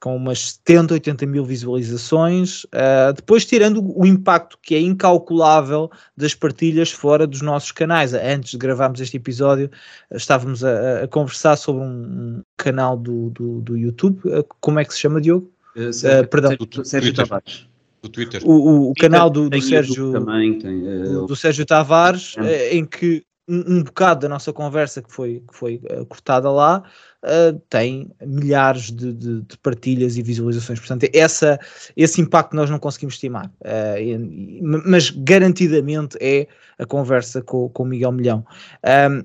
com 0.00 0.16
umas 0.16 0.54
70, 0.66 0.94
80 0.94 1.26
mil 1.26 1.44
visualizações, 1.44 2.64
uh, 2.64 3.12
depois 3.14 3.46
tirando 3.46 3.80
o 3.96 4.04
impacto 4.04 4.58
que 4.60 4.74
é 4.74 4.80
incalculável 4.80 5.88
das 6.16 6.34
partilhas 6.34 6.90
fora 6.90 7.24
dos 7.24 7.40
nossos 7.40 7.70
canais. 7.70 8.12
Antes 8.12 8.50
de 8.50 8.58
gravarmos 8.58 9.00
este 9.00 9.16
episódio, 9.16 9.70
estávamos 10.10 10.64
a, 10.64 11.04
a 11.04 11.08
conversar 11.08 11.54
sobre 11.54 11.84
um, 11.84 12.42
canal 12.56 12.96
do, 12.96 13.30
do, 13.30 13.60
do 13.60 13.76
YouTube, 13.76 14.20
uh, 14.26 14.44
como 14.60 14.80
é 14.80 14.84
que 14.84 14.92
se 14.92 14.98
chama, 14.98 15.20
Diogo? 15.20 15.48
Sérgio, 15.92 16.28
perdão. 16.28 16.56
Sérgio 16.82 17.14
Tavares. 17.14 17.68
No 18.02 18.08
Twitter. 18.08 18.42
O, 18.44 18.52
o, 18.52 18.90
o 18.90 18.94
canal 18.94 19.28
do, 19.30 19.48
do 19.50 19.60
Sérgio, 19.62 20.12
também, 20.12 20.58
tem, 20.58 20.86
eh, 20.88 21.02
do, 21.04 21.26
do 21.26 21.36
Sérgio 21.36 21.64
Tavares, 21.66 22.34
É. 22.38 22.68
eh, 22.68 22.76
em 22.76 22.84
que 22.84 23.22
um, 23.48 23.76
um 23.78 23.82
bocado 23.82 24.20
da 24.20 24.28
nossa 24.28 24.52
conversa 24.52 25.00
que 25.02 25.10
foi, 25.12 25.42
que 25.50 25.56
foi 25.56 25.80
eh, 25.84 26.04
cortada 26.04 26.50
lá 26.50 26.82
eh, 27.24 27.54
tem 27.70 28.10
milhares 28.24 28.90
de, 28.92 29.12
de- 29.12 29.40
de 29.42 29.58
partilhas 29.58 30.16
e 30.18 30.22
visualizações. 30.22 30.78
Portanto, 30.78 31.08
essa, 31.14 31.58
esse 31.96 32.20
impacto 32.20 32.54
nós 32.54 32.68
não 32.70 32.78
conseguimos 32.78 33.14
estimar. 33.14 33.50
Eh, 33.64 34.02
e- 34.04 34.60
mas 34.62 35.10
garantidamente 35.10 36.16
é 36.20 36.46
a 36.78 36.84
conversa 36.84 37.40
com, 37.42 37.68
com 37.70 37.82
o 37.84 37.86
Miguel 37.86 38.12
Milhão. 38.12 38.44
Ahm, 38.84 39.22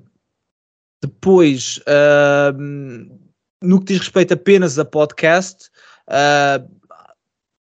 depois, 1.03 1.81
no 3.61 3.79
que 3.79 3.87
diz 3.87 3.99
respeito 3.99 4.33
apenas 4.33 4.79
a 4.79 4.85
podcast, 4.85 5.69
ah, 6.07 6.63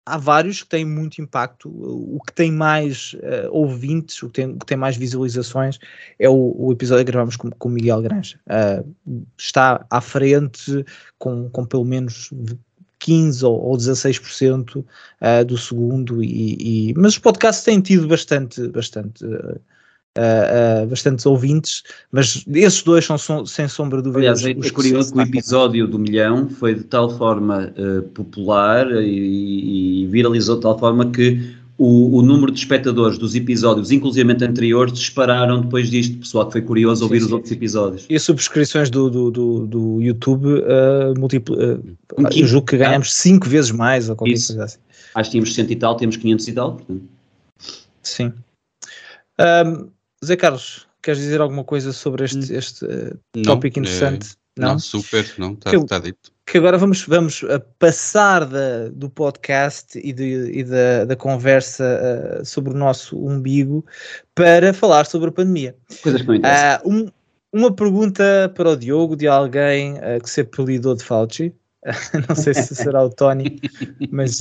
há 0.05 0.17
vários 0.17 0.63
que 0.63 0.69
têm 0.69 0.85
muito 0.85 1.21
impacto. 1.21 1.69
O 1.69 2.19
que 2.25 2.33
tem 2.33 2.51
mais 2.51 3.15
eh, 3.21 3.47
ouvintes, 3.49 4.21
o 4.21 4.27
que 4.27 4.33
tem, 4.33 4.51
o 4.51 4.57
que 4.59 4.65
tem 4.65 4.77
mais 4.77 4.97
visualizações 4.97 5.79
é 6.19 6.29
o, 6.29 6.55
o 6.57 6.71
episódio 6.71 7.05
que 7.05 7.11
gravamos 7.11 7.35
com, 7.35 7.49
com 7.49 7.69
Miguel 7.69 8.01
Granja. 8.01 8.39
Ah, 8.47 8.83
está 9.37 9.85
à 9.89 10.01
frente 10.01 10.85
com, 11.17 11.49
com 11.49 11.65
pelo 11.65 11.85
menos 11.85 12.31
15 12.99 13.45
ou, 13.45 13.61
ou 13.61 13.77
16% 13.77 14.85
ah, 15.21 15.43
do 15.43 15.57
segundo, 15.57 16.23
e, 16.23 16.89
e- 16.89 16.93
mas 16.95 17.13
os 17.13 17.19
podcasts 17.19 17.63
têm 17.63 17.81
tido 17.81 18.07
bastante, 18.07 18.67
bastante, 18.69 19.25
ah, 19.25 19.59
ah, 20.17 20.81
ah, 20.81 20.85
bastantes 20.85 21.25
ouvintes, 21.25 21.83
mas 22.11 22.43
esses 22.53 22.81
dois 22.83 23.05
são, 23.05 23.17
som- 23.17 23.45
sem 23.45 23.67
sombra 23.67 23.97
de 23.97 24.03
dúvida. 24.03 24.19
Aliás, 24.19 24.45
é, 24.45 24.53
os 24.57 24.67
é 24.67 24.69
curioso 24.69 25.11
que 25.13 25.19
o 25.19 25.21
episódio 25.21 25.87
do 25.87 25.97
milhão 25.99 26.49
foi 26.49 26.75
de 26.75 26.83
tal 26.83 27.09
forma 27.17 27.73
eh, 27.75 28.01
popular 28.13 28.91
e, 29.01 30.03
e 30.03 30.07
viralizou 30.07 30.55
de 30.57 30.61
tal 30.61 30.77
forma 30.77 31.09
que 31.09 31.55
o, 31.77 32.17
o 32.17 32.21
número 32.21 32.51
de 32.51 32.59
espectadores 32.59 33.17
dos 33.17 33.33
episódios, 33.33 33.89
inclusive 33.91 34.31
anteriores, 34.31 34.93
dispararam 34.93 35.61
depois 35.61 35.89
disto. 35.89 36.19
Pessoal 36.19 36.45
que 36.45 36.51
foi 36.51 36.61
curioso 36.61 37.03
ouvir 37.03 37.17
Sim, 37.17 37.23
os 37.23 37.27
sim. 37.29 37.33
outros 37.33 37.51
episódios. 37.51 38.05
E 38.07 38.15
as 38.15 38.21
subscrições 38.21 38.91
do, 38.91 39.09
do, 39.09 39.31
do, 39.31 39.65
do 39.67 40.01
YouTube, 40.01 40.45
uh, 40.47 41.19
multipli- 41.19 41.55
uh, 41.55 41.83
Um 42.19 42.27
eu 42.31 42.45
julgo 42.45 42.67
que 42.67 42.77
ganhamos 42.77 43.11
5 43.15 43.49
vezes 43.49 43.71
mais 43.71 44.07
ou 44.09 44.15
qualquer 44.15 44.33
Isso. 44.35 44.49
coisa 44.49 44.65
assim. 44.65 44.77
Acho 45.15 45.29
que 45.29 45.31
tínhamos 45.31 45.55
100 45.55 45.71
e 45.71 45.75
tal, 45.75 45.95
temos 45.97 46.15
500 46.17 46.47
e 46.47 46.53
tal. 46.53 46.73
Portanto. 46.75 47.01
Sim. 48.03 48.33
Um, 49.39 49.89
Zé 50.23 50.35
Carlos, 50.35 50.87
queres 51.01 51.19
dizer 51.19 51.41
alguma 51.41 51.63
coisa 51.63 51.91
sobre 51.93 52.25
este, 52.25 52.53
este 52.53 52.85
uh, 52.85 53.19
Não, 53.35 53.43
tópico 53.43 53.79
é- 53.79 53.81
interessante? 53.81 54.35
Não, 54.57 54.73
não? 54.73 54.79
super, 54.79 55.25
não, 55.39 55.53
está 55.53 55.71
tá 55.85 55.97
dito. 55.99 56.31
que 56.45 56.59
agora 56.59 56.77
vamos, 56.77 57.01
vamos 57.07 57.41
uh, 57.41 57.59
passar 57.79 58.45
da, 58.45 58.89
do 58.89 59.09
podcast 59.09 59.97
e, 59.97 60.13
de- 60.13 60.51
e 60.53 60.63
da, 60.63 61.05
da 61.05 61.15
conversa 61.15 62.39
uh, 62.41 62.45
sobre 62.45 62.71
o 62.71 62.77
nosso 62.77 63.17
umbigo 63.17 63.83
para 64.35 64.71
falar 64.71 65.05
sobre 65.07 65.29
a 65.29 65.31
pandemia. 65.31 65.75
Coisas 66.03 66.21
que 66.21 66.27
não 66.27 66.35
interessam. 66.35 66.67
Ah, 66.67 66.81
um- 66.85 67.09
uma 67.51 67.71
pergunta 67.71 68.51
para 68.55 68.69
o 68.69 68.75
Diogo 68.77 69.15
de 69.15 69.27
alguém 69.27 69.97
ah, 69.99 70.19
que 70.19 70.29
se 70.29 70.41
apelidou 70.41 70.95
de 70.95 71.03
Fauci. 71.03 71.53
Não 72.29 72.35
sei 72.35 72.53
se 72.53 72.73
será 72.75 73.03
o 73.03 73.09
Tony, 73.09 73.59
mas 74.09 74.39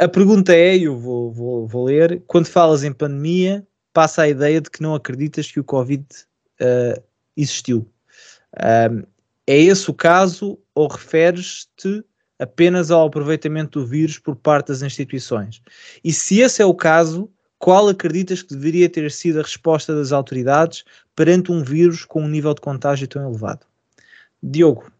a 0.00 0.08
pergunta 0.08 0.52
é: 0.54 0.76
eu 0.76 0.98
vou, 0.98 1.30
vou, 1.32 1.66
vou 1.66 1.84
ler. 1.84 2.22
Quando 2.26 2.46
falas 2.46 2.82
em 2.84 2.92
pandemia, 2.92 3.64
passa 3.98 4.22
a 4.22 4.28
ideia 4.28 4.60
de 4.60 4.70
que 4.70 4.80
não 4.80 4.94
acreditas 4.94 5.50
que 5.50 5.58
o 5.58 5.64
Covid 5.64 6.06
ah, 6.60 7.02
existiu. 7.36 7.84
Ah, 8.56 8.90
é 9.44 9.58
esse 9.58 9.90
o 9.90 9.94
caso 9.94 10.56
ou 10.72 10.86
referes-te 10.86 12.04
apenas 12.38 12.92
ao 12.92 13.08
aproveitamento 13.08 13.80
do 13.80 13.84
vírus 13.84 14.16
por 14.16 14.36
parte 14.36 14.68
das 14.68 14.82
instituições? 14.82 15.60
E 16.04 16.12
se 16.12 16.38
esse 16.38 16.62
é 16.62 16.64
o 16.64 16.74
caso, 16.74 17.28
qual 17.58 17.88
acreditas 17.88 18.40
que 18.40 18.54
deveria 18.54 18.88
ter 18.88 19.10
sido 19.10 19.40
a 19.40 19.42
resposta 19.42 19.92
das 19.92 20.12
autoridades 20.12 20.84
perante 21.16 21.50
um 21.50 21.64
vírus 21.64 22.04
com 22.04 22.22
um 22.22 22.28
nível 22.28 22.54
de 22.54 22.60
contágio 22.60 23.08
tão 23.08 23.28
elevado? 23.28 23.66
Diogo, 24.40 24.92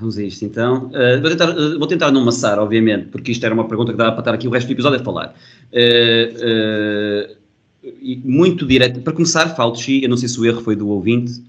Vamos 0.00 0.16
a 0.16 0.22
isto 0.22 0.44
então. 0.44 0.86
Uh, 0.86 1.20
vou, 1.20 1.30
tentar, 1.30 1.50
uh, 1.50 1.78
vou 1.78 1.86
tentar 1.86 2.10
não 2.10 2.24
maçar, 2.24 2.58
obviamente, 2.58 3.08
porque 3.08 3.32
isto 3.32 3.44
era 3.44 3.54
uma 3.54 3.68
pergunta 3.68 3.92
que 3.92 3.98
dava 3.98 4.12
para 4.12 4.20
estar 4.20 4.34
aqui 4.34 4.48
o 4.48 4.50
resto 4.50 4.66
do 4.66 4.72
episódio 4.72 4.98
a 4.98 5.04
falar. 5.04 5.34
Uh, 5.72 7.36
muito 8.24 8.66
direto. 8.66 9.00
Para 9.00 9.12
começar, 9.12 9.54
Fauci, 9.54 10.02
eu 10.02 10.08
não 10.08 10.16
sei 10.16 10.28
se 10.28 10.40
o 10.40 10.46
erro 10.46 10.62
foi 10.62 10.74
do 10.74 10.88
ouvinte 10.88 11.42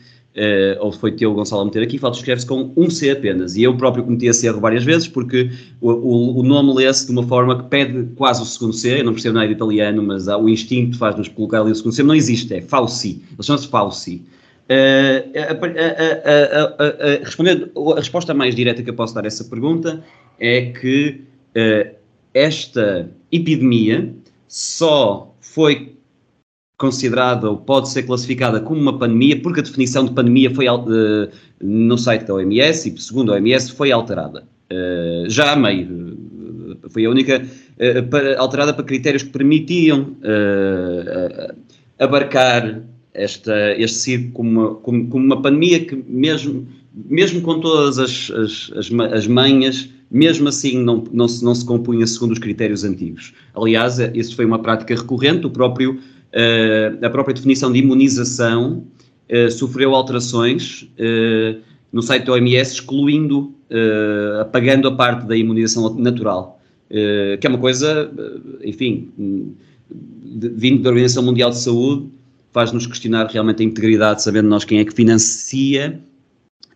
ou 0.80 0.94
foi 0.94 1.12
teu, 1.12 1.34
Gonçalo, 1.34 1.62
a 1.62 1.66
meter 1.66 1.84
aqui. 1.84 1.98
Fauci 1.98 2.20
escreve-se 2.20 2.48
com 2.48 2.72
um 2.78 2.90
C 2.90 3.10
apenas. 3.10 3.58
E 3.58 3.64
eu 3.64 3.76
próprio 3.76 4.04
cometi 4.04 4.28
esse 4.28 4.48
erro 4.48 4.62
várias 4.62 4.84
vezes, 4.84 5.10
porque 5.10 5.52
o, 5.82 5.92
o, 5.92 6.40
o 6.40 6.44
nome 6.44 6.74
lê-se 6.74 7.06
de 7.06 7.12
uma 7.12 7.24
forma 7.24 7.62
que 7.62 7.70
pede 7.70 8.08
quase 8.16 8.42
o 8.42 8.46
segundo 8.46 8.74
C. 8.74 9.02
Eu 9.02 9.04
não 9.04 9.12
percebo 9.12 9.36
nada 9.36 9.48
de 9.48 9.54
italiano, 9.54 10.02
mas 10.02 10.30
há, 10.30 10.38
o 10.38 10.48
instinto 10.48 10.98
faz-nos 10.98 11.28
colocar 11.28 11.60
ali 11.60 11.72
o 11.72 11.76
segundo 11.76 11.94
C. 11.94 12.02
Não 12.02 12.16
existe, 12.16 12.54
é 12.54 12.62
Fauci. 12.62 13.22
Ele 13.34 13.44
chama-se 13.44 13.68
Fauci. 13.68 14.26
A- 14.72 15.24
respondendo, 17.24 17.72
a 17.94 17.96
resposta 17.96 18.34
mais 18.34 18.56
direta 18.56 18.82
que 18.82 18.90
eu 18.90 18.94
posso 18.94 19.14
dar 19.14 19.26
a 19.26 19.28
essa 19.28 19.44
pergunta 19.44 20.04
é 20.40 20.72
que 20.72 21.22
uh, 21.56 21.96
esta 22.34 23.10
epidemia 23.32 24.14
só 24.48 25.34
foi 25.40 25.96
considerada 26.78 27.50
ou 27.50 27.58
pode 27.58 27.90
ser 27.90 28.04
classificada 28.04 28.60
como 28.60 28.82
uma 28.82 28.98
pandemia 28.98 29.40
porque 29.40 29.60
a 29.60 29.64
definição 29.64 30.06
de 30.06 30.14
pandemia 30.14 30.54
foi 30.54 30.68
uh, 30.68 31.30
no 31.62 31.98
site 31.98 32.26
da 32.26 32.34
OMS 32.34 32.90
e 32.90 33.02
segundo 33.02 33.32
a 33.32 33.36
OMS 33.36 33.72
foi 33.72 33.92
alterada. 33.92 34.44
Uh, 34.72 35.30
já 35.30 35.52
a 35.52 35.56
meio, 35.56 35.88
uh, 35.88 36.90
foi 36.90 37.06
a 37.06 37.10
única 37.10 37.46
para- 38.10 38.40
alterada 38.40 38.74
para 38.74 38.84
critérios 38.84 39.24
que 39.24 39.30
permitiam 39.30 40.16
abarcar 42.00 42.82
esta, 43.14 43.74
este 43.78 43.98
circo 43.98 44.32
como 44.32 44.50
uma, 44.50 44.76
como, 44.76 45.08
como 45.08 45.26
uma 45.26 45.42
pandemia 45.42 45.84
que 45.86 45.96
mesmo, 46.08 46.68
mesmo 46.94 47.42
com 47.42 47.60
todas 47.60 48.00
as, 48.00 48.32
as, 48.32 48.72
as, 48.76 48.92
as 49.14 49.28
manhas, 49.28 49.90
mesmo 50.10 50.50
assim 50.50 50.78
não, 50.84 51.04
não, 51.12 51.28
se, 51.28 51.44
não 51.44 51.56
se 51.56 51.66
compunha 51.66 52.06
segundo 52.06 52.34
os 52.34 52.40
critérios 52.40 52.84
antigos. 52.84 53.34
Aliás, 53.56 54.00
eh, 54.00 54.12
isso 54.14 54.36
foi 54.36 54.46
uma 54.46 54.60
prática 54.60 54.94
recorrente, 54.94 55.46
o 55.46 55.50
próprio, 55.50 56.00
eh, 56.34 56.94
a 57.02 57.10
própria 57.10 57.34
definição 57.34 57.72
de 57.72 57.80
imunização 57.80 58.84
eh, 59.30 59.50
sofreu 59.50 59.96
alterações 59.96 60.88
eh, 60.98 61.56
no 61.92 62.02
site 62.02 62.26
da 62.26 62.34
OMS, 62.34 62.74
excluindo, 62.74 63.54
apagando 64.42 64.88
a 64.90 64.92
parte 64.92 65.26
da 65.26 65.36
imunização 65.36 65.94
natural, 65.96 66.62
que 66.90 67.48
é 67.48 67.50
uma 67.50 67.58
coisa, 67.58 68.12
enfim, 68.64 69.10
hum, 69.18 69.54
vindo 70.36 70.82
da 70.82 70.90
Organização 70.90 71.24
Mundial 71.24 71.52
de 71.52 71.58
Saúde, 71.58 72.08
faz-nos 72.52 72.86
questionar 72.86 73.28
realmente 73.28 73.62
a 73.62 73.66
integridade, 73.66 74.24
sabendo 74.24 74.50
nós 74.50 74.64
quem 74.64 74.80
é 74.80 74.86
que 74.86 74.94
financia, 74.94 76.00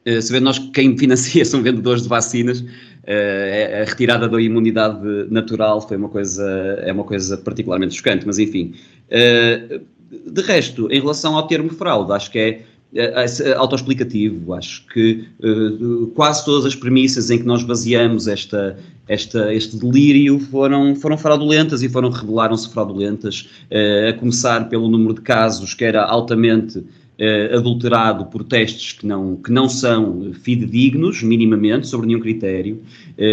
eh, 0.06 0.22
sabendo 0.22 0.46
nós 0.46 0.60
quem 0.60 0.98
financia 0.98 1.44
são 1.46 1.62
vendedores 1.62 2.04
de 2.04 2.10
vacinas, 2.10 2.64
eh, 3.04 3.84
a 3.86 3.90
retirada 3.90 4.28
da 4.28 4.42
imunidade 4.42 5.00
natural 5.30 5.86
foi 5.86 5.98
uma 5.98 6.10
coisa, 6.10 6.46
é 6.82 6.92
uma 6.92 7.04
coisa 7.04 7.38
particularmente 7.38 7.96
chocante, 7.96 8.26
mas 8.26 8.40
enfim. 8.40 8.74
Eh, 9.10 9.82
de 10.10 10.42
resto, 10.42 10.88
em 10.92 11.00
relação 11.00 11.36
ao 11.36 11.48
termo 11.48 11.70
fraude, 11.70 12.12
acho 12.14 12.32
que 12.32 12.40
é 12.40 12.62
é 12.94 13.54
autoexplicativo, 13.54 14.54
acho 14.54 14.86
que 14.88 15.26
eh, 15.44 16.08
quase 16.14 16.46
todas 16.46 16.66
as 16.66 16.76
premissas 16.76 17.30
em 17.30 17.40
que 17.40 17.44
nós 17.44 17.62
baseamos 17.62 18.28
esta, 18.28 18.78
esta, 19.08 19.54
este 19.54 19.78
delírio 19.78 20.40
foram, 20.40 20.96
foram 20.96 21.18
fraudulentas 21.18 21.84
e 21.84 21.90
foram 21.90 22.10
revelaram-se 22.10 22.70
fraudulentas, 22.70 23.50
eh, 23.70 24.10
a 24.10 24.14
começar 24.14 24.70
pelo 24.70 24.88
número 24.88 25.14
de 25.14 25.22
casos 25.22 25.74
que 25.74 25.84
era 25.84 26.06
altamente 26.06 26.86
eh, 27.20 27.54
adulterado 27.54 28.26
por 28.28 28.46
testes 28.46 28.94
que 28.94 29.06
não, 29.06 29.36
que 29.38 29.52
não 29.52 29.68
são 29.68 30.32
fidedignos, 30.34 31.22
minimamente, 31.22 31.88
sobre 31.88 32.08
nenhum 32.08 32.22
critério, 32.22 32.82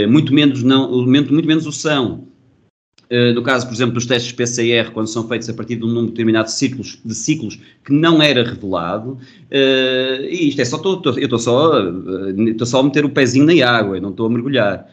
muito, 0.09 0.33
menos 0.33 0.63
não, 0.63 1.07
muito, 1.07 1.33
menos 1.33 1.67
o 1.67 1.73
são 1.73 2.32
no 3.35 3.43
caso, 3.43 3.67
por 3.67 3.75
exemplo, 3.75 3.95
dos 3.95 4.07
testes 4.07 4.33
PCR, 4.33 4.91
quando 4.93 5.07
são 5.09 5.29
feitos 5.29 5.49
a 5.49 5.55
partir 5.55 5.77
de 5.77 5.85
um 5.85 5.89
número 5.89 6.07
determinado 6.07 6.47
de 6.47 6.53
ciclos, 6.53 6.99
de 7.05 7.15
ciclos 7.15 7.59
que 7.85 7.93
não 7.93 8.23
era 8.23 8.43
revelado, 8.43 9.11
uh, 9.13 10.25
e 10.29 10.49
isto 10.49 10.61
é 10.61 10.65
só, 10.65 10.79
tô, 10.79 10.97
tô, 10.97 11.11
eu 11.11 11.25
estou 11.25 11.39
só, 11.39 11.73
estou 12.47 12.67
só 12.67 12.81
a 12.81 12.83
meter 12.83 13.05
o 13.05 13.11
pezinho 13.11 13.45
na 13.45 13.69
água, 13.71 13.97
eu 13.97 14.03
não 14.03 14.11
estou 14.11 14.27
a 14.27 14.31
mergulhar. 14.31 14.89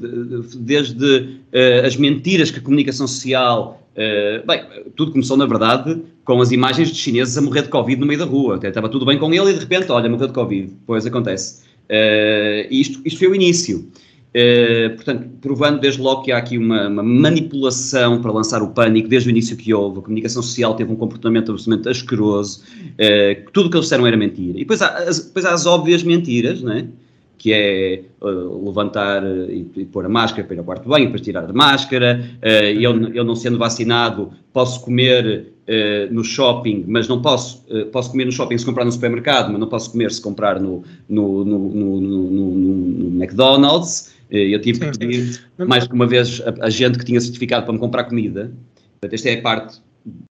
De- 0.00 0.42
de- 0.46 0.58
desde 0.58 1.38
as 1.84 1.96
mentiras 1.96 2.52
que 2.52 2.58
a 2.60 2.62
comunicação 2.62 3.06
social. 3.08 3.82
uh, 3.96 4.46
bem, 4.46 4.62
tudo 4.94 5.10
começou, 5.10 5.36
na 5.36 5.44
verdade, 5.44 6.00
com 6.24 6.40
as 6.40 6.52
imagens 6.52 6.90
de 6.92 6.96
chineses 6.96 7.36
a 7.36 7.40
morrer 7.40 7.62
de 7.62 7.68
Covid 7.68 7.98
no 8.00 8.06
meio 8.06 8.20
da 8.20 8.24
rua. 8.26 8.54
Até 8.54 8.68
estava 8.68 8.88
tudo 8.88 9.04
bem 9.04 9.18
com 9.18 9.32
ele 9.34 9.50
e 9.50 9.54
de 9.54 9.58
repente, 9.58 9.90
olha, 9.90 10.08
morreu 10.08 10.28
de 10.28 10.32
Covid. 10.34 10.72
Pois 10.86 11.04
acontece. 11.04 11.62
Uh, 11.90 12.68
isto, 12.70 13.00
isto 13.04 13.18
foi 13.18 13.26
o 13.28 13.34
início. 13.34 13.90
Uh, 14.28 14.94
portanto, 14.94 15.26
provando 15.40 15.80
desde 15.80 16.02
logo 16.02 16.22
que 16.22 16.30
há 16.30 16.36
aqui 16.36 16.58
uma, 16.58 16.86
uma 16.86 17.02
manipulação 17.02 18.20
para 18.20 18.30
lançar 18.30 18.62
o 18.62 18.68
pânico, 18.68 19.08
desde 19.08 19.28
o 19.28 19.30
início 19.30 19.56
que 19.56 19.72
houve, 19.72 20.00
a 20.00 20.02
comunicação 20.02 20.42
social 20.42 20.74
teve 20.74 20.92
um 20.92 20.96
comportamento 20.96 21.50
absolutamente 21.50 21.88
asqueroso, 21.88 22.62
uh, 22.62 23.50
tudo 23.52 23.66
o 23.66 23.70
que 23.70 23.76
eles 23.76 23.86
disseram 23.86 24.06
era 24.06 24.16
mentira. 24.16 24.58
E 24.58 24.60
depois 24.60 24.82
há, 24.82 24.98
as, 24.98 25.20
depois 25.20 25.44
há 25.44 25.54
as 25.54 25.64
óbvias 25.64 26.02
mentiras, 26.02 26.62
não 26.62 26.72
é? 26.72 26.86
que 27.38 27.52
é 27.52 28.02
uh, 28.20 28.66
levantar 28.66 29.22
e, 29.24 29.64
e, 29.76 29.84
pôr 29.84 30.04
a 30.04 30.08
máscara 30.08 30.44
para 30.44 30.56
ir 30.56 30.58
ao 30.58 30.64
quarto 30.64 30.88
banho, 30.88 31.04
depois 31.06 31.22
tirar 31.22 31.48
a 31.48 31.52
máscara. 31.52 32.20
Uh, 32.42 32.48
eu, 32.78 33.14
eu, 33.14 33.24
não 33.24 33.36
sendo 33.36 33.56
vacinado, 33.56 34.32
posso 34.52 34.80
comer 34.80 35.46
uh, 35.68 36.12
no 36.12 36.24
shopping, 36.24 36.84
mas 36.88 37.06
não 37.06 37.22
posso, 37.22 37.64
posso 37.92 38.10
comer 38.10 38.24
no 38.24 38.32
shopping 38.32 38.58
se 38.58 38.66
comprar 38.66 38.84
no 38.84 38.90
supermercado, 38.90 39.50
mas 39.50 39.60
não 39.60 39.68
posso 39.68 39.92
comer 39.92 40.10
se 40.10 40.20
comprar 40.20 40.60
no, 40.60 40.82
no, 41.08 41.44
no, 41.44 41.58
no, 42.00 42.00
no 42.00 43.22
McDonald's. 43.22 44.17
Eu 44.30 44.60
tive 44.60 44.78
sim, 44.78 44.90
que 44.90 44.98
pedir, 44.98 45.40
mais 45.56 45.86
que 45.86 45.94
uma 45.94 46.06
vez, 46.06 46.42
a, 46.42 46.66
a 46.66 46.70
gente 46.70 46.98
que 46.98 47.04
tinha 47.04 47.20
certificado 47.20 47.64
para 47.64 47.72
me 47.72 47.78
comprar 47.78 48.04
comida. 48.04 48.52
Portanto, 49.00 49.14
esta 49.14 49.28
é 49.30 49.38
a 49.38 49.42
parte 49.42 49.80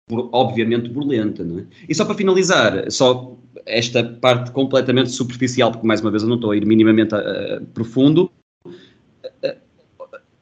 obviamente 0.09 0.89
burlenta, 0.89 1.43
não 1.43 1.59
é? 1.59 1.63
E 1.89 1.95
só 1.95 2.05
para 2.05 2.15
finalizar, 2.15 2.91
só 2.91 3.35
esta 3.65 4.03
parte 4.03 4.51
completamente 4.51 5.09
superficial, 5.09 5.71
porque 5.71 5.87
mais 5.87 6.01
uma 6.01 6.11
vez 6.11 6.23
eu 6.23 6.29
não 6.29 6.35
estou 6.35 6.51
a 6.51 6.57
ir 6.57 6.65
minimamente 6.65 7.15
a, 7.15 7.17
a, 7.17 7.61
profundo, 7.73 8.31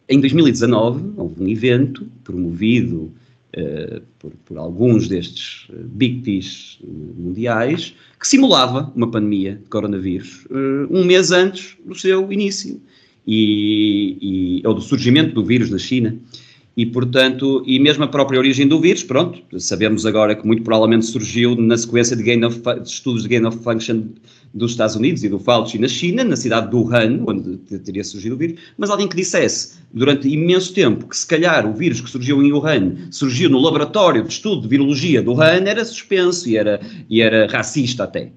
em 0.10 0.20
2019 0.20 1.14
houve 1.16 1.43
um 1.43 1.47
evento 1.47 2.06
promovido 2.24 3.12
uh, 3.58 4.01
por, 4.20 4.32
por, 4.45 4.58
alguns 4.58 5.08
destes 5.08 5.70
uh, 5.70 5.84
big 5.86 6.22
T's 6.22 6.80
mundiais 6.84 7.95
que 8.20 8.28
simulava 8.28 8.91
uma 8.95 9.10
pandemia 9.10 9.56
de 9.56 9.70
coronavírus 9.70 10.45
um 10.89 11.06
mês 11.06 11.32
antes 11.32 11.78
do 11.86 11.95
seu 11.95 12.32
início 12.32 12.82
e, 13.26 14.60
e, 14.62 14.68
ou 14.68 14.74
do 14.74 14.82
surgimento 14.82 15.34
do 15.34 15.44
vírus 15.44 15.70
na 15.70 15.78
China. 15.78 16.18
E, 16.76 16.88
portanto, 16.88 17.64
e 17.68 17.80
mesmo 17.80 18.04
a 18.04 18.08
própria 18.08 18.40
origem 18.40 18.68
do 18.68 18.80
vírus, 18.80 19.04
pronto, 19.04 19.40
sabemos 19.60 20.08
agora 20.08 20.36
que 20.36 20.46
muito 20.46 20.64
provavelmente 20.64 21.06
surgiu 21.06 21.56
na 21.56 21.78
sequência 21.78 22.16
de, 22.16 22.24
gain 22.24 22.44
of, 22.44 22.60
de 22.82 22.90
estudos 22.90 23.22
de 23.22 23.30
gain 23.30 23.46
of 23.46 23.60
function 23.60 24.06
dos 24.52 24.72
Estados 24.72 24.96
Unidos 24.96 25.24
e 25.24 25.30
do 25.30 25.38
Fauci 25.38 25.78
na 25.78 25.88
China, 25.88 26.24
na 26.24 26.36
cidade 26.36 26.70
de 26.70 26.76
Wuhan, 26.76 27.24
onde 27.28 27.58
teria 27.80 28.04
surgido 28.04 28.34
o 28.34 28.38
vírus, 28.38 28.60
mas 28.78 28.90
alguém 28.90 29.08
que 29.08 29.16
dissesse 29.16 29.80
durante 29.94 30.28
imenso 30.28 30.74
tempo 30.74 31.08
que 31.08 31.18
se 31.18 31.28
calhar 31.28 31.68
o 31.68 31.74
vírus 31.74 32.02
que 32.02 32.10
surgiu 32.10 32.42
em 32.42 32.52
Wuhan 32.52 32.96
surgiu 33.12 33.50
no 33.50 33.60
laboratório 33.60 34.24
de 34.24 34.34
estudo 34.34 34.64
de 34.64 34.68
virologia 34.68 35.22
de 35.22 35.30
Wuhan 35.30 35.64
era 35.66 35.86
suspenso 35.86 36.50
e 36.50 36.58
era, 36.58 36.80
e 37.10 37.22
era 37.22 37.48
racista 37.48 38.04
até. 38.04 38.32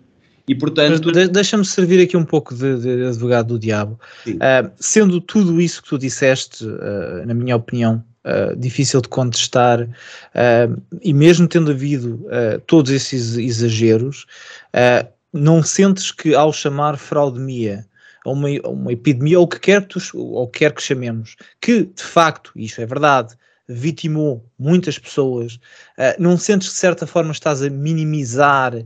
E 0.49 0.55
portanto. 0.55 1.12
De 1.12 1.28
Deixa-me 1.28 1.64
servir 1.64 2.03
aqui 2.03 2.16
um 2.16 2.24
pouco 2.24 2.55
de, 2.55 2.78
de 2.78 3.07
advogado 3.07 3.49
do 3.49 3.59
diabo. 3.59 3.99
Uh, 4.26 4.70
sendo 4.78 5.20
tudo 5.20 5.61
isso 5.61 5.82
que 5.82 5.88
tu 5.88 5.99
disseste, 5.99 6.64
uh, 6.64 7.26
na 7.26 7.34
minha 7.34 7.57
opinião, 7.57 8.03
Uh, 8.26 8.57
difícil 8.57 9.01
de 9.01 9.09
contestar, 9.09 9.82
uh, 9.82 10.82
e 11.01 11.14
mesmo 11.14 11.47
tendo 11.47 11.70
havido 11.70 12.14
uh, 12.24 12.61
todos 12.66 12.90
esses 12.90 13.36
exageros, 13.36 14.26
não 15.32 15.62
sentes 15.62 16.11
que 16.11 16.34
ao 16.34 16.53
chamar 16.53 16.97
fraudemia 16.97 17.86
a 18.24 18.30
uma, 18.30 18.49
uma 18.64 18.92
epidemia, 18.92 19.38
ou 19.38 19.44
o 19.44 19.49
que 19.49 19.61
quer, 19.61 19.86
tu, 19.86 20.01
ou 20.14 20.49
quer 20.49 20.72
que 20.72 20.82
chamemos, 20.82 21.36
que 21.61 21.84
de 21.84 22.03
facto, 22.03 22.51
isso 22.57 22.80
é 22.80 22.86
verdade, 22.86 23.36
vitimou 23.68 24.44
muitas 24.58 24.98
pessoas, 24.98 25.54
uh, 25.54 26.14
não 26.18 26.36
sentes 26.38 26.68
que 26.68 26.74
de 26.74 26.80
certa 26.80 27.06
forma 27.06 27.32
estás 27.32 27.62
a 27.62 27.70
minimizar 27.70 28.74
uh, 28.74 28.84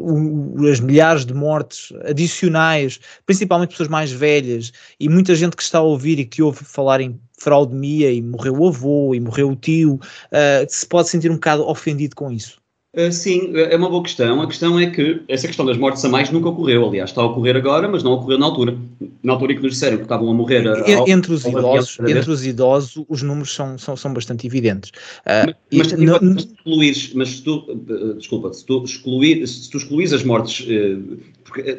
uh, 0.00 0.68
as 0.68 0.80
milhares 0.80 1.24
de 1.24 1.32
mortes 1.32 1.92
adicionais, 2.04 3.00
principalmente 3.24 3.70
pessoas 3.70 3.88
mais 3.88 4.12
velhas 4.12 4.72
e 5.00 5.08
muita 5.08 5.34
gente 5.34 5.56
que 5.56 5.62
está 5.62 5.78
a 5.78 5.82
ouvir 5.82 6.18
e 6.18 6.24
que 6.24 6.42
ouve 6.42 6.64
falar 6.64 7.00
em 7.00 7.18
fraudemia 7.38 8.12
e 8.12 8.22
morreu 8.22 8.54
o 8.54 8.68
avô 8.68 9.14
e 9.14 9.20
morreu 9.20 9.50
o 9.50 9.56
tio, 9.56 9.98
se 10.68 10.86
pode 10.86 11.08
sentir 11.08 11.28
um 11.28 11.34
bocado 11.34 11.66
ofendido 11.66 12.14
com 12.14 12.30
isso? 12.30 12.61
Uh, 12.94 13.10
sim, 13.10 13.52
é 13.54 13.74
uma 13.74 13.88
boa 13.88 14.02
questão. 14.02 14.42
A 14.42 14.46
questão 14.46 14.78
é 14.78 14.86
que 14.90 15.22
essa 15.26 15.46
questão 15.46 15.64
das 15.64 15.78
mortes 15.78 16.04
a 16.04 16.10
mais 16.10 16.30
nunca 16.30 16.50
ocorreu. 16.50 16.86
Aliás, 16.86 17.08
está 17.08 17.22
a 17.22 17.24
ocorrer 17.24 17.56
agora, 17.56 17.88
mas 17.88 18.02
não 18.02 18.12
ocorreu 18.12 18.38
na 18.38 18.44
altura. 18.44 18.76
Na 19.22 19.32
altura 19.32 19.52
em 19.52 19.56
que 19.56 19.62
nos 19.62 19.72
disseram 19.72 19.96
que 19.96 20.02
estavam 20.02 20.28
a 20.28 20.34
morrer. 20.34 20.68
Ao, 20.68 21.08
entre, 21.08 21.32
os 21.32 21.46
idosos, 21.46 21.98
entre 22.00 22.30
os 22.30 22.44
idosos, 22.44 23.02
os 23.08 23.22
números 23.22 23.54
são, 23.54 23.78
são, 23.78 23.96
são 23.96 24.12
bastante 24.12 24.46
evidentes. 24.46 24.90
Uh, 25.20 25.54
mas, 25.72 25.92
mas, 25.92 26.00
não, 26.00 26.18
mas, 26.20 26.44
excluís, 26.44 27.14
mas 27.14 27.28
se 27.30 27.42
tu, 27.42 27.64
uh, 27.70 28.14
desculpa, 28.14 28.52
se 28.52 28.66
tu, 28.66 28.84
excluir, 28.84 29.46
se 29.46 29.70
tu 29.70 29.78
excluís 29.78 30.12
as 30.12 30.22
mortes, 30.22 30.66
porque, 31.44 31.78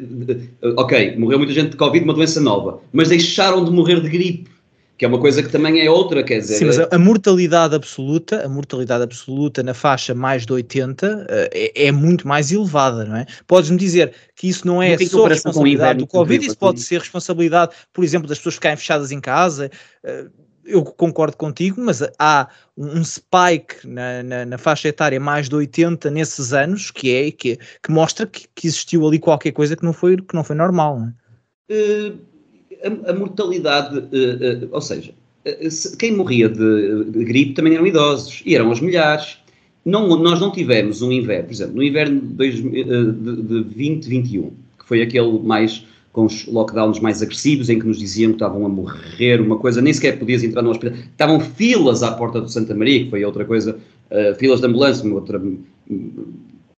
ok, 0.76 1.16
morreu 1.16 1.38
muita 1.38 1.52
gente 1.52 1.70
de 1.70 1.76
Covid, 1.76 2.04
uma 2.04 2.14
doença 2.14 2.40
nova, 2.40 2.80
mas 2.92 3.08
deixaram 3.08 3.64
de 3.64 3.70
morrer 3.70 4.00
de 4.00 4.08
gripe 4.08 4.53
que 4.96 5.04
é 5.04 5.08
uma 5.08 5.18
coisa 5.18 5.42
que 5.42 5.48
também 5.48 5.80
é 5.80 5.90
outra, 5.90 6.22
quer 6.22 6.38
dizer... 6.38 6.54
Sim, 6.56 6.66
mas 6.66 6.78
a, 6.78 6.88
a 6.92 6.98
mortalidade 6.98 7.74
absoluta, 7.74 8.44
a 8.44 8.48
mortalidade 8.48 9.02
absoluta 9.02 9.62
na 9.62 9.74
faixa 9.74 10.14
mais 10.14 10.46
de 10.46 10.52
80 10.52 11.06
uh, 11.06 11.26
eh, 11.28 11.72
é, 11.74 11.86
é, 11.86 11.92
muito 11.92 12.28
mais 12.28 12.52
elevada, 12.52 13.04
não 13.04 13.16
é? 13.16 13.26
Podes-me 13.46 13.76
dizer 13.76 14.14
que 14.36 14.48
isso 14.48 14.66
não 14.66 14.80
é 14.80 14.96
só 14.98 15.26
responsabilidade 15.26 15.98
do 15.98 16.06
Covid, 16.06 16.46
isso 16.46 16.56
pode 16.56 16.80
ser 16.80 17.00
responsabilidade, 17.00 17.74
por 17.92 18.04
exemplo, 18.04 18.28
das 18.28 18.38
pessoas 18.38 18.54
ficarem 18.54 18.76
fechadas 18.76 19.10
em 19.10 19.20
casa, 19.20 19.68
uh, 20.04 20.30
eu 20.64 20.82
concordo 20.82 21.36
contigo, 21.36 21.78
mas 21.80 22.00
há 22.18 22.48
um 22.76 23.04
spike 23.04 23.86
na, 23.86 24.22
na, 24.22 24.46
na, 24.46 24.58
faixa 24.58 24.88
etária 24.88 25.20
mais 25.20 25.46
de 25.46 25.54
80 25.54 26.10
nesses 26.10 26.54
anos 26.54 26.90
que 26.90 27.14
é 27.14 27.30
que, 27.30 27.58
que 27.82 27.90
mostra 27.90 28.26
que, 28.26 28.46
que, 28.54 28.66
existiu 28.66 29.06
ali 29.06 29.18
qualquer 29.18 29.52
coisa 29.52 29.76
que 29.76 29.84
não 29.84 29.92
foi, 29.92 30.16
que 30.16 30.34
não 30.34 30.42
foi 30.42 30.56
normal, 30.56 30.98
não 30.98 31.08
é? 31.08 31.74
Uh 31.74 32.33
a, 32.84 33.10
a 33.10 33.14
mortalidade, 33.14 33.98
uh, 33.98 34.02
uh, 34.02 34.68
ou 34.70 34.80
seja, 34.80 35.12
uh, 35.46 35.96
quem 35.98 36.16
morria 36.16 36.48
de, 36.48 37.04
de, 37.04 37.24
gripe 37.24 37.54
também 37.54 37.74
eram 37.74 37.86
idosos, 37.86 38.42
e 38.44 38.54
eram 38.54 38.70
os 38.70 38.80
milhares. 38.80 39.38
Não, 39.84 40.08
nós 40.16 40.40
não 40.40 40.50
tivemos 40.50 41.02
um 41.02 41.12
inverno, 41.12 41.44
por 41.44 41.52
exemplo, 41.52 41.76
no 41.76 41.82
inverno 41.82 42.20
de, 42.20 42.26
dois, 42.28 42.54
de, 42.54 42.84
de 42.84 43.42
2021, 43.42 44.50
que 44.78 44.86
foi 44.86 45.02
aquele 45.02 45.38
mais 45.40 45.84
com 46.14 46.26
os 46.26 46.46
lockdowns 46.46 47.00
mais 47.00 47.20
agressivos, 47.20 47.68
em 47.68 47.78
que 47.80 47.86
nos 47.86 47.98
diziam 47.98 48.30
que 48.30 48.36
estavam 48.36 48.64
a 48.64 48.68
morrer, 48.68 49.40
uma 49.40 49.58
coisa, 49.58 49.82
nem 49.82 49.92
sequer 49.92 50.16
podias 50.16 50.44
entrar 50.44 50.62
no 50.62 50.70
hospital. 50.70 50.96
Estavam 50.96 51.40
filas 51.40 52.04
à 52.04 52.12
porta 52.12 52.40
do 52.40 52.48
Santa 52.48 52.72
Maria, 52.72 53.04
que 53.04 53.10
foi 53.10 53.24
outra 53.24 53.44
coisa, 53.44 53.76
uh, 54.12 54.34
filas 54.38 54.60
de 54.60 54.66
ambulância, 54.66 55.04
uma 55.04 55.16
outra 55.16 55.42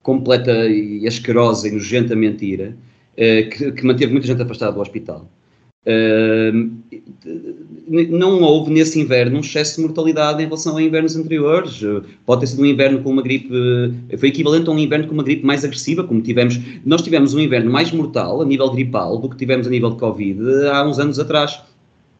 completa 0.01 0.66
e 0.70 1.06
asquerosa 1.06 1.68
e 1.68 1.72
nojenta 1.72 2.16
mentira, 2.16 2.78
uh, 3.14 3.49
que, 3.49 3.74
que, 3.74 3.86
manteve 3.86 4.14
muita 4.14 4.26
gente 4.26 4.41
afastada 4.41 4.72
do 4.72 4.80
hospital. 4.80 5.30
Não 7.88 8.41
houve 8.41 8.71
nesse 8.71 8.99
inverno 8.99 9.38
um 9.38 9.41
excesso 9.41 9.75
de 9.75 9.81
mortalidade 9.83 10.41
em 10.41 10.45
relação 10.45 10.77
a 10.77 10.81
invernos 10.81 11.15
anteriores. 11.15 11.79
Pode 12.25 12.41
ter 12.41 12.47
sido 12.47 12.63
um 12.63 12.65
inverno 12.65 13.01
com 13.03 13.11
uma 13.11 13.21
gripe, 13.21 13.49
foi 14.17 14.29
equivalente 14.29 14.67
a 14.67 14.71
um 14.71 14.79
inverno 14.79 15.07
com 15.07 15.13
uma 15.13 15.23
gripe 15.23 15.45
mais 15.45 15.63
agressiva, 15.63 16.03
como 16.03 16.21
tivemos. 16.21 16.59
Nós 16.83 17.03
tivemos 17.03 17.33
um 17.33 17.39
inverno 17.39 17.71
mais 17.71 17.91
mortal 17.91 18.41
a 18.41 18.45
nível 18.45 18.69
gripal 18.71 19.19
do 19.19 19.29
que 19.29 19.38
tivemos 19.38 19.67
a 19.67 19.69
nível 19.69 19.91
de 19.91 19.97
Covid 19.97 20.39
há 20.71 20.83
uns 20.86 20.97
anos 20.97 21.19
atrás. 21.19 21.61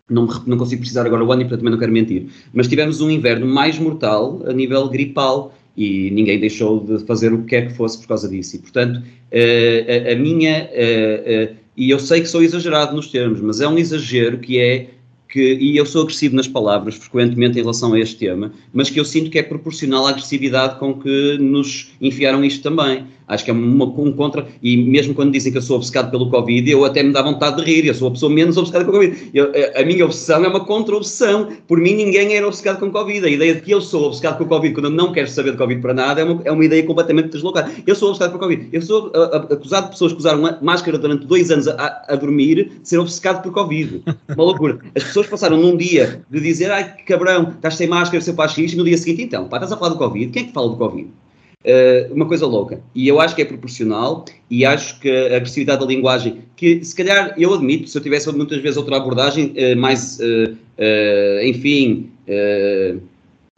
Não, 0.07 0.28
não 0.45 0.57
consigo 0.57 0.82
precisar 0.82 1.03
agora 1.07 1.26
o 1.26 1.32
ano 1.32 1.41
e 1.41 1.45
portanto 1.45 1.61
também 1.61 1.72
não 1.72 1.80
quero 1.80 1.91
mentir. 1.91 2.28
Mas 2.53 2.68
tivemos 2.68 3.01
um 3.01 3.09
inverno 3.09 3.47
mais 3.47 3.80
mortal 3.80 4.43
a 4.45 4.53
nível 4.53 4.88
gripal 4.88 5.51
e 5.76 6.11
ninguém 6.11 6.39
deixou 6.39 6.80
de 6.80 7.03
fazer 7.05 7.34
o 7.34 7.39
que 7.39 7.47
quer 7.47 7.68
que 7.68 7.74
fosse 7.74 7.97
por 7.97 8.09
causa 8.09 8.30
disso. 8.30 8.55
E 8.55 8.59
portanto, 8.59 8.97
uh, 8.97 10.09
a, 10.09 10.13
a, 10.13 10.16
minha. 10.16 10.70
Uh, 10.72 11.51
uh, 11.51 11.64
e 11.76 11.90
eu 11.90 12.00
sei 12.00 12.22
que 12.22 12.28
sou 12.28 12.42
exagerado 12.42 12.96
nos 12.96 13.08
termos, 13.08 13.42
mas 13.42 13.62
é 13.62 13.68
um 13.68 13.78
exagero 13.78 14.40
que 14.40 14.60
é 14.60 14.90
que, 15.28 15.56
e 15.56 15.76
eu 15.78 15.86
sou 15.86 16.04
agressivo 16.04 16.36
nas 16.36 16.48
palavras 16.48 16.96
frequentemente 16.96 17.58
em 17.58 17.62
relação 17.62 17.94
a 17.94 18.00
este 18.00 18.18
tema, 18.18 18.52
mas 18.74 18.90
que 18.90 19.00
eu 19.00 19.06
sinto 19.06 19.30
que 19.30 19.40
é 19.40 19.44
proporcional 19.44 20.06
à 20.08 20.12
agressividade 20.12 20.80
com 20.80 20.94
que 20.94 21.38
nos 21.38 21.92
enfiaram 22.02 22.44
isto 22.44 22.62
também. 22.62 23.06
Acho 23.28 23.44
que 23.44 23.50
é 23.50 23.54
uma, 23.54 23.86
um 23.86 24.12
contra. 24.12 24.48
E 24.62 24.78
mesmo 24.78 25.14
quando 25.14 25.32
dizem 25.32 25.52
que 25.52 25.58
eu 25.58 25.62
sou 25.62 25.78
obcecado 25.78 26.12
pelo 26.12 26.30
Covid, 26.30 26.70
eu 26.70 26.86
até 26.86 27.02
me 27.02 27.12
dá 27.12 27.22
vontade 27.22 27.58
de 27.58 27.64
rir. 27.64 27.86
Eu 27.86 27.96
sou 27.96 28.10
a 28.10 28.12
pessoa 28.12 28.32
menos 28.32 28.56
obcecada 28.58 28.86
pelo 28.86 28.98
Covid. 28.98 29.32
Eu, 29.34 29.52
a, 29.76 29.84
minha 29.84 30.06
obsessão 30.06 30.44
é 30.44 30.48
uma 30.48 30.64
contra-obsessão. 30.64 31.50
Por 31.68 31.80
mim, 31.80 31.96
ninguém 31.96 32.36
era 32.36 32.48
obcecado 32.48 32.80
com 32.80 32.92
Covid. 32.92 33.26
A 33.26 33.30
ideia 33.30 33.56
de 33.56 33.62
que 33.62 33.72
eu 33.72 33.82
sou 33.82 34.06
obcecado 34.06 34.38
com 34.38 34.44
o 34.44 34.48
Covid 34.48 34.74
quando 34.74 34.86
eu 34.86 34.92
não 34.92 35.12
quero 35.12 35.28
saber 35.28 35.52
de 35.52 35.58
Covid 35.58 35.82
para 35.82 35.94
nada 35.94 36.22
é 36.22 36.24
uma, 36.24 36.42
é 36.46 36.52
uma 36.52 36.64
ideia 36.64 36.84
completamente 36.84 37.30
deslocada. 37.30 37.72
Eu 37.86 37.96
sou 37.96 38.10
obcecado 38.10 38.32
por 38.32 38.40
Covid. 38.40 38.70
Eu 38.72 38.82
sou 38.82 39.12
a, 39.16 39.20
a, 39.20 39.38
acusado 39.54 39.86
de 39.86 39.92
pessoas 39.94 40.14
que 40.14 40.20
usaram 40.20 40.60
máscara 40.62 40.98
durante 40.98 41.26
dois 41.26 41.50
anos 41.50 41.68
a, 41.68 42.06
a 42.08 42.16
dormir 42.16 42.70
de 42.82 42.88
ser 42.88 43.00
obcecado 43.00 43.42
por 43.42 43.52
Covid. 43.52 44.04
Uma 44.36 44.44
loucura. 44.44 44.80
As 44.96 45.04
pessoas 45.16 45.28
passaram 45.28 45.57
num 45.57 45.78
dia 45.78 46.22
de 46.30 46.41
dizer, 46.41 46.70
ai 46.72 46.93
que 46.95 47.03
cabrão, 47.03 47.49
estás 47.49 47.76
sem 47.76 47.88
máscara, 47.88 48.22
seu 48.22 48.34
pá 48.34 48.47
e 48.57 48.76
no 48.76 48.84
dia 48.84 48.97
seguinte, 48.97 49.24
então, 49.24 49.47
pá, 49.47 49.57
estás 49.57 49.72
a 49.72 49.78
falar 49.78 49.91
do 49.91 49.97
Covid. 49.97 50.32
Quem 50.32 50.43
é 50.43 50.45
que 50.47 50.51
fala 50.51 50.70
do 50.70 50.76
Covid? 50.76 51.07
Uh, 51.07 52.13
uma 52.13 52.28
coisa 52.28 52.45
louca. 52.45 52.82
E 52.93 53.07
eu 53.07 53.20
acho 53.20 53.34
que 53.34 53.41
é 53.41 53.45
proporcional 53.45 54.26
e 54.51 54.66
acho 54.66 54.99
que 54.99 55.09
a 55.09 55.38
agressividade 55.38 55.80
da 55.80 55.86
linguagem, 55.86 56.41
que 56.55 56.84
se 56.84 56.93
calhar 56.93 57.34
eu 57.38 57.53
admito, 57.53 57.89
se 57.89 57.97
eu 57.97 58.03
tivesse 58.03 58.32
muitas 58.34 58.61
vezes 58.61 58.78
outra 58.78 58.97
abordagem 58.97 59.53
uh, 59.57 59.80
mais, 59.80 60.20
uh, 60.20 61.43
enfim, 61.43 62.11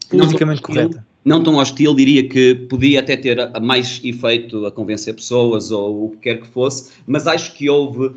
politicamente 0.09 0.61
correta. 0.61 1.06
Não 1.27 1.43
tão 1.43 1.57
hostil, 1.57 1.93
diria 1.93 2.25
que 2.25 2.55
podia 2.55 3.01
até 3.01 3.17
ter 3.17 3.37
mais 3.59 3.99
efeito 4.01 4.65
a 4.65 4.71
convencer 4.71 5.13
pessoas 5.13 5.71
ou 5.71 6.05
o 6.05 6.09
que 6.11 6.17
quer 6.19 6.39
que 6.39 6.47
fosse, 6.47 6.93
mas 7.05 7.27
acho 7.27 7.53
que 7.53 7.69
houve, 7.69 8.15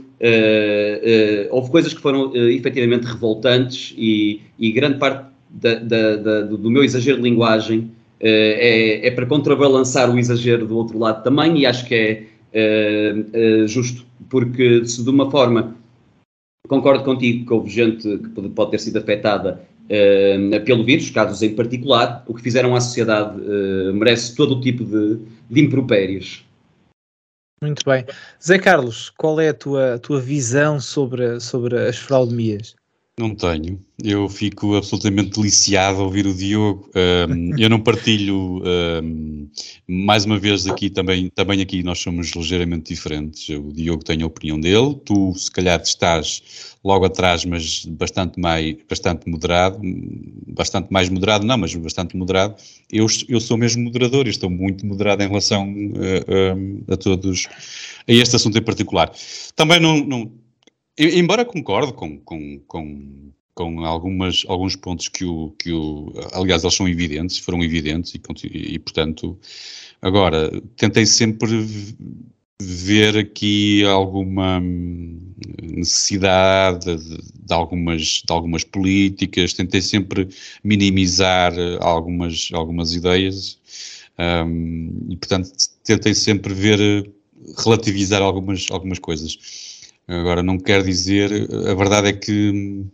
houve 1.51 1.71
coisas 1.73 1.93
que 1.93 2.01
foram 2.01 2.33
efetivamente 2.37 3.07
revoltantes 3.07 3.93
e, 3.99 4.41
e 4.57 4.71
grande 4.71 4.99
parte 4.99 5.25
da, 5.51 5.75
da, 5.75 6.17
da, 6.17 6.41
do 6.43 6.71
meu 6.71 6.85
exagero 6.85 7.17
de 7.17 7.25
linguagem 7.25 7.91
eh, 8.21 9.01
é, 9.03 9.09
é, 9.09 9.11
para 9.11 9.25
contrabalançar 9.27 10.09
o 10.15 10.19
exagero 10.19 10.67
do 10.67 10.77
outro 10.77 10.99
lado 10.99 11.25
também, 11.25 11.59
e 11.59 11.67
acho 11.67 11.87
que 11.87 12.27
é, 12.53 13.67
justo, 13.67 14.05
porque 14.29 14.85
se 14.85 15.03
de 15.03 15.11
uma 15.11 15.31
forma 15.31 15.75
concordo 16.69 17.03
contigo 17.03 17.47
que 17.47 17.53
houve 17.53 17.71
gente 17.71 18.19
que 18.19 18.49
pode 18.51 18.71
ter 18.71 18.79
sido 18.79 18.99
afetada 18.99 19.69
uh, 19.91 20.65
pelo 20.65 20.85
vírus, 20.85 21.11
casos 21.11 21.43
em 21.43 21.55
particular, 21.55 22.25
o 22.27 22.35
que 22.35 22.43
fizeram 22.43 22.75
à 22.75 22.81
sociedade 22.81 23.39
merece 23.93 24.35
todo 24.35 24.57
o 24.57 24.61
tipo 24.61 24.85
de, 24.85 25.19
de 25.51 25.61
impropérios. 25.61 26.45
Muito 27.63 27.85
bem. 27.85 28.07
Zé 28.43 28.59
Carlos, 28.59 29.11
qual 29.11 29.39
é 29.39 29.51
a 29.51 29.55
tua, 29.55 29.95
a 29.95 29.99
tua 29.99 30.19
visão 30.19 30.81
sobre, 30.81 31.39
sobre 31.41 31.79
as 31.79 31.99
fraudemias? 31.99 32.75
Não 33.19 33.35
tenho. 33.35 33.85
Eu 34.03 34.31
fico 34.31 34.77
absolutamente 34.77 35.39
deliciado 35.39 36.01
a 36.01 36.05
ouvir 36.05 36.27
o 36.27 36.33
Diogo. 36.33 36.89
Um, 37.29 37.59
eu 37.59 37.69
não 37.69 37.79
partilho, 37.79 38.63
um, 38.65 39.47
mais 39.87 40.25
uma 40.25 40.39
vez 40.39 40.67
aqui 40.67 40.89
também, 40.89 41.29
também 41.29 41.61
aqui 41.61 41.83
nós 41.83 41.99
somos 41.99 42.31
ligeiramente 42.31 42.95
diferentes. 42.95 43.47
O 43.51 43.73
Diogo 43.75 44.03
tem 44.03 44.23
a 44.23 44.27
opinião 44.27 44.59
dele, 44.59 44.95
tu 45.05 45.35
se 45.35 45.51
calhar 45.51 45.79
estás 45.83 46.75
logo 46.83 47.05
atrás, 47.05 47.45
mas 47.45 47.85
bastante 47.85 48.41
mais, 48.41 48.77
bastante 48.89 49.29
moderado, 49.29 49.79
bastante 50.47 50.91
mais 50.91 51.11
moderado 51.11 51.45
não, 51.45 51.59
mas 51.59 51.75
bastante 51.75 52.17
moderado. 52.17 52.55
Eu, 52.91 53.07
eu 53.29 53.39
sou 53.39 53.59
mesmo 53.59 53.83
moderador 53.83 54.27
e 54.27 54.31
estou 54.31 54.49
muito 54.49 54.87
moderado 54.87 55.23
em 55.23 55.29
relação 55.29 55.71
uh, 55.71 56.93
a 56.93 56.97
todos, 56.97 57.49
a 58.09 58.13
este 58.13 58.35
assunto 58.35 58.57
em 58.57 58.63
particular. 58.63 59.13
Também 59.55 59.79
não, 59.79 59.99
não 59.99 60.40
Embora 61.01 61.47
concorde 61.47 61.95
com, 61.95 62.19
com, 62.21 62.61
com, 62.67 63.33
com 63.55 63.85
algumas, 63.87 64.45
alguns 64.47 64.77
pontos 64.77 65.09
que 65.09 65.25
o, 65.25 65.51
que 65.59 65.73
o. 65.73 66.13
Aliás, 66.33 66.63
eles 66.63 66.75
são 66.75 66.87
evidentes, 66.87 67.39
foram 67.39 67.65
evidentes, 67.65 68.13
e, 68.45 68.75
e 68.75 68.79
portanto, 68.79 69.39
agora, 70.03 70.51
tentei 70.77 71.07
sempre 71.07 71.67
ver 72.61 73.17
aqui 73.17 73.83
alguma 73.87 74.61
necessidade 75.63 76.95
de, 76.97 77.17
de, 77.17 77.55
algumas, 77.55 78.03
de 78.03 78.31
algumas 78.33 78.63
políticas, 78.63 79.55
tentei 79.55 79.81
sempre 79.81 80.29
minimizar 80.63 81.55
algumas, 81.81 82.51
algumas 82.53 82.95
ideias 82.95 83.59
um, 84.19 85.07
e, 85.09 85.17
portanto, 85.17 85.51
tentei 85.83 86.13
sempre 86.13 86.53
ver, 86.53 87.11
relativizar 87.65 88.21
algumas, 88.21 88.67
algumas 88.71 88.99
coisas. 88.99 89.70
Agora, 90.11 90.43
não 90.43 90.59
quer 90.59 90.83
dizer, 90.83 91.31
a 91.69 91.75
verdade 91.75 92.09
é 92.09 92.13
que 92.13 92.85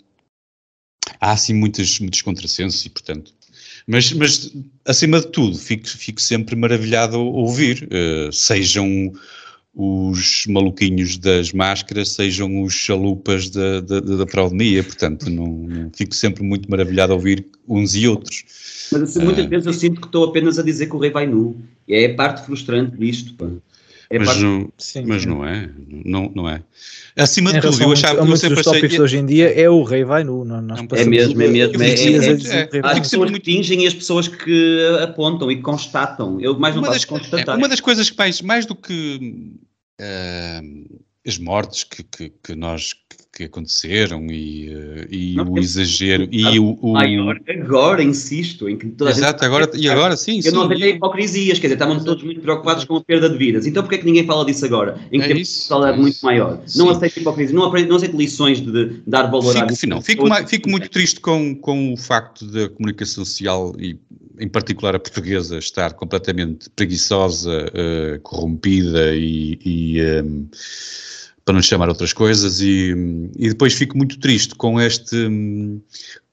há 1.18 1.32
assim 1.32 1.54
muitas, 1.54 1.98
muitos 1.98 2.20
contrassensos 2.20 2.84
e, 2.84 2.90
portanto, 2.90 3.32
mas, 3.86 4.12
mas 4.12 4.52
acima 4.84 5.20
de 5.20 5.28
tudo, 5.28 5.56
fico, 5.56 5.88
fico 5.88 6.20
sempre 6.20 6.54
maravilhado 6.54 7.16
a 7.16 7.20
ouvir, 7.20 7.88
uh, 7.90 8.30
sejam 8.30 9.12
os 9.74 10.46
maluquinhos 10.46 11.16
das 11.16 11.52
máscaras, 11.52 12.10
sejam 12.10 12.62
os 12.62 12.74
chalupas 12.74 13.48
da, 13.48 13.80
da, 13.80 14.00
da 14.00 14.26
portanto, 14.26 15.30
não, 15.30 15.46
não, 15.46 15.90
fico 15.94 16.14
sempre 16.14 16.42
muito 16.42 16.70
maravilhado 16.70 17.12
a 17.12 17.16
ouvir 17.16 17.46
uns 17.66 17.94
e 17.94 18.06
outros. 18.06 18.44
Mas 18.92 19.02
assim, 19.02 19.20
muitas 19.20 19.46
uh, 19.46 19.48
vezes 19.48 19.66
eu 19.66 19.72
sinto 19.72 20.00
que 20.02 20.06
estou 20.06 20.24
apenas 20.24 20.58
a 20.58 20.62
dizer 20.62 20.86
que 20.86 20.96
o 20.96 20.98
rei 20.98 21.10
vai 21.10 21.26
nu, 21.26 21.56
e 21.88 21.94
é 21.94 22.12
a 22.12 22.14
parte 22.14 22.44
frustrante 22.44 22.94
disto, 22.98 23.32
pá. 23.34 23.46
É 24.08 24.18
mas, 24.18 24.40
não, 24.40 24.72
sim, 24.78 25.04
mas 25.04 25.22
sim. 25.22 25.28
não 25.28 25.44
é, 25.44 25.68
não, 25.88 26.30
não 26.34 26.48
é. 26.48 26.62
Acima 27.16 27.52
de 27.52 27.60
tudo, 27.60 27.82
eu 27.82 27.92
achava 27.92 28.24
que 28.24 28.30
eu 28.30 28.36
sempre 28.36 28.60
achei... 28.60 28.72
tópicos 28.72 28.98
hoje 29.00 29.16
em 29.16 29.26
dia 29.26 29.48
é 29.48 29.68
o 29.68 29.82
rei 29.82 30.04
vai 30.04 30.22
nu. 30.22 30.44
Não, 30.44 30.62
nós 30.62 30.78
é 30.78 31.04
mesmo, 31.04 31.42
é 31.42 31.48
mesmo. 31.48 31.82
É, 31.82 31.88
é, 31.88 32.70
é, 32.72 32.80
as 32.84 33.00
pessoas 33.00 33.30
que 33.32 33.40
fingem 33.40 33.82
e 33.82 33.86
as 33.86 33.94
pessoas 33.94 34.28
que 34.28 34.98
apontam 35.02 35.50
e 35.50 35.60
constatam. 35.60 36.40
Eu 36.40 36.56
mais 36.58 36.74
não 36.74 36.82
uma 36.82 36.92
das, 36.92 37.04
constatar. 37.04 37.56
uma 37.56 37.68
das 37.68 37.80
coisas 37.80 38.08
que 38.08 38.16
mais, 38.16 38.40
mais 38.42 38.64
do 38.64 38.76
que 38.76 39.50
uh, 40.00 41.05
as 41.26 41.38
mortes 41.38 41.84
que, 41.84 42.02
que, 42.02 42.32
que 42.42 42.54
nós 42.54 42.94
que 43.36 43.44
aconteceram 43.44 44.26
e, 44.30 44.74
uh, 44.74 45.06
e 45.10 45.38
o 45.38 45.58
exagero 45.58 46.26
e 46.32 46.58
o, 46.58 46.78
o, 46.80 46.92
maior 46.94 47.38
agora 47.46 48.02
insisto 48.02 48.66
em 48.66 48.78
que 48.78 48.86
toda 48.86 49.10
exato 49.10 49.44
a 49.44 49.46
agora 49.46 49.70
e 49.74 49.90
agora 49.90 50.16
sim 50.16 50.38
eu 50.38 50.42
sim, 50.42 50.50
não 50.52 50.66
tenho 50.66 50.86
hipocrisias 50.86 51.58
quer 51.58 51.66
dizer 51.66 51.74
estavam 51.74 52.02
todos 52.02 52.24
muito 52.24 52.40
preocupados 52.40 52.84
com 52.84 52.96
a 52.96 53.04
perda 53.04 53.28
de 53.28 53.36
vidas. 53.36 53.66
Então 53.66 53.82
porque 53.82 53.96
é 53.96 53.98
que 53.98 54.06
ninguém 54.06 54.24
fala 54.24 54.42
disso 54.46 54.64
agora 54.64 54.98
em 55.12 55.20
que 55.20 55.32
é 55.32 55.36
isso, 55.36 55.74
é 55.84 55.94
muito 55.94 56.18
maior? 56.22 56.62
Sim. 56.64 56.78
não 56.78 56.88
aceito 56.88 57.20
hipocrisia 57.20 57.54
não, 57.54 57.64
aprendo, 57.64 57.90
não 57.90 57.96
aceito 57.96 58.16
lições 58.16 58.58
de, 58.58 58.72
de 58.72 59.02
dar 59.06 59.24
valor 59.24 59.52
fico, 59.52 59.58
a 59.58 59.66
não, 59.66 60.00
fico, 60.00 60.26
fico, 60.26 60.48
fico 60.48 60.70
muito 60.70 60.88
triste 60.88 61.20
com, 61.20 61.54
com 61.56 61.92
o 61.92 61.96
facto 61.98 62.46
da 62.46 62.70
comunicação 62.70 63.22
social 63.22 63.74
e 63.78 63.98
em 64.38 64.48
particular 64.48 64.94
a 64.94 64.98
portuguesa 64.98 65.58
estar 65.58 65.92
completamente 65.92 66.70
preguiçosa 66.70 67.66
uh, 67.66 68.20
corrompida 68.20 69.14
e, 69.14 69.58
e 69.62 70.02
um, 70.22 70.48
para 71.46 71.54
não 71.54 71.62
chamar 71.62 71.88
outras 71.88 72.12
coisas, 72.12 72.60
e, 72.60 72.92
e 73.38 73.48
depois 73.48 73.72
fico 73.72 73.96
muito 73.96 74.18
triste 74.18 74.54
com 74.56 74.80
este 74.80 75.16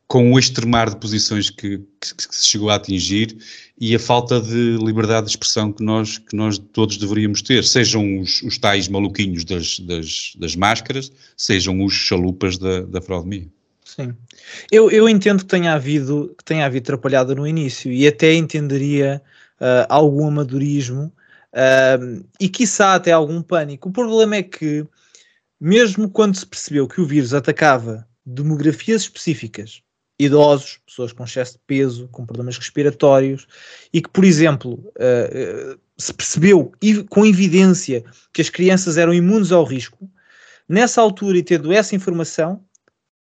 com 0.08 0.32
o 0.32 0.38
extremar 0.38 0.90
de 0.92 0.98
posições 0.98 1.50
que, 1.50 1.80
que, 2.00 2.16
que, 2.16 2.36
se 2.36 2.46
chegou 2.46 2.70
a 2.70 2.76
atingir 2.76 3.36
e 3.80 3.96
a 3.96 4.00
falta 4.00 4.40
de 4.40 4.78
liberdade 4.78 5.26
de 5.26 5.32
expressão 5.32 5.72
que 5.72 5.84
nós, 5.84 6.20
que 6.20 6.36
nós 6.36 6.60
todos 6.60 6.98
deveríamos 6.98 7.42
ter, 7.42 7.64
sejam 7.64 8.20
os, 8.20 8.44
os 8.44 8.58
tais 8.60 8.88
maluquinhos 8.88 9.44
das, 9.44 9.80
das, 9.80 10.34
das, 10.38 10.56
máscaras, 10.56 11.12
sejam 11.36 11.84
os 11.84 11.94
chalupas 11.94 12.60
da, 12.60 12.82
da 12.82 13.02
fraudemia. 13.02 13.48
Sim. 13.84 14.14
Eu, 14.72 14.92
eu 14.92 15.10
entendo 15.10 15.40
que 15.40 15.50
tenha 15.50 15.74
havido, 15.74 16.36
que 16.38 16.44
tenha 16.44 16.66
havido 16.66 16.84
atrapalhada 16.84 17.34
no 17.34 17.48
início 17.48 17.92
e 17.92 18.06
até 18.06 18.34
entenderia 18.36 19.20
uh, 19.60 19.88
algum 19.90 20.28
amadorismo 20.28 21.12
uh, 21.54 22.24
e 22.40 22.50
quiçá 22.50 22.94
até 22.94 23.12
algum 23.12 23.42
pânico. 23.42 23.90
O 23.90 23.92
problema 23.92 24.36
é 24.36 24.44
que 24.44 24.86
mesmo 25.64 26.10
quando 26.10 26.36
se 26.36 26.46
percebeu 26.46 26.86
que 26.90 27.00
o 27.00 27.06
vírus 27.06 27.34
atacava 27.34 28.06
demografias 28.26 29.04
específicas, 29.04 29.82
idosos, 30.20 30.82
pessoas 30.86 31.14
com 31.14 31.24
excesso 31.24 31.54
de 31.54 31.60
peso, 31.66 32.10
com 32.10 32.26
problemas 32.26 32.58
respiratórios, 32.58 33.48
e 33.94 34.02
que, 34.02 34.10
por 34.10 34.26
exemplo, 34.26 34.74
uh, 34.74 35.74
uh, 35.74 35.80
se 35.98 36.14
percebeu 36.14 36.70
com 37.08 37.26
evidência 37.26 38.04
que 38.34 38.42
as 38.42 38.50
crianças 38.50 38.98
eram 38.98 39.14
imunes 39.14 39.54
ao 39.54 39.64
risco, 39.64 40.12
nessa 40.68 41.00
altura 41.00 41.38
e 41.38 41.44
tendo 41.44 41.72
essa 41.72 41.96
informação, 41.96 42.62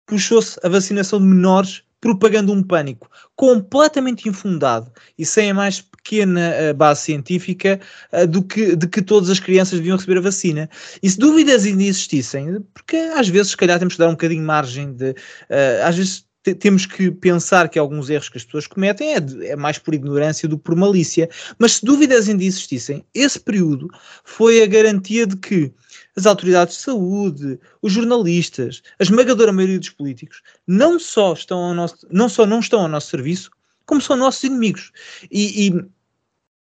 puxou-se 0.08 0.60
a 0.64 0.68
vacinação 0.68 1.20
de 1.20 1.26
menores 1.26 1.84
propagando 2.00 2.52
um 2.52 2.64
pânico 2.64 3.08
completamente 3.36 4.28
infundado 4.28 4.92
e 5.16 5.28
sem 5.28 5.52
a 5.52 5.54
mais 5.54 5.80
pequena 6.04 6.54
uh, 6.72 6.74
base 6.74 7.02
científica 7.02 7.80
uh, 8.12 8.28
do 8.28 8.44
que, 8.44 8.76
de 8.76 8.88
que 8.88 9.02
todas 9.02 9.30
as 9.30 9.40
crianças 9.40 9.80
deviam 9.80 9.98
receber 9.98 10.18
a 10.18 10.22
vacina. 10.22 10.70
E 11.02 11.10
se 11.10 11.18
dúvidas 11.18 11.66
ainda 11.66 11.84
existissem, 11.84 12.62
porque 12.74 12.96
às 12.96 13.28
vezes, 13.28 13.52
se 13.52 13.58
calhar, 13.58 13.80
temos 13.80 13.94
que 13.94 14.00
dar 14.00 14.08
um 14.08 14.12
bocadinho 14.12 14.44
margem 14.44 14.94
de. 14.94 15.12
Uh, 15.12 15.84
às 15.84 15.98
vezes 15.98 16.26
temos 16.60 16.88
que 16.88 17.12
pensar 17.12 17.70
que 17.70 17.78
alguns 17.78 18.10
erros 18.10 18.28
que 18.28 18.38
as 18.38 18.44
pessoas 18.44 18.66
cometem 18.66 19.14
é, 19.14 19.20
de, 19.20 19.46
é, 19.46 19.56
mais 19.56 19.78
por 19.78 19.94
ignorância 19.94 20.50
do 20.50 20.58
que 20.58 20.64
por 20.64 20.76
malícia. 20.76 21.30
Mas 21.60 21.74
se 21.74 21.86
dúvidas 21.86 22.28
ainda 22.28 22.44
existissem, 22.44 23.06
esse 23.14 23.40
período 23.40 23.88
foi 24.24 24.64
a 24.64 24.68
garantia 24.68 25.28
de 25.28 25.38
que 25.38 25.72
as 26.18 26.26
autoridades 26.26 26.78
de 26.78 26.82
saúde, 26.82 27.60
os 27.82 27.94
jornalistas, 27.94 28.82
a 29.00 29.04
esmagadora 29.04 29.52
maioria 29.52 29.80
dos 29.80 29.92
políticos, 29.92 30.42
não 30.68 31.00
só, 31.00 31.34
estão 31.34 31.60
ao 31.60 31.74
nosso, 31.76 32.08
não, 32.10 32.28
só 32.28 32.46
não 32.46 32.60
estão 32.60 32.82
ao 32.82 32.88
nosso 32.88 33.10
serviço, 33.10 33.52
como 33.92 34.00
são 34.02 34.16
nossos 34.16 34.42
inimigos. 34.46 34.90
E, 35.30 35.68
e, 35.68 35.86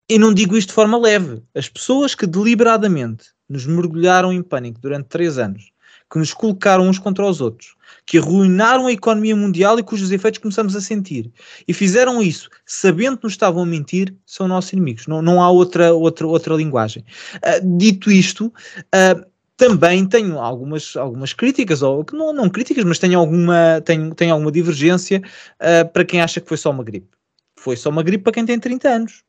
e 0.10 0.18
não 0.18 0.34
digo 0.34 0.58
isto 0.58 0.70
de 0.70 0.74
forma 0.74 0.98
leve. 0.98 1.44
As 1.54 1.70
pessoas 1.70 2.16
que 2.16 2.26
deliberadamente 2.26 3.26
nos 3.48 3.68
mergulharam 3.68 4.34
em 4.34 4.42
pânico 4.42 4.80
durante 4.82 5.10
três 5.10 5.38
anos, 5.38 5.72
que 6.12 6.18
nos 6.18 6.34
colocaram 6.34 6.90
uns 6.90 6.98
contra 6.98 7.24
os 7.24 7.40
outros, 7.40 7.76
que 8.04 8.18
arruinaram 8.18 8.88
a 8.88 8.92
economia 8.92 9.36
mundial 9.36 9.78
e 9.78 9.84
cujos 9.84 10.12
efeitos 10.12 10.40
começamos 10.40 10.76
a 10.76 10.82
sentir. 10.82 11.32
E 11.68 11.72
fizeram 11.72 12.20
isso 12.20 12.50
sabendo 12.66 13.18
que 13.18 13.26
nos 13.26 13.34
estavam 13.34 13.62
a 13.62 13.66
mentir, 13.66 14.16
são 14.26 14.48
nossos 14.48 14.74
inimigos. 14.74 15.06
Não, 15.06 15.22
não 15.22 15.40
há 15.40 15.52
outra, 15.52 15.94
outra, 15.94 16.26
outra 16.26 16.56
linguagem. 16.56 17.06
Uh, 17.36 17.78
dito 17.78 18.10
isto, 18.10 18.48
uh, 18.48 19.24
também 19.56 20.04
tenho 20.08 20.40
algumas, 20.40 20.96
algumas 20.96 21.34
críticas, 21.34 21.84
ou 21.84 22.04
não, 22.12 22.34
não 22.34 22.50
críticas, 22.50 22.84
mas 22.86 22.98
tenho 22.98 23.20
alguma, 23.20 23.80
tenho, 23.86 24.16
tenho 24.16 24.34
alguma 24.34 24.52
divergência 24.52 25.22
uh, 25.62 25.88
para 25.94 26.04
quem 26.04 26.22
acha 26.22 26.42
que 26.42 26.48
foi 26.48 26.58
só 26.58 26.72
uma 26.72 26.84
gripe. 26.84 27.19
Foi 27.60 27.76
só 27.76 27.90
uma 27.90 28.02
gripe 28.02 28.24
para 28.24 28.34
quem 28.34 28.46
tem 28.46 28.58
30 28.58 28.90
anos. 28.90 29.24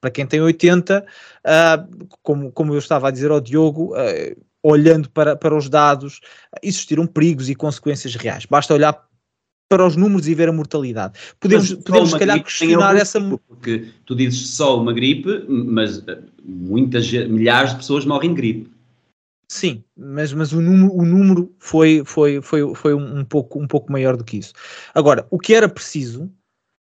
Para 0.00 0.10
quem 0.10 0.26
tem 0.26 0.40
80, 0.40 1.04
uh, 1.04 2.08
como, 2.22 2.52
como 2.52 2.74
eu 2.74 2.78
estava 2.78 3.08
a 3.08 3.10
dizer 3.10 3.30
ao 3.30 3.40
Diogo, 3.40 3.94
uh, 3.94 4.46
olhando 4.62 5.08
para, 5.10 5.36
para 5.36 5.56
os 5.56 5.68
dados, 5.68 6.20
existiram 6.62 7.06
perigos 7.06 7.48
e 7.48 7.54
consequências 7.54 8.14
reais. 8.16 8.46
Basta 8.46 8.74
olhar 8.74 9.06
para 9.68 9.86
os 9.86 9.96
números 9.96 10.26
e 10.26 10.34
ver 10.34 10.48
a 10.48 10.52
mortalidade. 10.52 11.18
Podemos, 11.38 11.72
podemos 11.74 12.10
se 12.10 12.18
calhar, 12.18 12.42
questionar 12.42 12.96
essa. 12.96 13.20
Porque 13.46 13.88
tu 14.04 14.14
dizes 14.16 14.50
só 14.50 14.80
uma 14.80 14.92
gripe, 14.92 15.44
mas 15.48 16.02
muitas, 16.42 17.10
milhares 17.12 17.72
de 17.72 17.76
pessoas 17.76 18.04
morrem 18.04 18.30
de 18.30 18.36
gripe. 18.36 18.70
Sim, 19.50 19.82
mas, 19.96 20.32
mas 20.32 20.52
o 20.52 20.60
número, 20.60 20.94
o 20.94 21.04
número 21.04 21.54
foi, 21.58 22.02
foi, 22.04 22.42
foi, 22.42 22.74
foi 22.74 22.94
um, 22.94 23.24
pouco, 23.24 23.60
um 23.60 23.66
pouco 23.66 23.90
maior 23.90 24.16
do 24.16 24.24
que 24.24 24.38
isso. 24.38 24.52
Agora, 24.94 25.26
o 25.30 25.38
que 25.38 25.54
era 25.54 25.68
preciso 25.68 26.30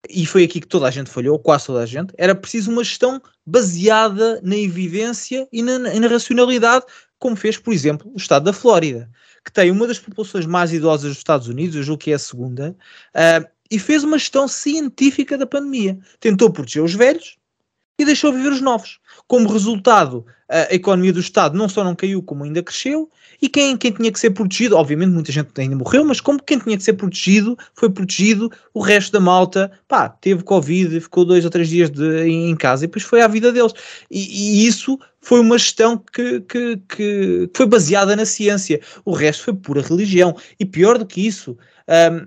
e 0.08 0.26
foi 0.26 0.44
aqui 0.44 0.60
que 0.60 0.66
toda 0.66 0.86
a 0.86 0.90
gente 0.90 1.10
falhou, 1.10 1.38
quase 1.38 1.66
toda 1.66 1.80
a 1.80 1.86
gente, 1.86 2.12
era 2.18 2.34
preciso 2.34 2.70
uma 2.70 2.82
gestão 2.82 3.20
baseada 3.46 4.40
na 4.42 4.56
evidência 4.56 5.48
e 5.52 5.62
na, 5.62 5.78
na 5.78 6.08
racionalidade, 6.08 6.84
como 7.18 7.36
fez, 7.36 7.56
por 7.56 7.72
exemplo, 7.72 8.10
o 8.12 8.16
estado 8.16 8.44
da 8.44 8.52
Flórida, 8.52 9.08
que 9.44 9.52
tem 9.52 9.70
uma 9.70 9.86
das 9.86 9.98
populações 9.98 10.46
mais 10.46 10.72
idosas 10.72 11.10
dos 11.10 11.18
Estados 11.18 11.48
Unidos, 11.48 11.76
eu 11.76 11.82
julgo 11.82 12.02
que 12.02 12.10
é 12.10 12.14
a 12.14 12.18
segunda, 12.18 12.76
uh, 13.14 13.48
e 13.70 13.78
fez 13.78 14.04
uma 14.04 14.18
gestão 14.18 14.46
científica 14.46 15.38
da 15.38 15.46
pandemia. 15.46 15.98
Tentou 16.20 16.52
proteger 16.52 16.82
os 16.82 16.94
velhos 16.94 17.38
e 17.98 18.04
deixou 18.04 18.32
viver 18.32 18.52
os 18.52 18.60
novos. 18.60 18.98
Como 19.26 19.48
resultado, 19.48 20.24
a 20.48 20.74
economia 20.74 21.12
do 21.12 21.20
Estado 21.20 21.56
não 21.56 21.68
só 21.68 21.82
não 21.82 21.94
caiu, 21.94 22.22
como 22.22 22.44
ainda 22.44 22.62
cresceu, 22.62 23.10
e 23.40 23.48
quem, 23.48 23.76
quem 23.76 23.90
tinha 23.90 24.12
que 24.12 24.20
ser 24.20 24.30
protegido, 24.30 24.76
obviamente 24.76 25.10
muita 25.10 25.32
gente 25.32 25.48
ainda 25.58 25.74
morreu, 25.74 26.04
mas 26.04 26.20
como 26.20 26.42
quem 26.42 26.58
tinha 26.58 26.76
que 26.76 26.82
ser 26.82 26.92
protegido, 26.92 27.56
foi 27.74 27.88
protegido, 27.88 28.50
o 28.74 28.80
resto 28.80 29.12
da 29.12 29.20
malta, 29.20 29.72
pá, 29.88 30.10
teve 30.10 30.42
Covid, 30.42 31.00
ficou 31.00 31.24
dois 31.24 31.44
ou 31.44 31.50
três 31.50 31.68
dias 31.68 31.90
de, 31.90 32.24
em 32.28 32.54
casa 32.54 32.84
e 32.84 32.86
depois 32.86 33.04
foi 33.04 33.22
à 33.22 33.28
vida 33.28 33.50
deles. 33.50 33.72
E, 34.10 34.62
e 34.62 34.66
isso 34.66 34.98
foi 35.20 35.40
uma 35.40 35.56
gestão 35.56 35.96
que, 35.96 36.40
que, 36.40 36.76
que, 36.88 37.50
foi 37.54 37.66
baseada 37.66 38.14
na 38.14 38.26
ciência. 38.26 38.80
O 39.04 39.12
resto 39.12 39.44
foi 39.44 39.54
pura 39.54 39.80
religião. 39.80 40.36
E 40.58 40.66
pior 40.66 40.98
do 40.98 41.06
que 41.06 41.26
isso, 41.26 41.56
um, 41.88 42.26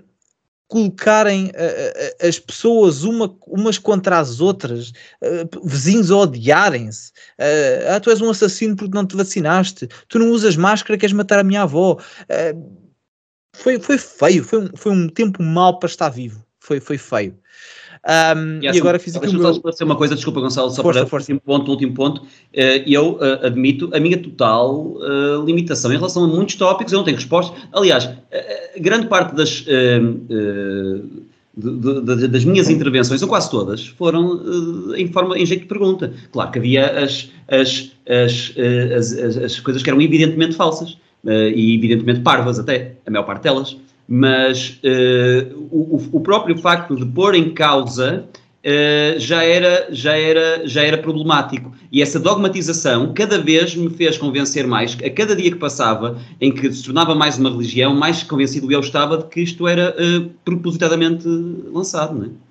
colocarem 0.68 1.46
uh, 1.46 2.26
as 2.26 2.38
pessoas 2.38 3.04
uma, 3.04 3.36
umas 3.46 3.78
contra 3.78 4.18
as 4.18 4.40
outras, 4.40 4.90
uh, 5.22 5.66
vizinhos 5.68 6.10
a 6.10 6.16
odiarem-se. 6.16 7.10
Uh, 7.38 7.94
ah, 7.94 8.00
tu 8.00 8.10
és 8.10 8.20
um 8.20 8.30
assassino 8.30 8.76
porque 8.76 8.94
não 8.94 9.06
te 9.06 9.16
vacinaste, 9.16 9.88
tu 10.08 10.18
não 10.18 10.30
usas 10.30 10.56
máscara, 10.56 10.98
queres 10.98 11.14
matar 11.14 11.38
a 11.38 11.44
minha 11.44 11.62
avó. 11.62 11.98
foi, 13.54 13.78
foi 13.78 13.98
feio, 13.98 14.44
foi 14.44 14.60
um, 14.60 14.76
foi 14.76 14.92
um 14.92 15.08
tempo 15.08 15.42
mau 15.42 15.78
para 15.78 15.88
estar 15.88 16.08
vivo. 16.08 16.44
Foi, 16.60 16.80
foi 16.80 16.98
feio. 16.98 17.38
Um, 18.06 18.60
e, 18.62 18.66
e 18.66 18.68
agora 18.68 19.00
fiz 19.00 19.16
aqui 19.16 19.26
o 19.26 19.32
meu... 19.32 19.54
só 19.72 19.84
uma 19.84 19.96
coisa, 19.96 20.14
desculpa 20.14 20.40
Gonçalo, 20.40 20.70
só 20.70 20.80
força, 20.80 21.00
para 21.00 21.08
força. 21.08 21.32
o 21.32 21.34
último 21.34 21.40
ponto, 21.40 21.70
último 21.72 21.92
ponto. 21.92 22.22
Uh, 22.22 22.82
eu 22.86 23.14
uh, 23.14 23.44
admito 23.46 23.90
a 23.92 23.98
minha 23.98 24.16
total 24.16 24.92
uh, 24.92 25.44
limitação 25.44 25.92
em 25.92 25.96
relação 25.96 26.22
a 26.22 26.28
muitos 26.28 26.54
tópicos, 26.54 26.92
eu 26.92 26.98
não 26.98 27.04
tenho 27.04 27.16
resposta. 27.16 27.56
Aliás, 27.72 28.08
grande 28.78 29.08
parte 29.08 29.34
das, 29.34 29.64
de, 31.56 31.80
de, 31.80 32.28
das 32.28 32.44
minhas 32.44 32.70
intervenções, 32.70 33.22
ou 33.22 33.28
quase 33.28 33.50
todas, 33.50 33.88
foram 33.88 34.94
em 34.94 35.08
forma, 35.08 35.36
em 35.36 35.44
jeito 35.44 35.62
de 35.62 35.68
pergunta. 35.68 36.12
Claro 36.30 36.52
que 36.52 36.60
havia 36.60 36.86
as, 37.02 37.28
as, 37.48 37.90
as, 38.08 38.54
as, 39.18 39.36
as 39.36 39.60
coisas 39.60 39.82
que 39.82 39.90
eram 39.90 40.00
evidentemente 40.00 40.54
falsas. 40.54 40.96
e 41.24 41.74
evidentemente 41.74 42.20
parvas 42.20 42.58
até, 42.58 42.92
a 43.04 43.10
maior 43.10 43.24
parte 43.24 43.42
delas 43.42 43.76
mas 44.08 44.80
uh, 44.84 45.68
o, 45.70 46.00
o, 46.12 46.20
próprio 46.20 46.56
facto 46.58 46.94
de 46.94 47.04
pôr 47.04 47.34
em 47.34 47.52
causa 47.52 48.24
uh, 48.64 49.18
já, 49.18 49.42
era, 49.42 49.88
já, 49.90 50.16
era, 50.16 50.66
já 50.66 50.82
era 50.82 50.98
problemático. 50.98 51.72
E 51.90 52.02
essa 52.02 52.20
dogmatização 52.20 53.12
cada 53.12 53.38
vez 53.38 53.74
me 53.74 53.90
fez 53.90 54.16
convencer 54.16 54.66
mais, 54.66 54.96
a 55.04 55.10
cada 55.10 55.34
dia 55.34 55.50
que 55.50 55.58
passava, 55.58 56.18
em 56.40 56.52
que 56.52 56.72
se 56.72 56.84
tornava 56.84 57.14
mais 57.14 57.38
uma 57.38 57.50
religião, 57.50 57.94
mais 57.94 58.22
convencido 58.22 58.70
eu 58.70 58.80
estava 58.80 59.18
de 59.18 59.24
que 59.26 59.40
isto 59.40 59.66
era 59.66 59.94
uh, 59.98 60.30
propositadamente 60.44 61.26
lançado. 61.26 62.14
Não 62.14 62.26
é? 62.26 62.45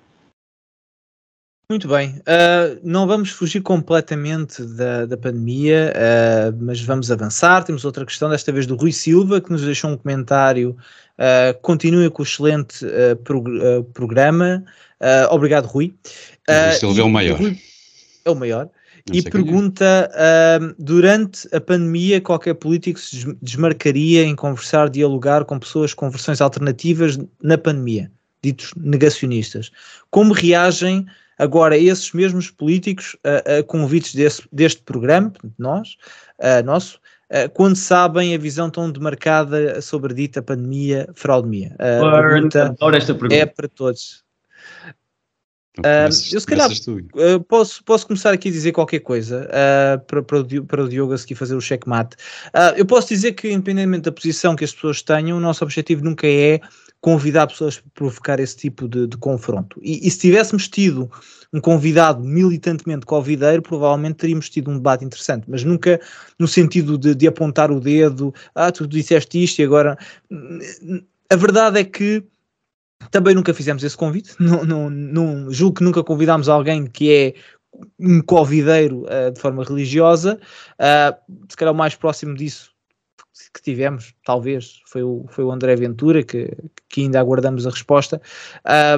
Muito 1.68 1.88
bem, 1.88 2.10
uh, 2.20 2.78
não 2.84 3.08
vamos 3.08 3.30
fugir 3.30 3.60
completamente 3.60 4.62
da, 4.62 5.04
da 5.04 5.16
pandemia, 5.16 5.92
uh, 5.92 6.56
mas 6.60 6.80
vamos 6.80 7.10
avançar. 7.10 7.64
Temos 7.64 7.84
outra 7.84 8.06
questão, 8.06 8.30
desta 8.30 8.52
vez 8.52 8.66
do 8.66 8.76
Rui 8.76 8.92
Silva, 8.92 9.40
que 9.40 9.50
nos 9.50 9.62
deixou 9.62 9.90
um 9.90 9.96
comentário 9.96 10.76
Uh, 11.16 11.58
continue 11.62 12.10
com 12.10 12.22
o 12.22 12.26
excelente 12.26 12.84
prog 13.24 13.48
programa. 13.94 14.62
Obrigado, 15.30 15.64
Rui. 15.64 15.94
Uh, 16.48 16.78
Silvio 16.78 17.02
é 17.02 17.04
o 17.04 17.10
maior. 17.10 17.38
Rui, 17.38 17.58
é 18.24 18.30
o 18.30 18.34
maior. 18.34 18.68
Não 19.08 19.16
e 19.16 19.22
pergunta: 19.22 20.10
durante 20.78 21.48
a 21.54 21.60
pandemia, 21.60 22.20
qualquer 22.20 22.54
político 22.54 23.00
se 23.00 23.34
desmarcaria 23.40 24.24
em 24.24 24.36
conversar, 24.36 24.90
dialogar 24.90 25.44
com 25.46 25.58
pessoas 25.58 25.94
com 25.94 26.10
versões 26.10 26.40
alternativas 26.40 27.18
na 27.42 27.56
pandemia, 27.56 28.10
ditos 28.42 28.72
negacionistas. 28.76 29.70
Como 30.10 30.34
reagem 30.34 31.06
agora 31.38 31.76
esses 31.76 32.12
mesmos 32.12 32.50
políticos 32.50 33.16
a, 33.24 33.58
a 33.58 33.62
convites 33.62 34.14
desse, 34.14 34.42
deste 34.52 34.82
programa, 34.82 35.32
nós, 35.58 35.96
nosso, 36.64 37.00
eh, 37.28 37.48
quando 37.48 37.76
sabem 37.76 38.34
a 38.34 38.38
visão 38.38 38.70
tão 38.70 38.90
demarcada 38.90 39.80
sobre 39.80 40.12
a 40.12 40.16
dita 40.16 40.42
pandemia, 40.42 41.08
fraudemia? 41.14 41.74
A 41.78 42.22
pergunta, 42.22 42.76
esta 42.94 43.14
pergunta 43.14 43.34
é 43.34 43.46
para 43.46 43.68
todos. 43.68 44.24
Uh, 45.78 46.08
eu 46.32 46.40
se 46.40 46.46
calhar 46.46 46.70
uh, 46.70 47.44
posso, 47.44 47.84
posso 47.84 48.06
começar 48.06 48.32
aqui 48.32 48.48
a 48.48 48.52
dizer 48.52 48.72
qualquer 48.72 49.00
coisa 49.00 49.46
uh, 49.46 50.00
para, 50.06 50.22
para, 50.22 50.38
o, 50.38 50.64
para 50.64 50.84
o 50.84 50.88
Diogo 50.88 51.12
a 51.12 51.18
seguir 51.18 51.34
fazer 51.34 51.54
o 51.54 51.60
checkmate. 51.60 52.16
eu 52.78 52.86
posso 52.86 53.08
dizer 53.08 53.32
que, 53.32 53.52
independentemente 53.52 54.04
da 54.04 54.12
posição 54.12 54.56
que 54.56 54.64
as 54.64 54.72
pessoas 54.72 55.02
tenham, 55.02 55.36
o 55.36 55.40
nosso 55.40 55.62
objetivo 55.62 56.02
nunca 56.02 56.26
é 56.26 56.60
convidar 57.00 57.46
pessoas 57.46 57.78
para 57.78 57.90
provocar 57.94 58.40
esse 58.40 58.56
tipo 58.56 58.88
de, 58.88 59.06
de 59.06 59.16
confronto. 59.16 59.78
E, 59.82 60.06
e, 60.06 60.10
se 60.10 60.18
tivéssemos 60.18 60.68
tido 60.68 61.10
um 61.52 61.60
convidado 61.60 62.22
militantemente 62.24 63.06
covideiro, 63.06 63.62
provavelmente 63.62 64.16
teríamos 64.16 64.50
tido 64.50 64.70
um 64.70 64.74
debate 64.74 65.04
interessante, 65.04 65.44
mas 65.48 65.62
nunca 65.62 66.00
no 66.38 66.48
sentido 66.48 66.98
de, 66.98 67.14
de 67.14 67.26
apontar 67.26 67.70
o 67.70 67.80
dedo, 67.80 68.34
ah, 68.54 68.72
tu 68.72 68.86
disseste 68.86 69.42
isto 69.42 69.60
e 69.60 69.64
agora. 69.64 69.96
A 71.30 71.36
verdade 71.36 71.80
é 71.80 71.84
que 71.84 72.24
também 73.10 73.34
nunca 73.34 73.54
fizemos 73.54 73.84
esse 73.84 73.96
convite, 73.96 74.34
não, 74.40 74.64
não, 74.64 74.90
não 74.90 75.52
julgo 75.52 75.76
que 75.76 75.84
nunca 75.84 76.02
convidámos 76.02 76.48
alguém 76.48 76.86
que 76.86 77.12
é 77.12 77.34
um 78.00 78.22
covideiro 78.22 79.04
uh, 79.04 79.30
de 79.30 79.38
forma 79.38 79.62
religiosa, 79.62 80.40
uh, 80.80 81.34
se 81.48 81.56
calhar 81.56 81.74
o 81.74 81.76
mais 81.76 81.94
próximo 81.94 82.34
disso 82.34 82.75
que 83.52 83.62
tivemos, 83.62 84.14
talvez, 84.24 84.80
foi 84.86 85.02
o, 85.02 85.24
foi 85.28 85.44
o 85.44 85.52
André 85.52 85.76
Ventura, 85.76 86.22
que, 86.22 86.50
que 86.88 87.02
ainda 87.02 87.20
aguardamos 87.20 87.66
a 87.66 87.70
resposta. 87.70 88.20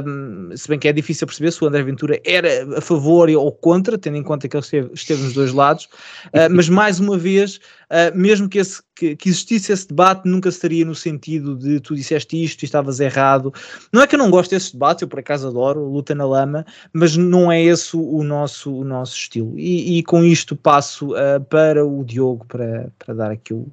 Um, 0.05 0.57
se 0.57 0.68
bem 0.68 0.78
que 0.78 0.86
é 0.86 0.93
difícil 0.93 1.26
perceber 1.26 1.53
se 1.53 1.62
o 1.62 1.66
André 1.66 1.82
Ventura 1.82 2.20
era 2.24 2.78
a 2.78 2.80
favor 2.80 3.28
ou 3.30 3.53
contra, 3.53 3.99
tendo 3.99 4.16
em 4.16 4.22
conta 4.22 4.49
que 4.49 4.57
ele 4.57 4.64
esteve, 4.64 4.91
esteve 4.95 5.22
nos 5.22 5.32
dois 5.32 5.53
lados. 5.53 5.84
Uh, 6.26 6.51
mas, 6.55 6.68
mais 6.68 7.01
uma 7.01 7.18
vez, 7.18 7.57
uh, 7.57 8.16
mesmo 8.16 8.49
que, 8.49 8.59
esse, 8.59 8.80
que, 8.95 9.16
que, 9.16 9.28
existisse 9.28 9.72
esse 9.72 9.89
debate, 9.89 10.28
nunca 10.28 10.49
estaria 10.49 10.84
no 10.84 10.95
sentido 10.95 11.57
de 11.57 11.80
tu 11.80 11.95
disseste 11.95 12.43
isto 12.43 12.62
e 12.62 12.66
estavas 12.66 13.01
errado. 13.01 13.53
Não 13.93 14.03
é 14.03 14.07
que 14.07 14.14
eu 14.14 14.18
não 14.18 14.30
gosto 14.30 14.51
desses 14.51 14.72
debates, 14.72 15.03
eu 15.03 15.09
por 15.09 15.18
acaso 15.18 15.49
adoro, 15.49 15.84
luta 15.84 16.14
na 16.14 16.26
lama, 16.26 16.64
mas 16.93 17.16
não 17.16 17.51
é 17.51 17.62
esse 17.62 17.97
o 17.97 18.22
nosso, 18.22 18.72
o 18.72 18.84
nosso 18.84 19.16
estilo. 19.16 19.59
E, 19.59 19.99
e 19.99 20.03
com 20.05 20.24
isto 20.24 20.55
passo 20.55 21.12
uh, 21.12 21.41
para 21.49 21.84
o 21.84 22.05
Diogo 22.05 22.45
para, 22.47 22.93
para 22.99 23.14
dar 23.14 23.30
aqui 23.30 23.53
o 23.53 23.66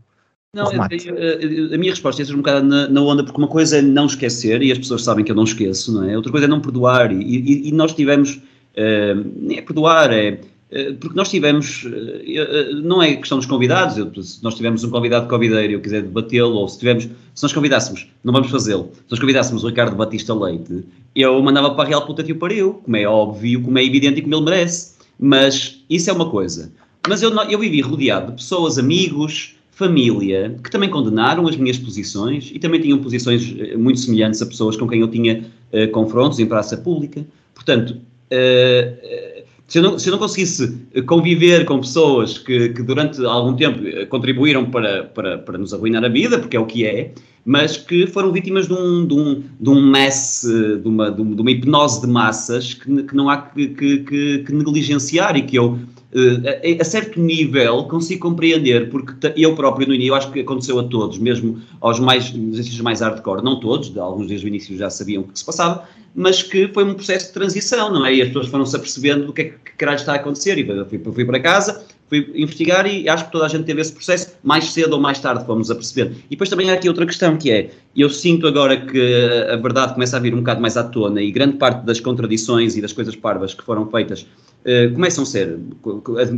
não, 0.55 0.67
a, 0.67 0.85
a, 0.85 1.77
minha 1.77 1.91
resposta 1.91 2.21
é 2.21 2.25
ser 2.25 2.33
um 2.33 2.37
bocado 2.37 2.65
na, 2.65 2.87
na, 2.87 3.01
onda, 3.01 3.25
porque 3.25 3.37
uma 3.37 3.47
coisa 3.47 3.79
é 3.79 3.81
não 3.81 4.05
esquecer, 4.05 4.61
e 4.61 4.71
as 4.71 4.77
pessoas 4.77 5.03
sabem 5.03 5.25
que 5.25 5.29
eu 5.29 5.35
não 5.35 5.43
esqueço, 5.43 5.91
não 5.91 6.09
é? 6.09 6.15
Outra 6.15 6.31
coisa 6.31 6.45
é 6.45 6.49
não 6.49 6.61
perdoar, 6.61 7.11
e, 7.11 7.17
e, 7.17 7.67
e 7.67 7.71
nós 7.73 7.93
tivemos, 7.93 8.35
uh, 8.35 9.31
nem 9.35 9.57
é 9.57 9.61
perdoar, 9.61 10.13
é, 10.13 10.39
uh, 10.71 10.95
porque 10.95 11.13
nós 11.13 11.29
tivemos, 11.29 11.83
uh, 11.83 12.81
não 12.81 13.03
é 13.03 13.17
questão 13.17 13.37
dos 13.37 13.45
convidados, 13.45 13.97
eu, 13.97 14.09
se 14.23 14.41
nós 14.41 14.55
tivermos 14.55 14.81
um 14.85 14.89
convidado 14.89 15.27
convideiro 15.27 15.73
e 15.73 15.75
eu 15.75 15.81
quiser 15.81 16.03
debatê-lo, 16.03 16.53
ou 16.53 16.69
se 16.69 16.79
tivemos, 16.79 17.03
se 17.03 17.43
nós 17.43 17.51
convidássemos, 17.51 18.07
não 18.23 18.31
vamos 18.31 18.49
fazê-lo, 18.49 18.89
se 18.93 19.11
nós 19.11 19.19
convidássemos 19.19 19.61
o 19.65 19.67
Ricardo 19.67 19.97
Batista 19.97 20.33
Leite, 20.33 20.85
eu 21.13 21.43
mandava 21.43 21.71
para 21.71 21.83
a 21.83 21.87
Real 21.87 22.05
Puta 22.05 22.23
o 22.23 22.35
pariu, 22.35 22.75
como 22.75 22.95
é 22.95 23.05
óbvio, 23.05 23.61
como 23.61 23.77
é 23.77 23.83
evidente 23.83 24.19
e 24.19 24.21
como 24.21 24.33
ele 24.33 24.45
merece, 24.45 24.95
mas 25.19 25.83
isso 25.89 26.09
é 26.09 26.13
uma 26.13 26.29
coisa. 26.29 26.71
Mas 27.05 27.21
eu, 27.21 27.29
eu 27.49 27.59
vivi 27.59 27.81
rodeado 27.81 28.31
de 28.31 28.37
pessoas, 28.37 28.79
amigos, 28.79 29.55
família, 29.75 30.55
que 30.63 30.71
também 30.71 30.89
condenaram 30.89 31.47
as 31.47 31.57
minhas 31.57 31.77
posições 31.77 32.49
e 32.53 32.57
também 32.57 32.79
tinham 32.79 32.97
posições 32.97 33.53
eh, 33.59 33.75
muito 33.75 33.99
semelhantes 33.99 34.41
a 34.41 34.45
pessoas 34.45 34.77
com 34.77 34.87
quem 34.87 35.01
eu 35.01 35.07
tinha 35.09 35.43
uh, 35.73 35.91
confrontos 35.91 36.39
em 36.39 36.45
praça 36.45 36.77
pública. 36.77 37.25
Portanto, 37.53 37.91
uh, 37.91 39.43
se, 39.67 39.77
eu 39.77 39.83
não, 39.83 39.99
se 39.99 40.07
eu 40.07 40.13
não 40.13 40.17
conseguisse 40.17 40.77
conviver 41.05 41.65
com 41.65 41.81
pessoas 41.81 42.37
que, 42.37 42.69
que 42.69 42.81
durante 42.83 43.23
algum 43.25 43.53
tempo 43.53 43.81
contribuíram 44.07 44.71
para, 44.71 45.03
para, 45.03 45.39
para 45.39 45.57
nos 45.57 45.73
arruinar 45.73 46.05
a 46.05 46.09
vida, 46.09 46.39
porque 46.39 46.55
é 46.55 46.59
o 46.59 46.65
que 46.65 46.85
é, 46.85 47.11
mas 47.43 47.75
que 47.75 48.07
foram 48.07 48.31
vítimas 48.31 48.67
de 48.67 48.73
um, 48.73 49.05
de 49.05 49.13
um, 49.13 49.43
de 49.59 49.69
um 49.69 49.81
mess, 49.81 50.41
de 50.81 50.87
uma, 50.87 51.11
de 51.11 51.21
uma 51.21 51.51
hipnose 51.51 51.99
de 51.99 52.07
massas 52.07 52.73
que, 52.73 53.03
que 53.03 53.15
não 53.15 53.29
há 53.29 53.37
que, 53.37 53.67
que, 53.67 54.39
que 54.39 54.53
negligenciar 54.53 55.35
e 55.35 55.41
que 55.41 55.57
eu 55.57 55.77
a, 56.13 56.81
a, 56.81 56.85
certo 56.85 57.19
nível 57.19 57.83
consigo 57.85 58.21
compreender, 58.21 58.89
porque 58.89 59.33
eu 59.35 59.55
próprio 59.55 59.87
no 59.87 59.93
início, 59.93 60.11
eu 60.11 60.15
acho 60.15 60.31
que 60.31 60.39
aconteceu 60.39 60.79
a 60.79 60.83
todos, 60.83 61.17
mesmo 61.17 61.61
aos 61.81 61.99
mais, 61.99 62.33
exercícios 62.33 62.81
mais 62.81 63.01
hardcore, 63.01 63.43
não 63.43 63.59
todos, 63.59 63.95
alguns 63.97 64.27
desde 64.27 64.45
o 64.45 64.47
início 64.47 64.77
já 64.77 64.89
sabiam 64.89 65.23
o 65.23 65.27
que 65.27 65.37
se 65.37 65.45
passava, 65.45 65.87
mas 66.13 66.41
que 66.41 66.67
foi 66.69 66.85
um 66.85 66.93
processo 66.93 67.27
de 67.27 67.33
transição, 67.33 67.91
não 67.91 68.05
é? 68.05 68.15
E 68.15 68.21
as 68.21 68.29
pessoas 68.29 68.47
foram-se 68.47 68.75
apercebendo 68.75 69.25
do 69.25 69.33
que 69.33 69.41
é 69.41 69.45
que 69.45 69.71
caralho 69.77 69.97
está 69.97 70.13
a 70.13 70.15
acontecer, 70.15 70.57
e 70.57 70.85
fui, 70.85 70.99
fui 70.99 71.25
para 71.25 71.39
casa, 71.41 71.85
fui 72.07 72.31
investigar 72.35 72.85
e 72.87 73.09
acho 73.09 73.25
que 73.25 73.31
toda 73.31 73.45
a 73.45 73.49
gente 73.49 73.65
teve 73.65 73.81
esse 73.81 73.91
processo, 73.91 74.35
mais 74.43 74.71
cedo 74.71 74.93
ou 74.93 75.01
mais 75.01 75.19
tarde 75.19 75.45
fomos 75.45 75.69
a 75.69 75.75
perceber. 75.75 76.13
E 76.27 76.31
depois 76.31 76.49
também 76.49 76.69
há 76.69 76.73
aqui 76.73 76.87
outra 76.87 77.05
questão 77.05 77.35
que 77.35 77.51
é, 77.51 77.71
eu 77.95 78.09
sinto 78.09 78.47
agora 78.47 78.77
que 78.77 79.47
a 79.51 79.55
verdade 79.57 79.93
começa 79.93 80.15
a 80.15 80.19
vir 80.19 80.33
um 80.33 80.37
bocado 80.37 80.61
mais 80.61 80.77
à 80.77 80.83
tona 80.83 81.21
e 81.21 81.31
grande 81.31 81.57
parte 81.57 81.85
das 81.85 81.99
contradições 81.99 82.77
e 82.77 82.81
das 82.81 82.93
coisas 82.93 83.15
parvas 83.15 83.53
que 83.53 83.63
foram 83.63 83.89
feitas 83.89 84.25
uh, 84.65 84.93
começam 84.93 85.23
a 85.23 85.27
ser 85.27 85.57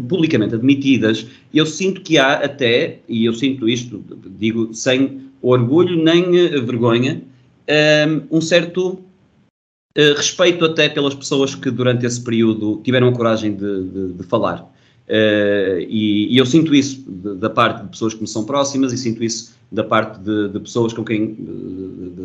publicamente 0.07 0.55
admitidas, 0.55 1.27
eu 1.53 1.65
sinto 1.65 2.01
que 2.01 2.17
há 2.17 2.33
até, 2.33 2.99
e 3.07 3.25
eu 3.25 3.33
sinto 3.33 3.67
isto, 3.67 4.03
digo 4.37 4.73
sem 4.73 5.21
orgulho 5.41 6.01
nem 6.03 6.31
vergonha, 6.65 7.21
um, 8.29 8.37
um 8.37 8.41
certo 8.41 8.99
Uh, 9.97 10.13
respeito 10.15 10.63
até 10.63 10.87
pelas 10.87 11.15
pessoas 11.15 11.55
que 11.55 11.71
durante 11.71 12.05
esse 12.05 12.23
período 12.23 12.79
tiveram 12.83 13.07
a 13.07 13.11
coragem 13.11 13.55
de, 13.55 13.83
de, 13.83 14.13
de 14.13 14.23
falar. 14.25 14.71
E, 15.09 16.27
e, 16.29 16.37
eu 16.37 16.45
sinto 16.45 16.75
isso 16.75 17.03
da 17.09 17.49
parte 17.49 17.81
de 17.81 17.89
pessoas 17.89 18.13
que 18.13 18.21
me 18.21 18.27
são 18.27 18.45
próximas 18.45 18.93
e 18.93 18.97
sinto 18.99 19.23
isso 19.23 19.57
da 19.71 19.83
parte 19.83 20.19
de, 20.19 20.49
de 20.49 20.59
pessoas 20.59 20.93
com 20.93 21.03
quem, 21.03 21.35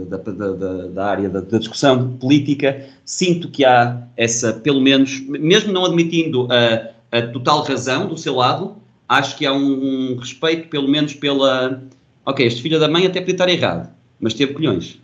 da, 0.04 0.16
da, 0.16 0.86
da, 0.88 1.06
área 1.06 1.28
da, 1.28 1.40
discussão 1.58 2.16
política, 2.18 2.86
sinto 3.04 3.48
que 3.48 3.64
há 3.64 4.02
essa, 4.16 4.52
pelo 4.52 4.80
menos, 4.80 5.20
mesmo 5.20 5.72
não 5.72 5.84
admitindo 5.84 6.48
a, 6.50 7.18
a 7.18 7.22
total 7.28 7.62
razão 7.62 8.06
do 8.06 8.16
seu 8.16 8.36
lado, 8.36 8.76
acho 9.08 9.36
que 9.36 9.44
há 9.44 9.52
um, 9.52 10.12
um 10.12 10.16
respeito, 10.16 10.68
pelo 10.68 10.88
menos 10.88 11.14
pela. 11.14 11.82
Ok, 12.24 12.46
este 12.46 12.62
filho 12.62 12.78
da 12.78 12.88
mãe 12.88 13.06
até 13.06 13.20
podia 13.20 13.34
estar 13.34 13.48
errado, 13.48 13.90
mas 14.20 14.32
teve 14.32 14.52
colhões. 14.54 15.01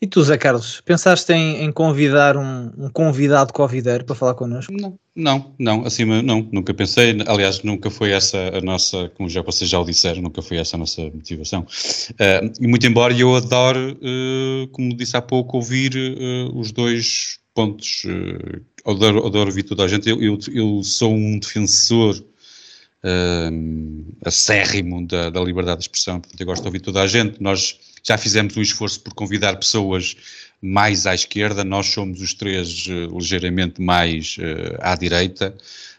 E 0.00 0.06
tu, 0.06 0.22
Zé 0.22 0.36
Carlos, 0.36 0.82
pensaste 0.82 1.32
em, 1.32 1.64
em 1.64 1.72
convidar 1.72 2.36
um, 2.36 2.70
um, 2.76 2.90
convidado 2.90 3.52
covideiro 3.52 4.04
para 4.04 4.14
falar 4.14 4.34
connosco? 4.34 4.72
Não, 4.72 4.98
não, 5.14 5.54
não, 5.58 5.86
acima 5.86 6.20
não, 6.20 6.46
nunca 6.52 6.74
pensei, 6.74 7.16
aliás, 7.26 7.62
nunca 7.62 7.90
foi 7.90 8.10
essa 8.10 8.36
a 8.54 8.60
nossa, 8.60 9.08
como 9.14 9.28
já 9.28 9.40
vocês 9.40 9.70
já 9.70 9.78
o 9.78 9.84
disseram, 9.84 10.20
nunca 10.20 10.42
foi 10.42 10.58
essa 10.58 10.76
a 10.76 10.78
nossa 10.78 11.02
motivação. 11.02 11.62
Uh, 11.62 12.52
e 12.60 12.66
muito 12.66 12.86
embora 12.86 13.16
eu 13.16 13.34
adoro, 13.34 13.92
uh, 13.92 14.68
como 14.72 14.94
disse 14.94 15.16
há 15.16 15.22
pouco, 15.22 15.56
ouvir 15.56 15.94
uh, 15.96 16.58
os 16.58 16.72
dois 16.72 17.38
pontos, 17.54 18.04
adoro, 18.84 19.24
adoro 19.24 19.48
ouvir 19.48 19.62
toda 19.62 19.84
a 19.84 19.88
gente, 19.88 20.08
eu, 20.08 20.20
eu, 20.20 20.38
eu 20.52 20.82
sou 20.82 21.14
um 21.14 21.38
defensor 21.38 22.22
acérrimo 24.24 25.06
da, 25.06 25.28
da 25.28 25.40
liberdade 25.40 25.80
de 25.80 25.84
expressão, 25.84 26.20
portanto 26.20 26.40
eu 26.40 26.46
gosto 26.46 26.62
de 26.62 26.68
ouvir 26.68 26.80
toda 26.80 27.02
a 27.02 27.06
gente, 27.06 27.40
nós 27.40 27.78
já 28.06 28.18
fizemos 28.18 28.56
um 28.56 28.62
esforço 28.62 29.00
por 29.00 29.14
convidar 29.14 29.56
pessoas 29.56 30.16
mais 30.60 31.06
à 31.06 31.14
esquerda, 31.14 31.64
nós 31.64 31.86
somos 31.86 32.20
os 32.20 32.32
três 32.32 32.86
uh, 32.86 33.18
ligeiramente 33.18 33.82
mais 33.82 34.36
uh, 34.38 34.78
à 34.80 34.94
direita. 34.94 35.54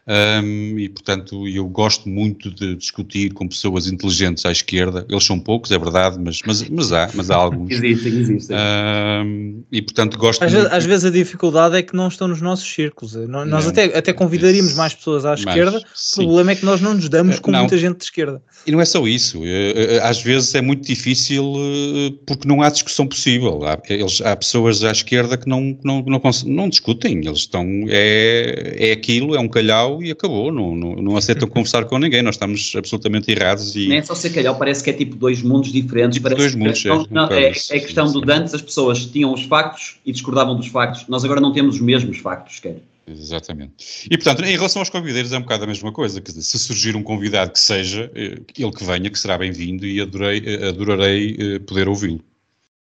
Um, 0.08 0.78
e, 0.78 0.88
portanto, 0.88 1.48
eu 1.48 1.66
gosto 1.68 2.08
muito 2.08 2.52
de 2.52 2.76
discutir 2.76 3.34
com 3.34 3.48
pessoas 3.48 3.88
inteligentes 3.88 4.46
à 4.46 4.52
esquerda. 4.52 5.04
Eles 5.10 5.24
são 5.24 5.40
poucos, 5.40 5.72
é 5.72 5.80
verdade, 5.80 6.20
mas, 6.24 6.42
mas, 6.46 6.70
mas 6.70 6.92
há, 6.92 7.10
mas 7.16 7.32
há 7.32 7.36
alguns. 7.36 7.72
existem, 7.72 8.20
existem. 8.20 8.56
Um, 8.56 9.64
e, 9.72 9.82
portanto, 9.82 10.16
gosto 10.20 10.44
às, 10.44 10.52
muito... 10.52 10.64
vezes, 10.64 10.78
às 10.78 10.86
vezes 10.86 11.06
a 11.06 11.10
dificuldade 11.10 11.76
é 11.76 11.82
que 11.82 11.96
não 11.96 12.08
estão 12.08 12.28
nos 12.28 12.40
nossos 12.40 12.72
círculos. 12.72 13.16
Nós 13.16 13.48
não, 13.48 13.58
até, 13.58 13.86
até 13.98 14.14
convidaríamos 14.14 14.76
mais 14.76 14.94
pessoas 14.94 15.26
à 15.26 15.34
esquerda, 15.34 15.80
o 15.80 16.16
problema 16.24 16.52
é 16.52 16.56
que 16.56 16.66
nós 16.66 16.80
não 16.82 16.94
nos 16.94 17.10
damos 17.10 17.40
com 17.40 17.50
não. 17.50 17.62
muita 17.62 17.78
gente 17.78 17.98
de 17.98 18.04
esquerda. 18.04 18.44
E 18.68 18.72
não 18.72 18.80
é 18.80 18.86
só 18.86 19.08
isso. 19.08 19.44
Eh, 19.44 19.96
eh, 19.96 20.00
às 20.04 20.22
vezes 20.22 20.54
é 20.54 20.62
muito 20.62 20.86
difícil 20.86 21.54
eh, 21.58 22.14
porque 22.28 22.48
não 22.48 22.62
há 22.62 22.70
discussão 22.70 23.08
possível. 23.08 23.64
Há, 23.64 23.80
eles, 23.90 24.22
há 24.22 24.36
pessoas 24.36 24.84
à 24.84 24.92
esquerda 24.92 25.36
que 25.36 25.48
não, 25.50 25.78
não, 25.84 26.04
não, 26.04 26.22
não 26.46 26.70
discutem. 26.70 27.18
Eles 27.26 27.40
estão. 27.40 27.66
É, 27.88 28.76
é 28.78 28.92
aquilo, 28.92 29.36
é 29.36 29.40
um 29.40 29.48
calhau 29.48 29.95
e 30.04 30.12
acabou, 30.12 30.52
não, 30.52 30.76
não, 30.76 30.96
não 30.96 31.18
aceitam 31.18 31.48
conversar 31.48 31.86
com 31.86 31.98
ninguém, 31.98 32.22
nós 32.22 32.36
estamos 32.36 32.74
absolutamente 32.76 33.32
errados. 33.32 33.76
E... 33.76 33.88
Nem 33.88 34.00
é 34.00 34.04
só 34.04 34.16
ser 34.16 34.32
calhau, 34.32 34.56
parece 34.58 34.84
que 34.84 34.90
é 34.90 34.94
tipo 34.94 35.16
dois 35.16 35.42
mundos 35.42 35.72
diferentes. 35.72 36.18
Tipo 36.18 36.36
dois 36.36 36.56
mundos, 36.56 36.82
que, 36.82 36.90
é, 36.90 37.06
não, 37.10 37.28
é, 37.28 37.48
é 37.50 37.80
questão 37.80 38.12
do 38.12 38.22
Dantes, 38.22 38.54
as 38.54 38.62
pessoas 38.62 39.06
tinham 39.06 39.34
os 39.34 39.44
factos 39.44 39.98
e 40.06 40.12
discordavam 40.12 40.56
dos 40.56 40.68
factos, 40.68 41.08
nós 41.08 41.24
agora 41.24 41.42
não 41.42 41.54
temos 41.54 41.76
os 41.76 41.82
mesmos 41.82 42.18
factos, 42.18 42.60
quer. 42.60 42.78
Exatamente. 43.08 44.08
E, 44.10 44.18
portanto, 44.18 44.44
em 44.44 44.56
relação 44.56 44.82
aos 44.82 44.90
convideiros 44.90 45.32
é 45.32 45.38
um 45.38 45.42
bocado 45.42 45.64
a 45.64 45.68
mesma 45.68 45.92
coisa. 45.92 46.22
Se 46.26 46.58
surgir 46.58 46.96
um 46.96 47.04
convidado 47.04 47.52
que 47.52 47.60
seja, 47.60 48.12
eh, 48.16 48.40
ele 48.58 48.72
que 48.72 48.84
venha, 48.84 49.10
que 49.12 49.20
será 49.20 49.38
bem-vindo 49.38 49.86
e 49.86 50.02
adorei, 50.02 50.42
eh, 50.44 50.70
adorarei 50.70 51.38
eh, 51.40 51.60
poder 51.60 51.88
ouvi-lo. 51.88 52.20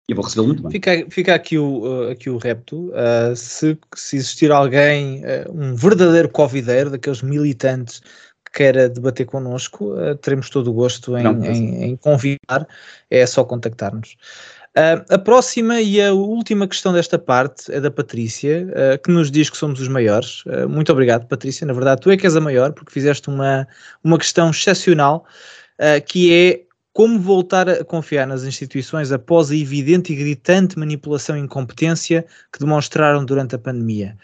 Eu 0.09 0.15
vou 0.15 0.25
recebê-lo 0.25 0.47
muito 0.47 0.63
bem. 0.63 0.71
Fica, 0.71 1.07
fica 1.11 1.35
aqui, 1.35 1.59
o, 1.59 2.11
aqui 2.11 2.31
o 2.31 2.37
repto. 2.37 2.91
Uh, 2.91 3.35
se, 3.35 3.77
se 3.97 4.17
existir 4.17 4.53
alguém, 4.53 5.23
uh, 5.25 5.53
um 5.53 5.75
verdadeiro 5.75 6.29
covideiro, 6.29 6.91
daqueles 6.91 7.23
militantes 7.23 8.01
que 8.45 8.53
queira 8.53 8.89
debater 8.89 9.27
connosco, 9.27 9.95
uh, 9.95 10.15
teremos 10.17 10.49
todo 10.49 10.71
o 10.71 10.73
gosto 10.73 11.17
em, 11.19 11.25
Não, 11.25 11.45
em, 11.45 11.85
em 11.85 11.97
convidar. 11.97 12.69
É 13.11 13.27
só 13.27 13.43
contactar-nos. 13.43 14.17
a 15.11 15.19
próxima 15.19 15.81
e 15.81 16.01
a 16.01 16.13
última 16.13 16.69
questão 16.69 16.93
desta 16.93 17.19
parte 17.19 17.73
é 17.73 17.81
da 17.81 17.91
Patrícia, 17.91 18.65
que 19.03 19.11
nos 19.11 19.29
diz 19.29 19.51
que 19.51 19.57
somos 19.57 19.81
os 19.81 19.89
maiores. 19.89 20.45
muito 20.69 20.93
obrigado, 20.93 21.27
Patrícia. 21.27 21.67
Na 21.67 21.73
verdade, 21.73 22.03
tu 22.03 22.11
é 22.11 22.17
que 22.17 22.27
és 22.27 22.37
a 22.37 22.41
maior, 22.41 22.73
porque 22.73 22.93
fizeste 22.93 23.29
uma, 23.29 23.67
uma 24.05 24.19
questão 24.19 24.51
excepcional, 24.51 25.25
que 26.07 26.33
é 26.33 26.66
como 26.97 27.21
voltar 27.21 27.69
a 27.69 27.85
confiar 27.85 28.27
nas 28.27 28.45
instituições 28.45 29.13
após 29.13 29.51
a 29.51 29.55
evidente 29.55 30.15
e 30.15 30.17
gritante 30.17 30.79
manipulação 30.79 31.37
e 31.37 31.41
incompetência 31.41 32.25
que 32.51 32.59
demonstraram 32.59 33.23
durante 33.23 33.55
a 33.55 33.59
pandemia? 33.59 34.17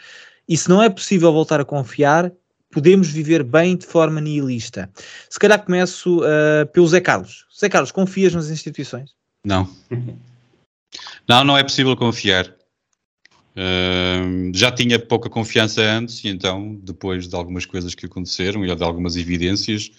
E 0.49 0.57
se 0.57 0.71
não 0.71 0.83
é 0.83 0.89
possível 0.89 1.31
voltar 1.31 1.61
a 1.61 1.67
confiar, 1.67 2.33
podemos 2.71 3.11
viver 3.11 3.43
bem 3.43 3.77
de 3.77 3.85
forma 3.85 4.23
nihilista. 4.23 4.89
Se 5.29 5.39
calhar 5.39 5.63
começo 5.63 6.21
uh, 6.21 6.67
pelo 6.73 6.89
Zé 6.89 7.03
Carlos. 7.03 7.45
Zé 7.61 7.69
Carlos, 7.69 7.93
confias 7.93 8.35
nas 8.35 8.49
instituições? 8.49 9.11
Não. 9.45 9.69
Não, 11.29 11.45
não 11.45 11.59
é 11.59 11.63
possível 11.63 11.95
confiar. 11.95 12.47
Uh, 13.55 14.51
já 14.55 14.73
tinha 14.73 14.99
pouca 14.99 15.29
confiança 15.29 15.83
antes 15.83 16.25
e 16.25 16.29
então, 16.29 16.81
depois 16.83 17.29
de 17.29 17.37
algumas 17.37 17.67
coisas 17.67 17.95
que 17.95 18.07
aconteceram 18.07 18.65
e 18.65 18.75
de 18.75 18.83
algumas 18.83 19.15
evidências, 19.15 19.91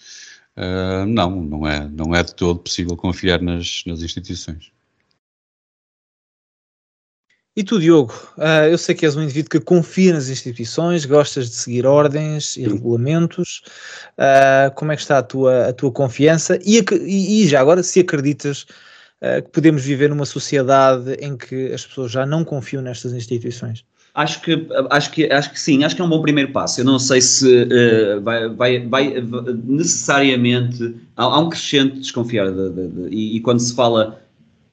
Uh, 0.56 1.04
não, 1.06 1.42
não 1.42 1.66
é, 1.66 1.88
não 1.88 2.14
é 2.14 2.22
de 2.22 2.32
todo 2.34 2.60
possível 2.60 2.96
confiar 2.96 3.42
nas, 3.42 3.82
nas 3.86 4.02
instituições. 4.02 4.72
E 7.56 7.62
tu, 7.62 7.80
Diogo, 7.80 8.12
uh, 8.36 8.68
eu 8.68 8.78
sei 8.78 8.94
que 8.94 9.04
és 9.04 9.16
um 9.16 9.22
indivíduo 9.22 9.50
que 9.50 9.60
confia 9.60 10.12
nas 10.12 10.28
instituições, 10.28 11.04
gostas 11.04 11.50
de 11.50 11.56
seguir 11.56 11.86
ordens 11.86 12.56
e 12.56 12.64
Sim. 12.64 12.72
regulamentos. 12.72 13.62
Uh, 14.18 14.74
como 14.74 14.92
é 14.92 14.96
que 14.96 15.02
está 15.02 15.18
a 15.18 15.22
tua, 15.22 15.68
a 15.68 15.72
tua 15.72 15.90
confiança? 15.90 16.58
E, 16.64 16.78
e, 16.78 17.42
e 17.42 17.48
já 17.48 17.60
agora, 17.60 17.82
se 17.82 18.00
acreditas 18.00 18.66
que 19.42 19.50
podemos 19.52 19.82
viver 19.82 20.10
numa 20.10 20.26
sociedade 20.26 21.14
em 21.14 21.34
que 21.34 21.72
as 21.72 21.86
pessoas 21.86 22.12
já 22.12 22.26
não 22.26 22.44
confiam 22.44 22.82
nestas 22.82 23.14
instituições? 23.14 23.82
Acho 24.14 24.40
que, 24.42 24.68
acho, 24.90 25.10
que, 25.10 25.24
acho 25.24 25.50
que 25.50 25.58
sim, 25.58 25.82
acho 25.82 25.96
que 25.96 26.00
é 26.00 26.04
um 26.04 26.08
bom 26.08 26.22
primeiro 26.22 26.52
passo. 26.52 26.80
Eu 26.80 26.84
não 26.84 27.00
sei 27.00 27.20
se 27.20 27.64
uh, 27.64 28.20
vai, 28.22 28.48
vai, 28.48 28.86
vai, 28.86 29.14
necessariamente. 29.64 30.94
Há, 31.16 31.24
há 31.24 31.40
um 31.40 31.48
crescente 31.48 31.98
desconfiar 31.98 32.48
de, 32.52 32.70
de, 32.70 32.88
de, 32.88 33.08
e, 33.10 33.36
e, 33.36 33.40
quando 33.40 33.58
se 33.58 33.74
fala 33.74 34.22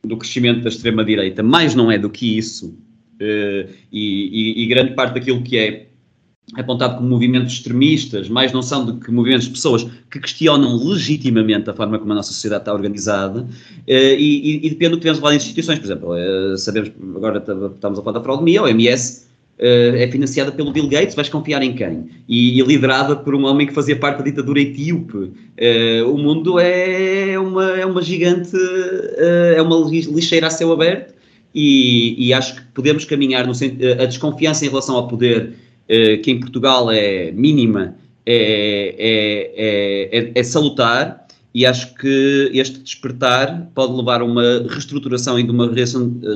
do 0.03 0.15
crescimento 0.15 0.61
da 0.61 0.69
extrema-direita, 0.69 1.41
mais 1.41 1.73
não 1.73 1.91
é 1.91 1.97
do 1.97 2.07
que 2.07 2.37
isso, 2.37 2.67
uh, 2.67 3.69
e, 3.91 4.59
e, 4.61 4.63
e, 4.63 4.65
grande 4.67 4.93
parte 4.93 5.15
daquilo 5.15 5.41
que 5.41 5.57
é 5.57 5.87
apontado 6.53 6.97
como 6.97 7.09
movimentos 7.09 7.53
extremistas, 7.53 8.29
mais 8.29 8.51
não 8.51 8.61
são 8.61 8.85
do 8.85 8.99
que 8.99 9.09
movimentos 9.09 9.45
de 9.45 9.53
pessoas 9.53 9.87
que 10.11 10.19
questionam 10.19 10.75
legitimamente 10.85 11.67
a 11.67 11.73
forma 11.73 11.97
como 11.97 12.11
a 12.11 12.15
nossa 12.15 12.31
sociedade 12.31 12.61
está 12.61 12.73
organizada 12.73 13.41
uh, 13.41 13.47
e, 13.87 14.59
e, 14.63 14.69
depende 14.69 14.91
do 14.91 14.97
que 14.97 15.03
temos 15.03 15.19
lá 15.19 15.33
em 15.33 15.37
instituições. 15.37 15.79
Por 15.79 15.85
exemplo, 15.85 16.57
sabemos, 16.59 16.91
agora 17.15 17.39
estamos 17.73 17.97
a 17.97 18.03
falar 18.03 18.19
da 18.19 18.23
fraudemia, 18.23 18.59
a 18.59 18.63
OMS 18.65 19.30
é 19.61 20.07
financiada 20.11 20.51
pelo 20.51 20.71
Bill 20.71 20.87
Gates, 20.87 21.13
vais 21.13 21.29
confiar 21.29 21.61
em 21.61 21.73
quem? 21.73 22.09
E, 22.27 22.59
e 22.59 22.63
liderada 22.63 23.15
por 23.15 23.35
um 23.35 23.45
homem 23.45 23.67
que 23.67 23.73
fazia 23.73 23.95
parte 23.95 24.17
da 24.17 24.23
ditadura 24.23 24.59
etíope. 24.59 25.17
Uh, 25.17 26.11
o 26.11 26.17
mundo 26.17 26.59
é 26.59 27.37
uma, 27.37 27.79
é 27.79 27.85
uma 27.85 28.01
gigante, 28.01 28.55
uh, 28.55 29.55
é 29.55 29.61
uma 29.61 29.77
lixeira 29.87 30.47
a 30.47 30.49
céu 30.49 30.71
aberto 30.73 31.13
e, 31.53 32.27
e 32.27 32.33
acho 32.33 32.55
que 32.55 32.61
podemos 32.73 33.05
caminhar 33.05 33.45
no 33.45 33.53
a 33.53 34.05
desconfiança 34.05 34.65
em 34.65 34.69
relação 34.69 34.95
ao 34.95 35.07
poder, 35.07 35.53
que 36.23 36.31
em 36.31 36.39
Portugal 36.39 36.89
é 36.89 37.31
mínima, 37.33 37.95
é, 38.25 38.95
é, 38.97 40.17
é, 40.17 40.31
é 40.35 40.43
salutar 40.43 41.20
e 41.53 41.65
acho 41.65 41.93
que 41.95 42.49
este 42.53 42.79
despertar 42.79 43.69
pode 43.75 43.93
levar 43.93 44.21
a 44.21 44.25
uma 44.25 44.65
reestruturação 44.69 45.37
e 45.37 45.43
de 45.43 45.51
uma 45.51 45.69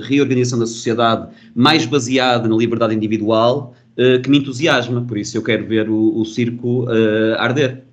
reorganização 0.03 0.59
da 0.59 0.65
sociedade 0.65 1.33
mais 1.55 1.85
baseada 1.85 2.47
na 2.47 2.55
liberdade 2.55 2.93
individual 2.93 3.73
uh, 3.97 4.21
que 4.21 4.29
me 4.29 4.39
entusiasma, 4.39 5.01
por 5.01 5.17
isso 5.17 5.37
eu 5.37 5.43
quero 5.43 5.65
ver 5.65 5.89
o, 5.89 6.19
o 6.19 6.25
circo 6.25 6.83
uh, 6.83 7.35
arder. 7.37 7.83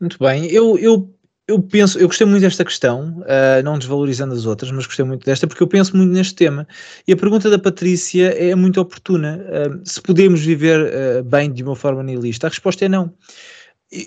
Muito 0.00 0.18
bem, 0.18 0.46
eu, 0.46 0.78
eu 0.78 1.14
eu 1.46 1.62
penso, 1.62 1.98
eu 1.98 2.06
gostei 2.08 2.26
muito 2.26 2.42
desta 2.42 2.62
questão, 2.62 3.20
uh, 3.20 3.62
não 3.64 3.78
desvalorizando 3.78 4.34
as 4.34 4.44
outras, 4.44 4.70
mas 4.70 4.84
gostei 4.84 5.02
muito 5.02 5.24
desta 5.24 5.46
porque 5.46 5.62
eu 5.62 5.66
penso 5.66 5.96
muito 5.96 6.12
neste 6.12 6.34
tema. 6.34 6.68
E 7.06 7.12
a 7.12 7.16
pergunta 7.16 7.48
da 7.48 7.58
Patrícia 7.58 8.26
é 8.38 8.54
muito 8.54 8.78
oportuna. 8.78 9.40
Uh, 9.48 9.80
se 9.82 9.98
podemos 10.02 10.44
viver 10.44 11.22
bem 11.24 11.50
de 11.50 11.62
uma 11.62 11.74
forma 11.74 12.02
nihilista? 12.02 12.48
A 12.48 12.50
resposta 12.50 12.84
é 12.84 12.88
não. 12.88 13.14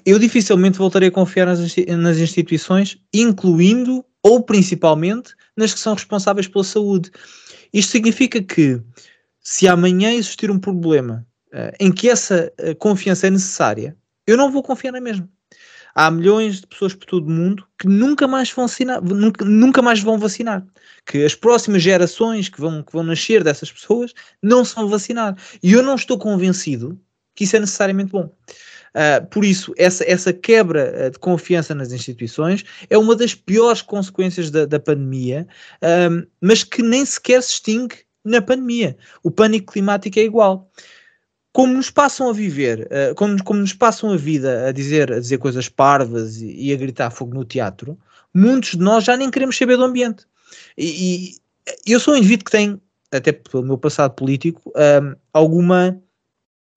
Eu 0.05 0.19
dificilmente 0.19 0.77
voltarei 0.77 1.09
a 1.09 1.11
confiar 1.11 1.47
nas, 1.47 2.17
instituições, 2.17 2.97
incluindo 3.13 4.05
ou 4.21 4.43
principalmente 4.43 5.33
nas 5.57 5.73
que 5.73 5.79
são 5.79 5.93
responsáveis 5.93 6.47
pela 6.47 6.63
saúde. 6.63 7.11
Isto 7.73 7.91
significa 7.91 8.41
que 8.41 8.79
se 9.39 9.67
amanhã 9.67 10.13
existir 10.13 10.51
um 10.51 10.59
problema 10.59 11.25
em 11.79 11.91
que 11.91 12.09
essa 12.09 12.53
confiança 12.77 13.27
é 13.27 13.31
necessária, 13.31 13.97
eu 14.27 14.37
não 14.37 14.51
vou 14.51 14.61
confiar 14.61 14.91
na 14.91 15.01
mesma 15.01 15.27
há 15.95 16.09
milhões 16.09 16.61
de 16.61 16.67
pessoas 16.67 16.93
por 16.93 17.05
todo 17.05 17.27
o 17.27 17.31
mundo 17.31 17.65
que 17.77 17.87
nunca 17.87 18.27
mais 18.27 18.51
vão 18.51 18.67
vacinar, 18.67 19.01
nunca, 19.03 19.45
nunca 19.45 19.81
mais 19.81 20.01
vão 20.01 20.17
vacinar. 20.17 20.65
Que 21.05 21.23
as 21.23 21.35
próximas 21.35 21.81
gerações 21.81 22.49
que 22.49 22.59
vão, 22.59 22.83
que 22.83 22.93
vão 22.93 23.03
nascer 23.03 23.43
dessas 23.43 23.71
pessoas 23.71 24.13
não 24.41 24.63
se 24.63 24.75
vão 24.75 24.87
vacinar. 24.87 25.35
E 25.61 25.73
eu 25.73 25.81
não 25.81 25.95
estou 25.95 26.17
convencido 26.17 26.99
que 27.35 27.43
isso 27.43 27.55
é 27.55 27.59
necessariamente 27.59 28.11
bom. 28.11 28.31
Uh, 28.93 29.25
por 29.27 29.45
isso, 29.45 29.73
essa, 29.77 30.03
essa 30.09 30.33
quebra 30.33 31.07
uh, 31.07 31.11
de 31.11 31.19
confiança 31.19 31.73
nas 31.73 31.91
instituições 31.91 32.63
é 32.89 32.97
uma 32.97 33.15
das 33.15 33.33
piores 33.33 33.81
consequências 33.81 34.51
da, 34.51 34.65
da 34.65 34.79
pandemia, 34.79 35.47
mas 36.41 36.63
que 36.63 36.83
nem 36.83 37.05
sequer 37.05 37.41
se 37.41 37.51
extingue 37.51 37.95
na 38.23 38.41
pandemia. 38.41 38.97
O 39.23 39.31
pânico 39.31 39.73
climático 39.73 40.19
é 40.19 40.23
igual 40.23 40.69
como 41.53 41.73
nos 41.73 41.89
passam 41.89 42.29
a 42.29 42.33
viver, 42.33 42.87
uh, 42.87 43.15
como, 43.15 43.43
como, 43.43 43.59
nos 43.59 43.73
passam 43.73 44.11
a 44.11 44.17
vida 44.17 44.67
a 44.67 44.71
dizer, 44.71 45.11
a 45.11 45.19
dizer 45.19 45.37
coisas 45.37 45.67
parvas 45.67 46.37
e, 46.37 46.69
e, 46.69 46.73
a 46.73 46.77
gritar 46.77 47.11
fogo 47.11 47.33
no 47.33 47.43
teatro, 47.43 47.97
muitos 48.33 48.71
de 48.71 48.79
nós 48.79 49.03
já 49.03 49.17
nem 49.17 49.29
queremos 49.29 49.57
saber 49.57 49.77
do 49.77 49.83
ambiente. 49.83 50.25
E, 50.77 51.35
e 51.85 51.91
eu 51.91 51.99
sou 51.99 52.13
um 52.13 52.17
indivíduo 52.17 52.45
que 52.45 52.51
tem, 52.51 52.81
até 53.11 53.31
pelo 53.31 53.63
meu 53.63 53.77
passado 53.77 54.13
político, 54.13 54.71
um, 54.75 55.15
alguma 55.33 56.01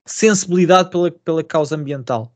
sensibilidade 0.07 0.91
pela, 0.91 1.11
pela 1.11 1.45
causa 1.45 1.77
ambiental. 1.77 2.33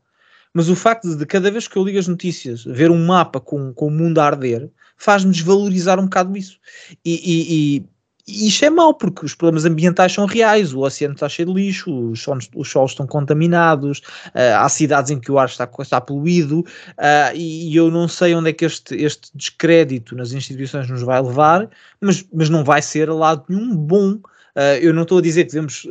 Mas 0.53 0.69
o 0.69 0.75
facto 0.75 1.15
de 1.15 1.25
cada 1.25 1.51
vez 1.51 1.67
que 1.67 1.77
eu 1.77 1.83
ligo 1.83 1.99
as 1.99 2.07
notícias 2.07 2.63
ver 2.63 2.89
um 2.89 3.05
mapa 3.05 3.39
com, 3.39 3.73
com 3.73 3.87
o 3.87 3.91
mundo 3.91 4.19
a 4.19 4.25
arder 4.25 4.69
faz-me 4.97 5.31
desvalorizar 5.31 5.99
um 5.99 6.05
bocado 6.05 6.35
isso. 6.35 6.59
E, 7.05 7.77
e 7.77 7.85
isto 8.29 8.63
é 8.63 8.69
mau, 8.69 8.93
porque 8.93 9.25
os 9.25 9.33
problemas 9.33 9.65
ambientais 9.65 10.13
são 10.13 10.25
reais, 10.25 10.73
o 10.73 10.81
oceano 10.81 11.15
está 11.15 11.27
cheio 11.27 11.47
de 11.47 11.53
lixo, 11.53 12.11
os 12.11 12.21
solos, 12.21 12.49
os 12.55 12.69
solos 12.69 12.91
estão 12.91 13.07
contaminados, 13.07 13.99
uh, 14.27 14.57
há 14.57 14.69
cidades 14.69 15.09
em 15.09 15.19
que 15.19 15.31
o 15.31 15.39
ar 15.39 15.47
está, 15.47 15.67
está 15.79 15.99
poluído, 15.99 16.59
uh, 16.59 17.35
e, 17.35 17.71
e, 17.71 17.75
eu 17.75 17.89
não 17.89 18.07
sei 18.07 18.35
onde 18.35 18.49
é 18.49 18.53
que 18.53 18.65
este, 18.65 18.95
este 18.95 19.31
descrédito 19.33 20.15
nas 20.15 20.31
instituições 20.31 20.87
nos 20.89 21.01
vai 21.01 21.21
levar, 21.21 21.69
mas, 21.99 22.23
mas 22.31 22.49
não 22.49 22.63
vai 22.63 22.81
ser 22.81 23.09
a 23.09 23.13
lado 23.13 23.45
nenhum 23.49 23.75
bom. 23.75 24.19
Uh, 24.59 24.77
eu 24.81 24.93
não 24.93 25.03
estou 25.03 25.19
a 25.19 25.21
dizer 25.21 25.45
que 25.45 25.51
devemos 25.51 25.87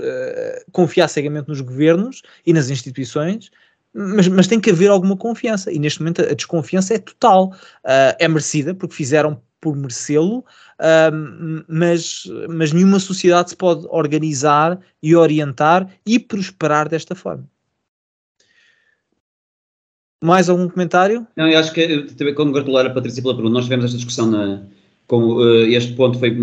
confiar 0.72 1.08
cegamente 1.08 1.48
nos 1.48 1.60
governos 1.60 2.22
e 2.44 2.52
nas 2.52 2.68
instituições, 2.68 3.50
mas, 3.94 4.28
mas, 4.28 4.46
tem 4.46 4.60
que 4.60 4.70
haver 4.70 4.90
alguma 4.90 5.16
confiança, 5.16 5.72
e 5.72 5.78
neste 5.78 6.00
momento 6.00 6.20
a 6.20 6.34
desconfiança 6.34 6.94
é 6.94 6.98
total. 6.98 7.54
é 7.84 8.28
merecida, 8.28 8.74
porque 8.74 8.94
fizeram 8.94 9.40
por 9.60 9.74
merecê-lo, 9.74 10.44
mas, 11.66 12.24
mas 12.48 12.72
nenhuma 12.72 13.00
sociedade 13.00 13.50
se 13.50 13.56
pode 13.56 13.86
organizar 13.88 14.78
e 15.02 15.16
orientar 15.16 15.88
e 16.06 16.18
prosperar 16.18 16.88
desta 16.88 17.14
forma. 17.14 17.48
Mais 20.22 20.48
algum 20.48 20.68
comentário? 20.68 21.26
Não, 21.36 21.48
eu 21.48 21.58
acho 21.58 21.72
que 21.72 22.02
também 22.14 22.34
congratular 22.34 22.84
a 22.84 22.90
Patrícia 22.90 23.22
pela 23.22 23.34
pergunta. 23.34 23.54
Nós 23.54 23.64
tivemos 23.64 23.84
esta 23.84 23.96
discussão 23.96 24.28
na, 24.28 24.66
com 25.08 25.38
uh, 25.38 25.64
este 25.64 25.94
ponto 25.94 26.18
foi, 26.18 26.36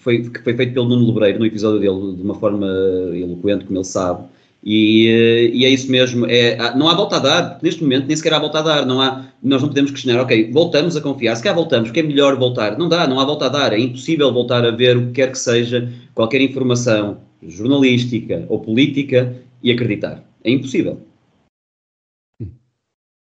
foi, 0.00 0.24
foi 0.42 0.54
feito 0.54 0.74
pelo 0.74 0.88
Nuno 0.88 1.06
Lebreiro 1.06 1.38
no 1.38 1.46
episódio 1.46 1.78
dele 1.78 2.16
de 2.16 2.22
uma 2.22 2.34
forma 2.34 2.66
eloquente, 3.14 3.64
como 3.64 3.78
ele 3.78 3.84
sabe. 3.84 4.24
E, 4.64 5.06
eh, 5.08 5.50
e, 5.54 5.64
é 5.64 5.70
isso 5.70 5.88
mesmo, 5.88 6.26
é, 6.26 6.76
não 6.76 6.88
há 6.88 6.94
volta 6.94 7.16
a 7.16 7.18
dar, 7.20 7.58
neste 7.62 7.84
momento 7.84 8.08
nem 8.08 8.16
sequer 8.16 8.34
há 8.34 8.40
volta 8.40 8.58
a 8.58 8.62
dar, 8.62 8.84
não 8.84 9.00
há, 9.00 9.24
nós 9.40 9.62
não 9.62 9.68
podemos 9.68 9.92
questionar, 9.92 10.20
ok, 10.20 10.50
voltamos 10.50 10.96
a 10.96 11.00
confiar, 11.00 11.36
se 11.36 11.42
cá 11.44 11.52
voltamos, 11.52 11.92
que 11.92 12.00
é 12.00 12.02
melhor 12.02 12.36
voltar, 12.36 12.76
não 12.76 12.88
dá, 12.88 13.06
não 13.06 13.20
há 13.20 13.24
volta 13.24 13.46
a 13.46 13.48
dar, 13.48 13.72
é 13.72 13.78
impossível 13.78 14.32
voltar 14.32 14.64
a 14.64 14.72
ver 14.72 14.96
o 14.96 15.06
que 15.06 15.12
quer 15.12 15.30
que 15.30 15.38
seja, 15.38 15.88
qualquer 16.16 16.40
informação 16.40 17.18
jornalística 17.46 18.44
ou 18.48 18.58
política 18.58 19.36
e 19.62 19.70
acreditar, 19.70 20.24
é 20.42 20.50
impossível. 20.50 21.00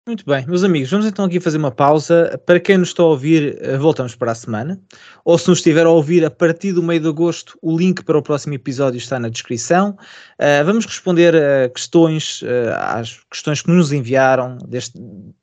Muito 0.09 0.25
bem, 0.25 0.43
meus 0.47 0.63
amigos, 0.63 0.89
vamos 0.89 1.05
então 1.05 1.23
aqui 1.23 1.39
fazer 1.39 1.59
uma 1.59 1.69
pausa. 1.69 2.41
Para 2.43 2.59
quem 2.59 2.79
nos 2.79 2.87
está 2.87 3.03
a 3.03 3.05
ouvir, 3.05 3.59
eh, 3.61 3.77
voltamos 3.77 4.15
para 4.15 4.31
a 4.31 4.35
semana. 4.35 4.81
Ou 5.23 5.37
se 5.37 5.47
nos 5.47 5.59
estiver 5.59 5.85
a 5.85 5.89
ouvir 5.91 6.25
a 6.25 6.31
partir 6.31 6.73
do 6.73 6.81
meio 6.81 6.99
de 6.99 7.07
agosto, 7.07 7.55
o 7.61 7.77
link 7.77 8.03
para 8.03 8.17
o 8.17 8.23
próximo 8.23 8.55
episódio 8.55 8.97
está 8.97 9.19
na 9.19 9.29
descrição. 9.29 9.95
Uh, 10.39 10.65
vamos 10.65 10.87
responder 10.87 11.35
a 11.35 11.69
questões, 11.69 12.41
uh, 12.41 12.47
às 12.79 13.19
questões 13.29 13.61
que 13.61 13.69
nos 13.69 13.91
enviaram. 13.91 14.57
Deste, 14.67 14.99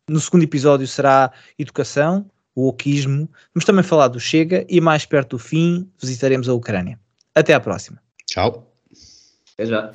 no 0.08 0.18
segundo 0.18 0.42
episódio 0.42 0.88
será 0.88 1.30
educação, 1.56 2.28
o 2.52 2.66
oquismo. 2.66 3.30
Vamos 3.54 3.64
também 3.64 3.84
falar 3.84 4.08
do 4.08 4.18
Chega 4.18 4.66
e 4.68 4.80
mais 4.80 5.06
perto 5.06 5.36
do 5.36 5.38
fim 5.38 5.88
visitaremos 6.02 6.48
a 6.48 6.54
Ucrânia. 6.54 6.98
Até 7.32 7.54
à 7.54 7.60
próxima. 7.60 8.02
Tchau. 8.26 8.68
Até 9.54 9.66
já. 9.66 9.92